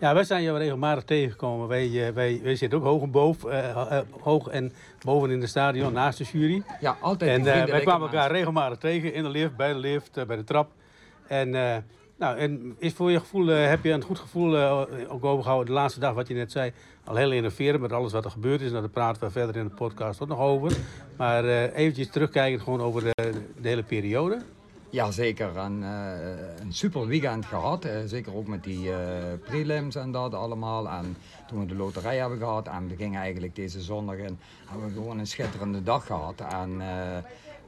[0.00, 1.68] Ja, wij zijn jou regelmatig tegengekomen.
[1.68, 3.72] Wij, wij, wij zitten ook hoog en, boven,
[4.20, 4.72] hoog en
[5.04, 6.62] boven in het stadion, naast de jury.
[6.80, 10.36] Ja, altijd En wij kwamen elkaar regelmatig tegen in de lift, bij de lift, bij
[10.36, 10.70] de trap.
[11.26, 11.54] En,
[12.20, 15.66] nou, en is voor je gevoel, eh, heb je een goed gevoel eh, ook overgehouden
[15.66, 16.72] de laatste dag, wat je net zei,
[17.04, 18.68] al heel innoverend met alles wat er gebeurd is.
[18.70, 20.76] Nou, daar praten we verder in de podcast ook nog over.
[21.16, 24.38] Maar eh eventjes terugkijken gewoon over de, hele periode.
[24.90, 25.56] Ja, zeker.
[25.56, 25.82] En,
[26.60, 27.84] een super weekend gehad.
[27.84, 28.90] eh, zeker ook met die
[29.44, 30.88] prelims en dat allemaal.
[30.88, 31.16] En
[31.48, 34.92] toen we de loterij hebben gehad en we gingen eigenlijk deze zondag in, hebben we
[34.92, 36.40] gewoon een schitterende dag gehad.
[36.40, 36.80] En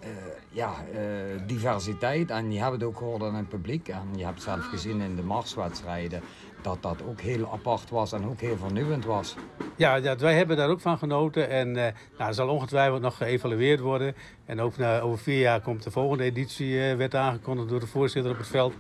[0.03, 0.09] eh,
[0.49, 1.01] ja, eh,
[1.47, 2.31] diversiteit.
[2.31, 3.89] En je hebt het ook gehoord aan het publiek.
[3.89, 6.21] En je hebt zelf gezien in de marswedstrijden
[6.63, 9.35] dat dat ook heel apart was en ook heel vernieuwend was.
[9.77, 11.49] Ja, ja, wij hebben daar ook van genoten.
[11.49, 14.15] En eh nou, zal ongetwijfeld nog geëvalueerd worden.
[14.45, 18.33] En ook na, over vier jaar komt de volgende editie, werd aangekondigd door de voorzitter
[18.33, 18.75] op het veld.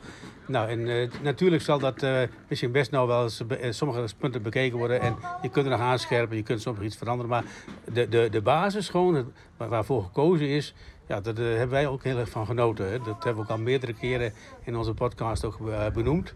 [0.46, 2.06] Nou, en natuurlijk zal dat
[2.48, 3.28] misschien best nou wel
[3.70, 5.00] sommige punten bekeken worden.
[5.00, 7.30] En je kunt er nog aanscherpen, je kunt soms iets veranderen.
[7.30, 7.44] Maar
[7.92, 10.74] de, de, de basis gewoon, waarvoor gekozen is,
[11.12, 12.90] ja, daar hebben wij ook heel erg van genoten.
[12.90, 12.98] Hè.
[12.98, 14.32] Dat hebben we ook al meerdere keren
[14.64, 16.34] in onze podcast ook eh, benoemd.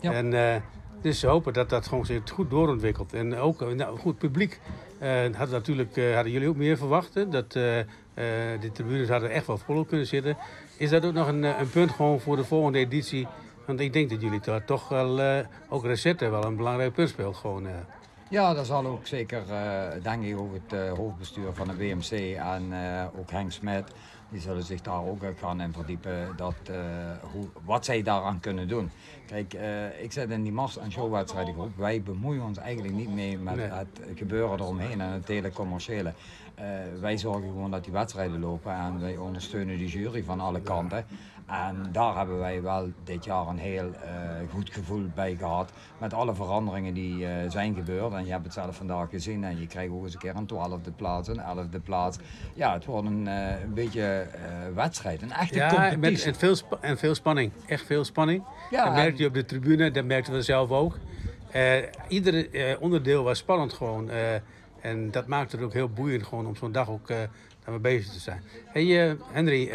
[0.00, 0.12] Ja.
[0.12, 0.60] En eh,
[1.00, 3.12] dus we hopen dat dat gewoon zich goed doorontwikkelt.
[3.12, 4.60] En ook, eh, nou, goed, publiek
[5.36, 7.14] had natuurlijk, hadden jullie ook meer verwacht.
[7.14, 10.36] hè, Dat de tribunes hadden echt wel vol kunnen zitten.
[10.76, 13.26] Is dat ook nog een, een punt gewoon voor de volgende editie?
[13.66, 17.36] Want ik denk dat jullie daar toch wel, ook Recette wel een belangrijk punt speelt.
[17.36, 17.66] Gewoon.
[18.34, 22.72] Ja, dat zal ook zeker, eh, denk ik, ook het hoofdbestuur van de WMC en
[23.18, 23.92] ook Henk Smet,
[24.34, 26.76] die zullen zich daar ook gaan in verdiepen, dat, eh,
[27.32, 28.90] hoe, wat zij daaraan kunnen doen.
[29.26, 31.76] Kijk, eh, ik zit in die mars- en showwedstrijdengroep.
[31.76, 33.66] Wij bemoeien ons eigenlijk niet mee met Nee.
[33.66, 36.12] het gebeuren eromheen en het hele commerciële.
[36.54, 36.66] Eh,
[37.00, 41.06] wij zorgen gewoon dat die wedstrijden lopen en wij ondersteunen die jury van alle kanten.
[41.46, 44.10] En daar hebben wij wel dit jaar een heel eh,
[44.50, 45.72] goed gevoel bij gehad.
[45.98, 48.12] Met alle veranderingen die eh, zijn gebeurd.
[48.12, 49.44] En je hebt het zelf vandaag gezien.
[49.44, 52.18] En je krijgt ook eens een keer een twaalfde plaats, een elfde plaats.
[52.54, 54.26] Ja, het wordt een, eh, een beetje
[54.74, 55.22] wedstrijd.
[55.22, 56.26] Een echte Ja, met, competitie.
[56.26, 57.52] en, veel en veel spanning.
[57.66, 58.44] Echt veel spanning.
[58.70, 60.98] Ja, dat merkte je op de tribune, dat merkten we zelf ook.
[62.08, 64.10] Iedere eh, onderdeel was spannend gewoon.
[64.80, 67.08] en dat maakte het ook heel boeiend gewoon om zo'n dag ook
[67.64, 68.42] daarmee bezig te zijn.
[68.66, 69.70] hey, Henry,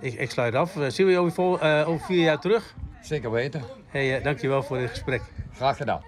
[0.00, 0.76] ik, ik sluit af.
[0.76, 2.74] Eh, zien we je over, vol- eh, over vier jaar terug?
[3.02, 3.64] Zeker weten.
[3.86, 5.22] Hey, eh, dankjewel voor dit gesprek.
[5.52, 6.02] Graag gedaan.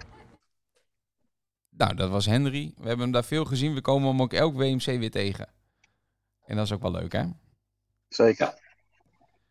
[1.69, 2.73] Nou, dat was Henry.
[2.77, 3.73] We hebben hem daar veel gezien.
[3.73, 5.47] We komen hem ook elk WMC weer tegen.
[6.45, 7.23] En dat is ook wel leuk, hè?
[8.07, 8.61] Zeker.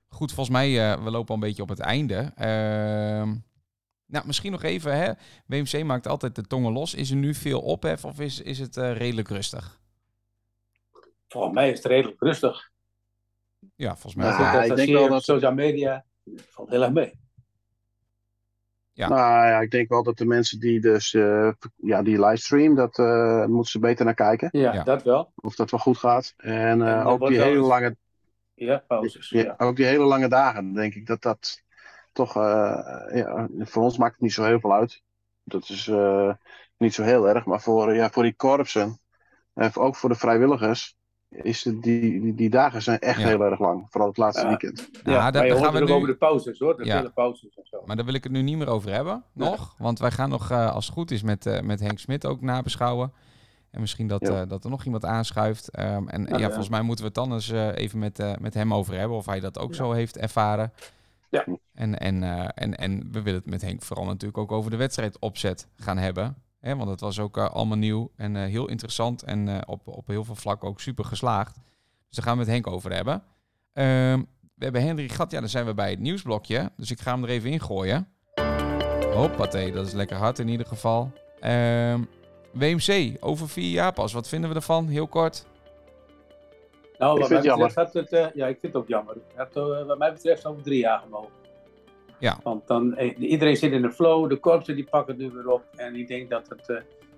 [0.09, 2.33] Goed, volgens mij, eh, we lopen al een beetje op het einde.
[2.37, 3.35] Ehm,
[4.07, 5.13] nou, misschien nog even, hè?
[5.47, 6.95] WMC maakt altijd de tongen los.
[6.95, 9.81] Is er nu veel ophef of is, is het eh, redelijk rustig?
[11.29, 12.71] Volgens mij is het redelijk rustig.
[13.75, 14.27] Ja, volgens mij.
[14.27, 16.05] Ja, dat ik denk wel dat- social media
[16.51, 17.21] valt heel erg mee.
[18.93, 19.09] Ja.
[19.09, 22.99] Nou ja, ik denk wel dat de mensen die dus eh, ja, die livestream, dat
[22.99, 24.49] eh, moeten ze beter naar kijken.
[24.53, 24.83] Ja, Ja.
[24.83, 25.33] dat wel.
[25.35, 26.35] Of dat wel goed gaat.
[26.37, 27.97] En, eh, En ook die hele lange
[28.55, 29.29] Ja, pauzes.
[29.29, 29.55] Ja, Ja.
[29.59, 31.63] Ook die hele lange dagen, denk ik dat dat
[32.13, 35.03] toch, eh, ja, voor ons maakt het niet zo heel veel uit.
[35.45, 36.35] Dat is eh,
[36.77, 39.01] niet zo heel erg, maar voor, ja, voor die korpsen,
[39.55, 40.97] en ook voor de vrijwilligers,
[41.33, 43.27] is het, die, die, die dagen zijn echt Ja.
[43.27, 43.87] heel erg lang.
[43.91, 44.49] Vooral het laatste Ja.
[44.49, 44.79] weekend.
[44.79, 46.85] Ja, Ja, daar- maar daar je hoort gaan we nu- over de pauzes hoor, de
[46.85, 46.97] Ja.
[46.97, 47.83] vele pauzes en zo.
[47.87, 49.75] Maar daar wil ik het nu niet meer over hebben, nog.
[49.79, 52.41] Want wij gaan nog, eh, als het goed is, met, eh, met Henk Smit ook
[52.41, 53.13] nabeschouwen.
[53.71, 54.41] En misschien dat, Ja.
[54.43, 55.69] eh, dat er nog iemand aanschuift.
[55.71, 56.47] Ehm, en ja, ja.
[56.47, 59.17] volgens mij moeten we het dan eens eh, even met, eh, met hem over hebben.
[59.17, 60.73] Of hij dat ook zo heeft ervaren.
[61.29, 61.47] Ja.
[61.75, 64.77] En, en, eh, en, en we willen het met Henk vooral natuurlijk ook over de
[64.77, 66.37] wedstrijdopzet gaan hebben.
[66.63, 69.23] Hè, want het was ook eh, allemaal nieuw en eh, heel interessant.
[69.23, 71.55] En eh, op, op heel veel vlakken ook super geslaagd.
[71.55, 73.23] Dus daar gaan we met Henk over hebben.
[73.73, 74.23] Ehm,
[74.55, 76.71] we hebben Henry Gat, ja, dan zijn we bij het nieuwsblokje.
[76.77, 78.09] Dus ik ga hem er even in gooien.
[79.13, 81.13] Hoppatee, dat is lekker hard in ieder geval.
[81.41, 82.03] Ehm,
[82.53, 84.13] WMC, over vier jaar pas.
[84.13, 84.89] Wat vinden we ervan?
[84.89, 85.47] Heel kort.
[86.99, 89.17] Nou, Ik wat vind mij het had het, eh, ja, ik vind het ook jammer.
[89.35, 91.42] Het had, wat mij betreft over drie jaar gemogen.
[92.23, 92.39] Ja.
[92.43, 95.49] Want dan, eh, iedereen zit in de flow, de korpsen die pakken het nu weer
[95.49, 95.65] op.
[95.77, 96.77] En ik denk dat het, eh,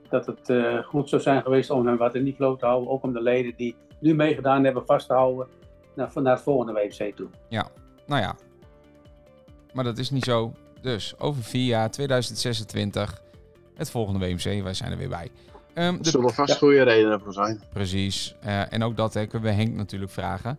[0.08, 2.90] dat het eh, goed zou zijn geweest om hem wat in die flow te houden.
[2.90, 5.46] Ook om de leden die nu meegedaan hebben vast te houden
[5.94, 7.28] naar, naar het volgende WMC toe.
[8.06, 8.36] Nou ja.
[9.72, 10.52] Maar dat is niet zo.
[10.80, 13.22] Dus over vier jaar, 2026,
[13.74, 14.62] het volgende WMC.
[14.62, 15.30] Wij zijn er weer bij.
[15.74, 17.60] Ehm, Er de zullen vast goede redenen voor zijn.
[17.72, 18.34] Precies.
[18.40, 20.58] Eh, en ook dat hè, kunnen we Henk natuurlijk vragen.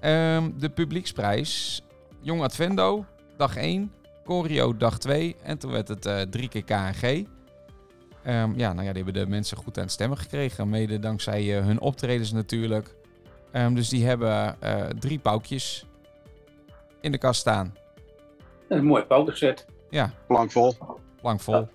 [0.00, 1.82] Ehm, de publieksprijs.
[2.20, 3.04] Jong Advendo,
[3.36, 3.92] dag 1.
[4.24, 5.36] Corio, dag 2.
[5.42, 7.26] En toen werd het eh, drie keer KNG.
[8.26, 10.68] Ehm, ja, nou ja, die hebben de mensen goed aan het stemmen gekregen.
[10.68, 12.94] Mede dankzij eh, hun optredens natuurlijk.
[13.52, 15.86] Ehm, dus die hebben eh, drie paukjes
[17.00, 17.74] in de kast staan.
[18.68, 19.66] Een mooi pauw gezet.
[19.90, 20.74] Ja, Plank vol.
[21.22, 21.68] lang vol.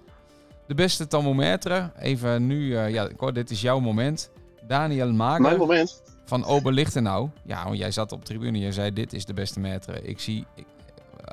[0.68, 1.92] De beste thermometer.
[2.00, 4.32] Even nu, eh, ja, Cor, dit is jouw moment.
[4.68, 5.42] Daniel Mager.
[5.42, 6.04] Mijn moment.
[6.26, 7.30] van Oberlichtenau.
[7.44, 8.60] Ja, want jij zat op de tribune.
[8.60, 10.02] Je zei, dit is de beste metre.
[10.02, 10.66] Ik zie, ik,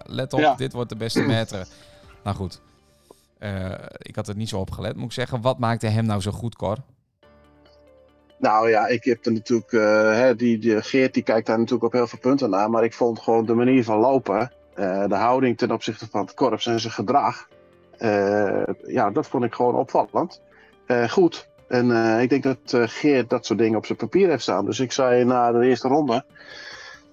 [0.04, 0.54] let op, Ja.
[0.54, 1.66] dit wordt de beste metre.
[2.24, 2.60] nou goed.
[3.38, 5.40] Eh, ik had het niet zo opgelet, moet ik zeggen.
[5.40, 6.76] Wat maakte hem nou zo goed, Cor?
[8.38, 11.84] Nou ja, ik heb er natuurlijk, eh, hè, die, die Geert die kijkt daar natuurlijk
[11.84, 12.70] op heel veel punten naar.
[12.70, 16.34] Maar ik vond gewoon de manier van lopen, eh, de houding ten opzichte van het
[16.34, 17.48] korps en zijn gedrag.
[18.86, 20.42] ja, dat vond ik gewoon opvallend.
[21.08, 21.48] Goed.
[21.68, 24.64] En ik denk dat Geert dat soort dingen op zijn papier heeft staan.
[24.64, 26.24] Dus ik zei na de eerste ronde,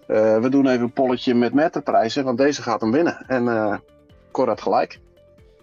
[0.07, 3.25] eh, we doen even een polletje met meterprijzen, want deze gaat hem winnen.
[3.27, 3.77] En eh
[4.31, 4.99] Cor had gelijk.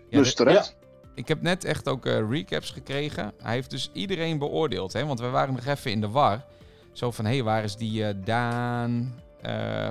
[0.08, 0.76] Ja, dus terecht.
[1.14, 3.32] Ik heb net echt ook eh, recaps gekregen.
[3.42, 5.06] Hij heeft dus iedereen beoordeeld, hè?
[5.06, 6.44] want we waren nog even in de war.
[6.92, 9.20] Zo van, hé, hey, waar is die Daan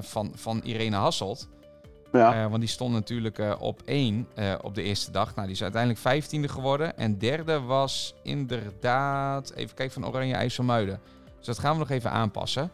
[0.02, 1.48] van, van Irene Hasselt?
[2.12, 2.50] Ja.
[2.50, 4.28] Want die stond natuurlijk op één
[4.62, 5.36] op de eerste dag.
[5.36, 6.98] Nou, die is uiteindelijk vijftiende geworden.
[6.98, 11.00] En derde was inderdaad, even kijken, van Oranje IJsselmuiden.
[11.38, 12.72] Dus dat gaan we nog even aanpassen.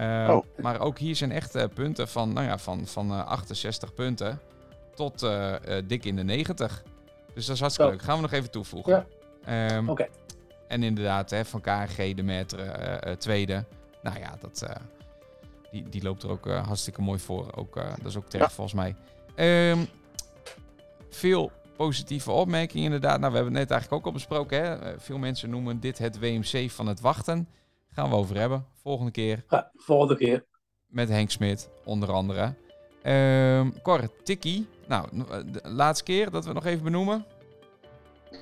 [0.00, 0.44] Oh.
[0.56, 4.40] Maar ook hier zijn echt eh, punten van, nou ja, van, van eh, 68 punten
[4.94, 5.54] tot eh,
[5.86, 6.82] dik in de 90.
[7.34, 8.02] Dus dat is hartstikke leuk.
[8.02, 9.06] Gaan we nog even toevoegen.
[9.46, 9.68] Ja.
[9.68, 10.08] Ehm, Oké.
[10.68, 13.64] En inderdaad, hè, van KNG de metre eh, tweede.
[14.02, 14.66] Nou ja, dat,
[15.70, 17.54] die, die loopt er ook hartstikke mooi voor.
[17.54, 18.94] Ook, dat is ook terecht volgens mij.
[19.34, 19.84] Ehm,
[21.10, 23.18] veel positieve opmerkingen inderdaad.
[23.20, 24.62] Nou, we hebben het net eigenlijk ook al besproken.
[24.62, 24.98] Hè?
[24.98, 27.48] Veel mensen noemen dit het WMC van het wachten.
[28.00, 28.66] Gaan we over hebben.
[28.82, 30.44] Volgende keer Ja, volgende keer.
[30.86, 32.54] met Henk Smit, onder andere.
[33.02, 34.66] Ehm Cor, Tikkie.
[34.88, 37.24] Nou, eh, de laatste keer dat we het nog even benoemen.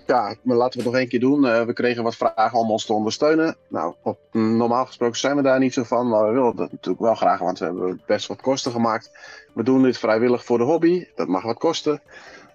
[0.06, 1.46] Ja, maar laten we het nog één keer doen.
[1.46, 3.56] Eh, we kregen wat vragen om ons te ondersteunen.
[3.68, 7.04] Nou, op, normaal gesproken zijn we daar niet zo van, maar we willen dat natuurlijk
[7.04, 9.10] wel graag, want we hebben best wat kosten gemaakt.
[9.54, 12.02] We doen dit vrijwillig voor de hobby, dat mag wat kosten.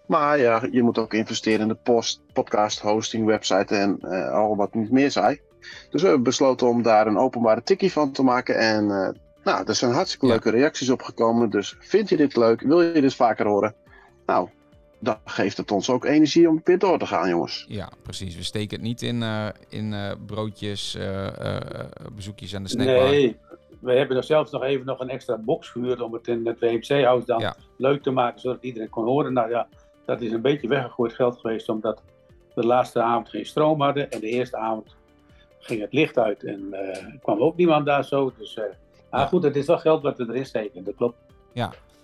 [0.08, 4.56] Maar ja, je moet ook investeren in de post, podcast, hosting, website en eh, al
[4.56, 5.40] wat niet meer zei.
[5.90, 8.58] Dus we hebben besloten om daar een openbare tikkie van te maken.
[8.58, 9.10] En eh,
[9.44, 10.32] nou, er zijn hartstikke Ja.
[10.32, 11.50] leuke reacties op gekomen.
[11.50, 12.62] Dus vind je dit leuk?
[12.62, 13.74] Wil je dit vaker horen?
[14.26, 14.50] Nou,
[15.00, 17.66] dan geeft het ons ook energie om weer door te gaan, jongens.
[17.68, 18.36] Ja, precies.
[18.36, 21.62] We steken het niet in, eh, in eh, broodjes, eh, eh, eh,
[22.16, 23.10] bezoekjes aan de snackbar.
[23.10, 23.38] Nee,
[23.80, 26.60] we hebben er zelfs nog even nog een extra box gehuurd om het in het
[26.60, 27.56] WMC-huis dan Ja.
[27.78, 29.34] leuk te maken, zodat iedereen kon horen.
[29.34, 29.68] Nou ja,
[30.06, 32.02] dat is een beetje weggegooid geld geweest, omdat
[32.56, 34.12] we de laatste avond geen stroom hadden.
[34.12, 34.96] En de eerste avond
[35.66, 38.34] ging het licht uit en eh, er kwam ook niemand daar zo.
[38.38, 38.64] Dus eh
[39.12, 39.20] Ja.
[39.20, 41.16] ah, goed, het is wel geld wat we erin steken, dat klopt.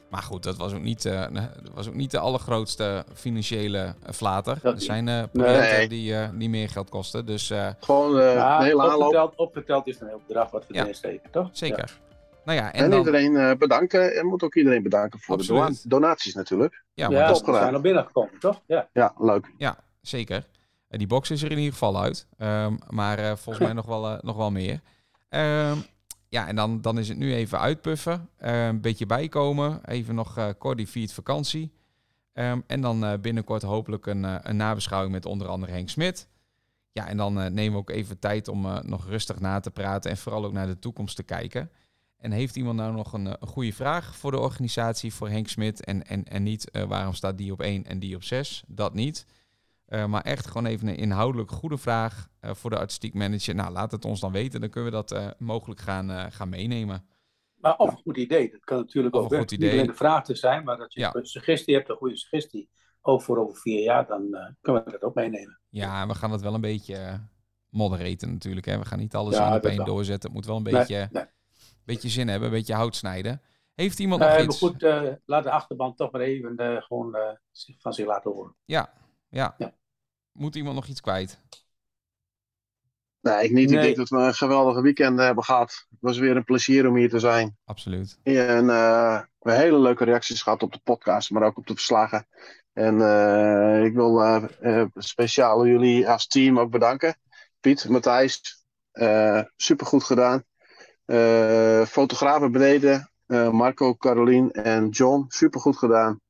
[0.09, 4.57] Maar goed, dat was ook niet, eh, dat was ook niet de allergrootste financiële flater.
[4.61, 5.87] Dat er zijn eh projecten Nee.
[5.89, 7.25] die, eh, die meer geld kosten.
[7.25, 8.99] Dus eh, Gewoon eh Ja, hele aanloop.
[9.01, 10.81] opgeteld, opgeteld is een heel bedrag wat we Ja.
[10.81, 11.45] erin steken, toch?
[11.45, 11.49] Ja.
[11.53, 11.97] zeker.
[12.45, 14.15] Nou ja, en, En, dan, iedereen eh, bedanken.
[14.15, 15.89] En moet ook iedereen bedanken voor de Absoluut.
[15.89, 16.83] donaties natuurlijk.
[16.93, 18.61] ja, maar Ja, dat is- zijn al binnengekomen, toch?
[18.67, 18.87] Ja.
[18.93, 19.53] Ja, leuk.
[19.57, 20.43] ja, zeker.
[20.89, 22.27] En die box is er in ieder geval uit.
[22.37, 24.81] Ehm, maar eh, volgens mij nog wel, eh, nog wel meer.
[25.29, 25.77] Ehm,
[26.29, 28.29] ja, en dan, dan is het nu even uitpuffen.
[28.37, 29.85] eh, een beetje bijkomen.
[29.85, 31.71] Even nog eh kort die viert vakantie.
[32.33, 36.27] Ehm, en dan eh, binnenkort hopelijk een, eh, een nabeschouwing met onder andere Henk Smit.
[36.91, 39.71] Ja, en dan eh, nemen we ook even tijd om eh, nog rustig na te
[39.71, 41.71] praten en vooral ook naar de toekomst te kijken.
[42.17, 45.47] En heeft iemand nou nog een, eh, een goede vraag voor de organisatie, voor Henk
[45.47, 45.85] Smit?
[45.85, 48.63] En, en, en niet eh, waarom staat die op 1 en die op 6?
[48.67, 49.25] Dat niet.
[49.89, 53.55] Eh, maar echt gewoon even een inhoudelijk goede vraag eh, voor de artistiek manager.
[53.55, 54.59] Nou, laat het ons dan weten.
[54.61, 57.05] Dan kunnen we dat eh, mogelijk gaan, gaan meenemen.
[57.55, 59.31] Maar of een goed idee, dat kan natuurlijk Of ook.
[59.31, 59.71] een goed Niet idee.
[59.71, 61.15] alleen de vraag te zijn, maar dat je Ja.
[61.15, 62.69] een suggestie hebt, een goede suggestie,
[63.01, 64.29] ook voor over vier jaar, dan
[64.61, 65.59] kunnen we dat ook meenemen.
[65.69, 67.19] Ja, we gaan het wel een beetje
[67.69, 68.65] moderaten natuurlijk.
[68.65, 68.77] Hè.
[68.79, 70.29] We gaan niet alles Ja, één op dat één doorzetten.
[70.29, 71.25] Het moet wel een beetje, nee.
[71.85, 73.41] beetje zin hebben, een beetje hout snijden.
[73.75, 74.57] Heeft iemand nog iets?
[74.57, 74.81] goed,
[75.25, 77.17] laat de achterban toch maar even gewoon
[77.77, 78.55] van zich laten horen.
[78.65, 78.93] Ja,
[79.29, 79.55] ja.
[79.57, 79.73] Ja.
[80.31, 81.41] Moet iemand nog iets kwijt?
[83.21, 83.71] Nee, ik niet.
[83.71, 85.85] Ik denk dat we een geweldige weekend hebben gehad.
[85.89, 87.57] Het was weer een plezier om hier te zijn.
[87.65, 88.19] Absoluut.
[88.23, 91.73] En eh, we hebben hele leuke reacties gehad op de podcast, maar ook op de
[91.73, 92.27] verslagen.
[92.73, 97.17] En eh, ik wil eh, eh, speciaal jullie als team ook bedanken.
[97.59, 100.43] Piet, Matthijs, eh supergoed gedaan.
[101.05, 106.21] Eh fotografen beneden, eh, Marco, Carolien en John, supergoed gedaan.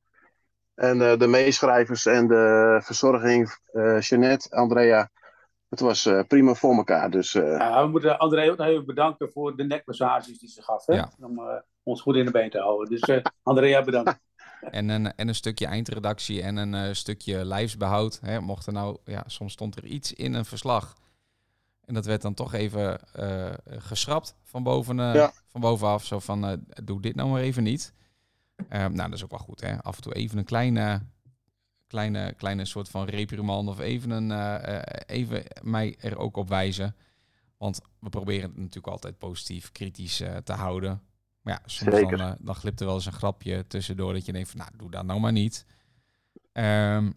[0.79, 5.09] En eh, de meeschrijvers en de verzorging, eh Jeanette, Andrea.
[5.69, 7.09] Het was eh, prima voor elkaar.
[7.09, 10.61] Dus eh, Ja, we moeten André ook nog even bedanken voor de nekmassages die ze
[10.63, 10.85] gaf.
[10.85, 10.93] Hè?
[10.93, 11.11] Ja.
[11.19, 12.89] Om eh, ons goed in de been te houden.
[12.89, 14.17] Dus eh Andrea, bedankt.
[14.61, 18.19] En een, en een stukje eindredactie en een eh, stukje lijfsbehoud.
[18.21, 18.39] Hè.
[18.41, 20.95] Mocht er nou, ja, soms stond er iets in een verslag.
[21.85, 25.31] En dat werd dan toch even eh, geschrapt van, boven, eh, Ja.
[25.47, 26.05] van bovenaf.
[26.05, 27.93] Zo van, eh, doe dit nou maar even niet.
[28.67, 29.83] Ehm, nou, dat is ook wel goed, hè.
[29.83, 31.01] Af en toe even een kleine,
[31.87, 36.49] kleine, kleine soort van reprimand of even, een, eh, eh, even mij er ook op
[36.49, 36.95] wijzen.
[37.57, 41.01] Want we proberen het natuurlijk altijd positief, kritisch eh, te houden.
[41.41, 44.49] Maar ja, soms dan, dan glipt er wel eens een grapje tussendoor dat je denkt
[44.49, 45.65] van, nou, doe dat nou maar niet.
[46.51, 47.11] Ehm,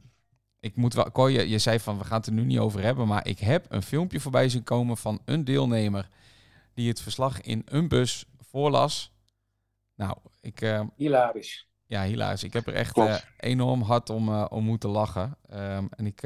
[0.60, 2.82] ik moet wel, Cor, je, je zei van, we gaan het er nu niet over
[2.82, 6.08] hebben, maar ik heb een filmpje voorbij zien komen van een deelnemer
[6.74, 9.12] die het verslag in een bus voorlas.
[9.94, 11.68] Nou, ik, eh, Hilarisch.
[11.86, 12.42] ja, helaas.
[12.44, 15.36] Ik heb er echt eh, enorm hard om, eh, om moeten lachen.
[15.48, 16.22] Ehm, en ik,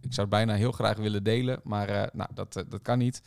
[0.00, 3.22] ik zou het bijna heel graag willen delen, maar nou, dat, dat kan niet.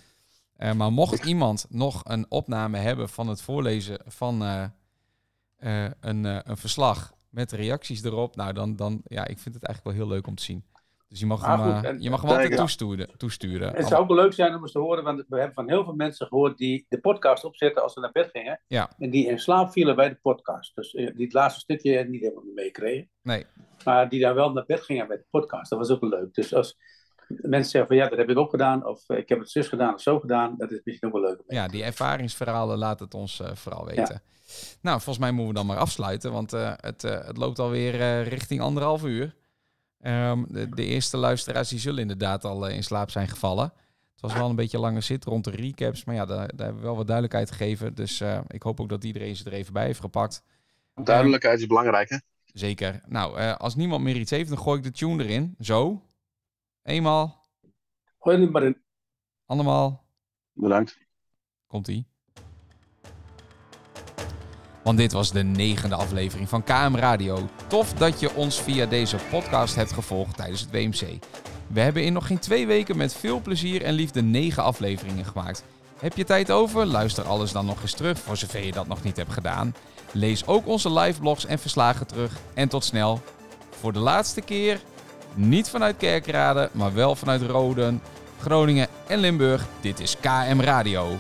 [0.58, 4.42] Maar mocht iemand nog een opname hebben van het voorlezen van
[5.60, 10.06] een, een verslag met reacties erop, nou dan, dan, ja, ik vind het eigenlijk wel
[10.06, 10.66] heel leuk om te zien.
[11.10, 13.18] Dus je mag Ah, hem, goed, eh, en- je mag hem altijd toesturen.
[13.18, 13.76] toesturen.
[13.76, 15.84] Het zou ook wel leuk zijn om eens te horen, want we hebben van heel
[15.84, 18.62] veel mensen gehoord die de podcast opzetten als ze naar bed gingen.
[18.68, 18.90] Ja.
[18.98, 20.76] En die in slaap vielen bij de podcast.
[20.76, 23.10] Dus eh, die het laatste stukje niet helemaal meekregen.
[23.22, 23.46] Nee,
[23.86, 25.70] Maar die dan wel naar bed gingen bij de podcast.
[25.70, 26.34] Dat was ook wel leuk.
[26.34, 26.78] Dus als
[27.28, 28.86] mensen zeggen van ja, dat heb ik ook gedaan.
[28.86, 30.56] Of eh, ik heb het zus gedaan of zo gedaan.
[30.58, 31.42] Dat is misschien ook wel leuk.
[31.48, 34.22] Ja, die ervaringsverhalen laat het ons vooral weten.
[34.82, 38.22] Nou, volgens mij moeten we dan maar afsluiten, want eh, het, eh, het loopt alweer
[38.24, 39.36] richting anderhalf uur.
[40.00, 43.74] Ehm, de, de eerste luisteraars die zullen inderdaad al eh, in slaap zijn gevallen.
[44.12, 46.76] Het was wel een beetje lange zit rond de recaps, maar ja, daar, daar hebben
[46.76, 47.96] we wel wat duidelijkheid gegeven.
[47.96, 50.44] Dus eh, ik hoop ook dat iedereen ze er even bij heeft gepakt.
[50.94, 52.18] duidelijkheid is belangrijk, hè?
[52.46, 53.02] Zeker.
[53.08, 55.56] Nou, eh, als niemand meer iets heeft, dan gooi ik de tune erin.
[55.60, 56.02] Zo.
[56.84, 57.46] Eenmaal.
[58.20, 58.82] Gooi er maar in.
[59.46, 60.06] Andermaal.
[60.54, 60.98] Bedankt.
[61.68, 62.08] Komt-ie.
[64.88, 67.50] Want dit was de negende aflevering van KM Radio.
[67.68, 71.20] Tof dat je ons via deze podcast hebt gevolgd tijdens het WMC.
[71.68, 75.64] We hebben in nog geen twee weken met veel plezier en liefde negen afleveringen gemaakt.
[76.00, 76.86] Heb je tijd over?
[76.86, 79.76] Luister alles dan nog eens terug, voor zover je dat nog niet hebt gedaan.
[80.12, 82.32] Lees ook onze liveblogs en verslagen terug.
[82.54, 83.22] En tot snel.
[83.80, 84.80] Voor de laatste keer,
[85.34, 88.02] niet vanuit Kerkrade, maar wel vanuit Roden,
[88.40, 89.66] Groningen en Limburg.
[89.82, 91.18] Dit is KM Radio.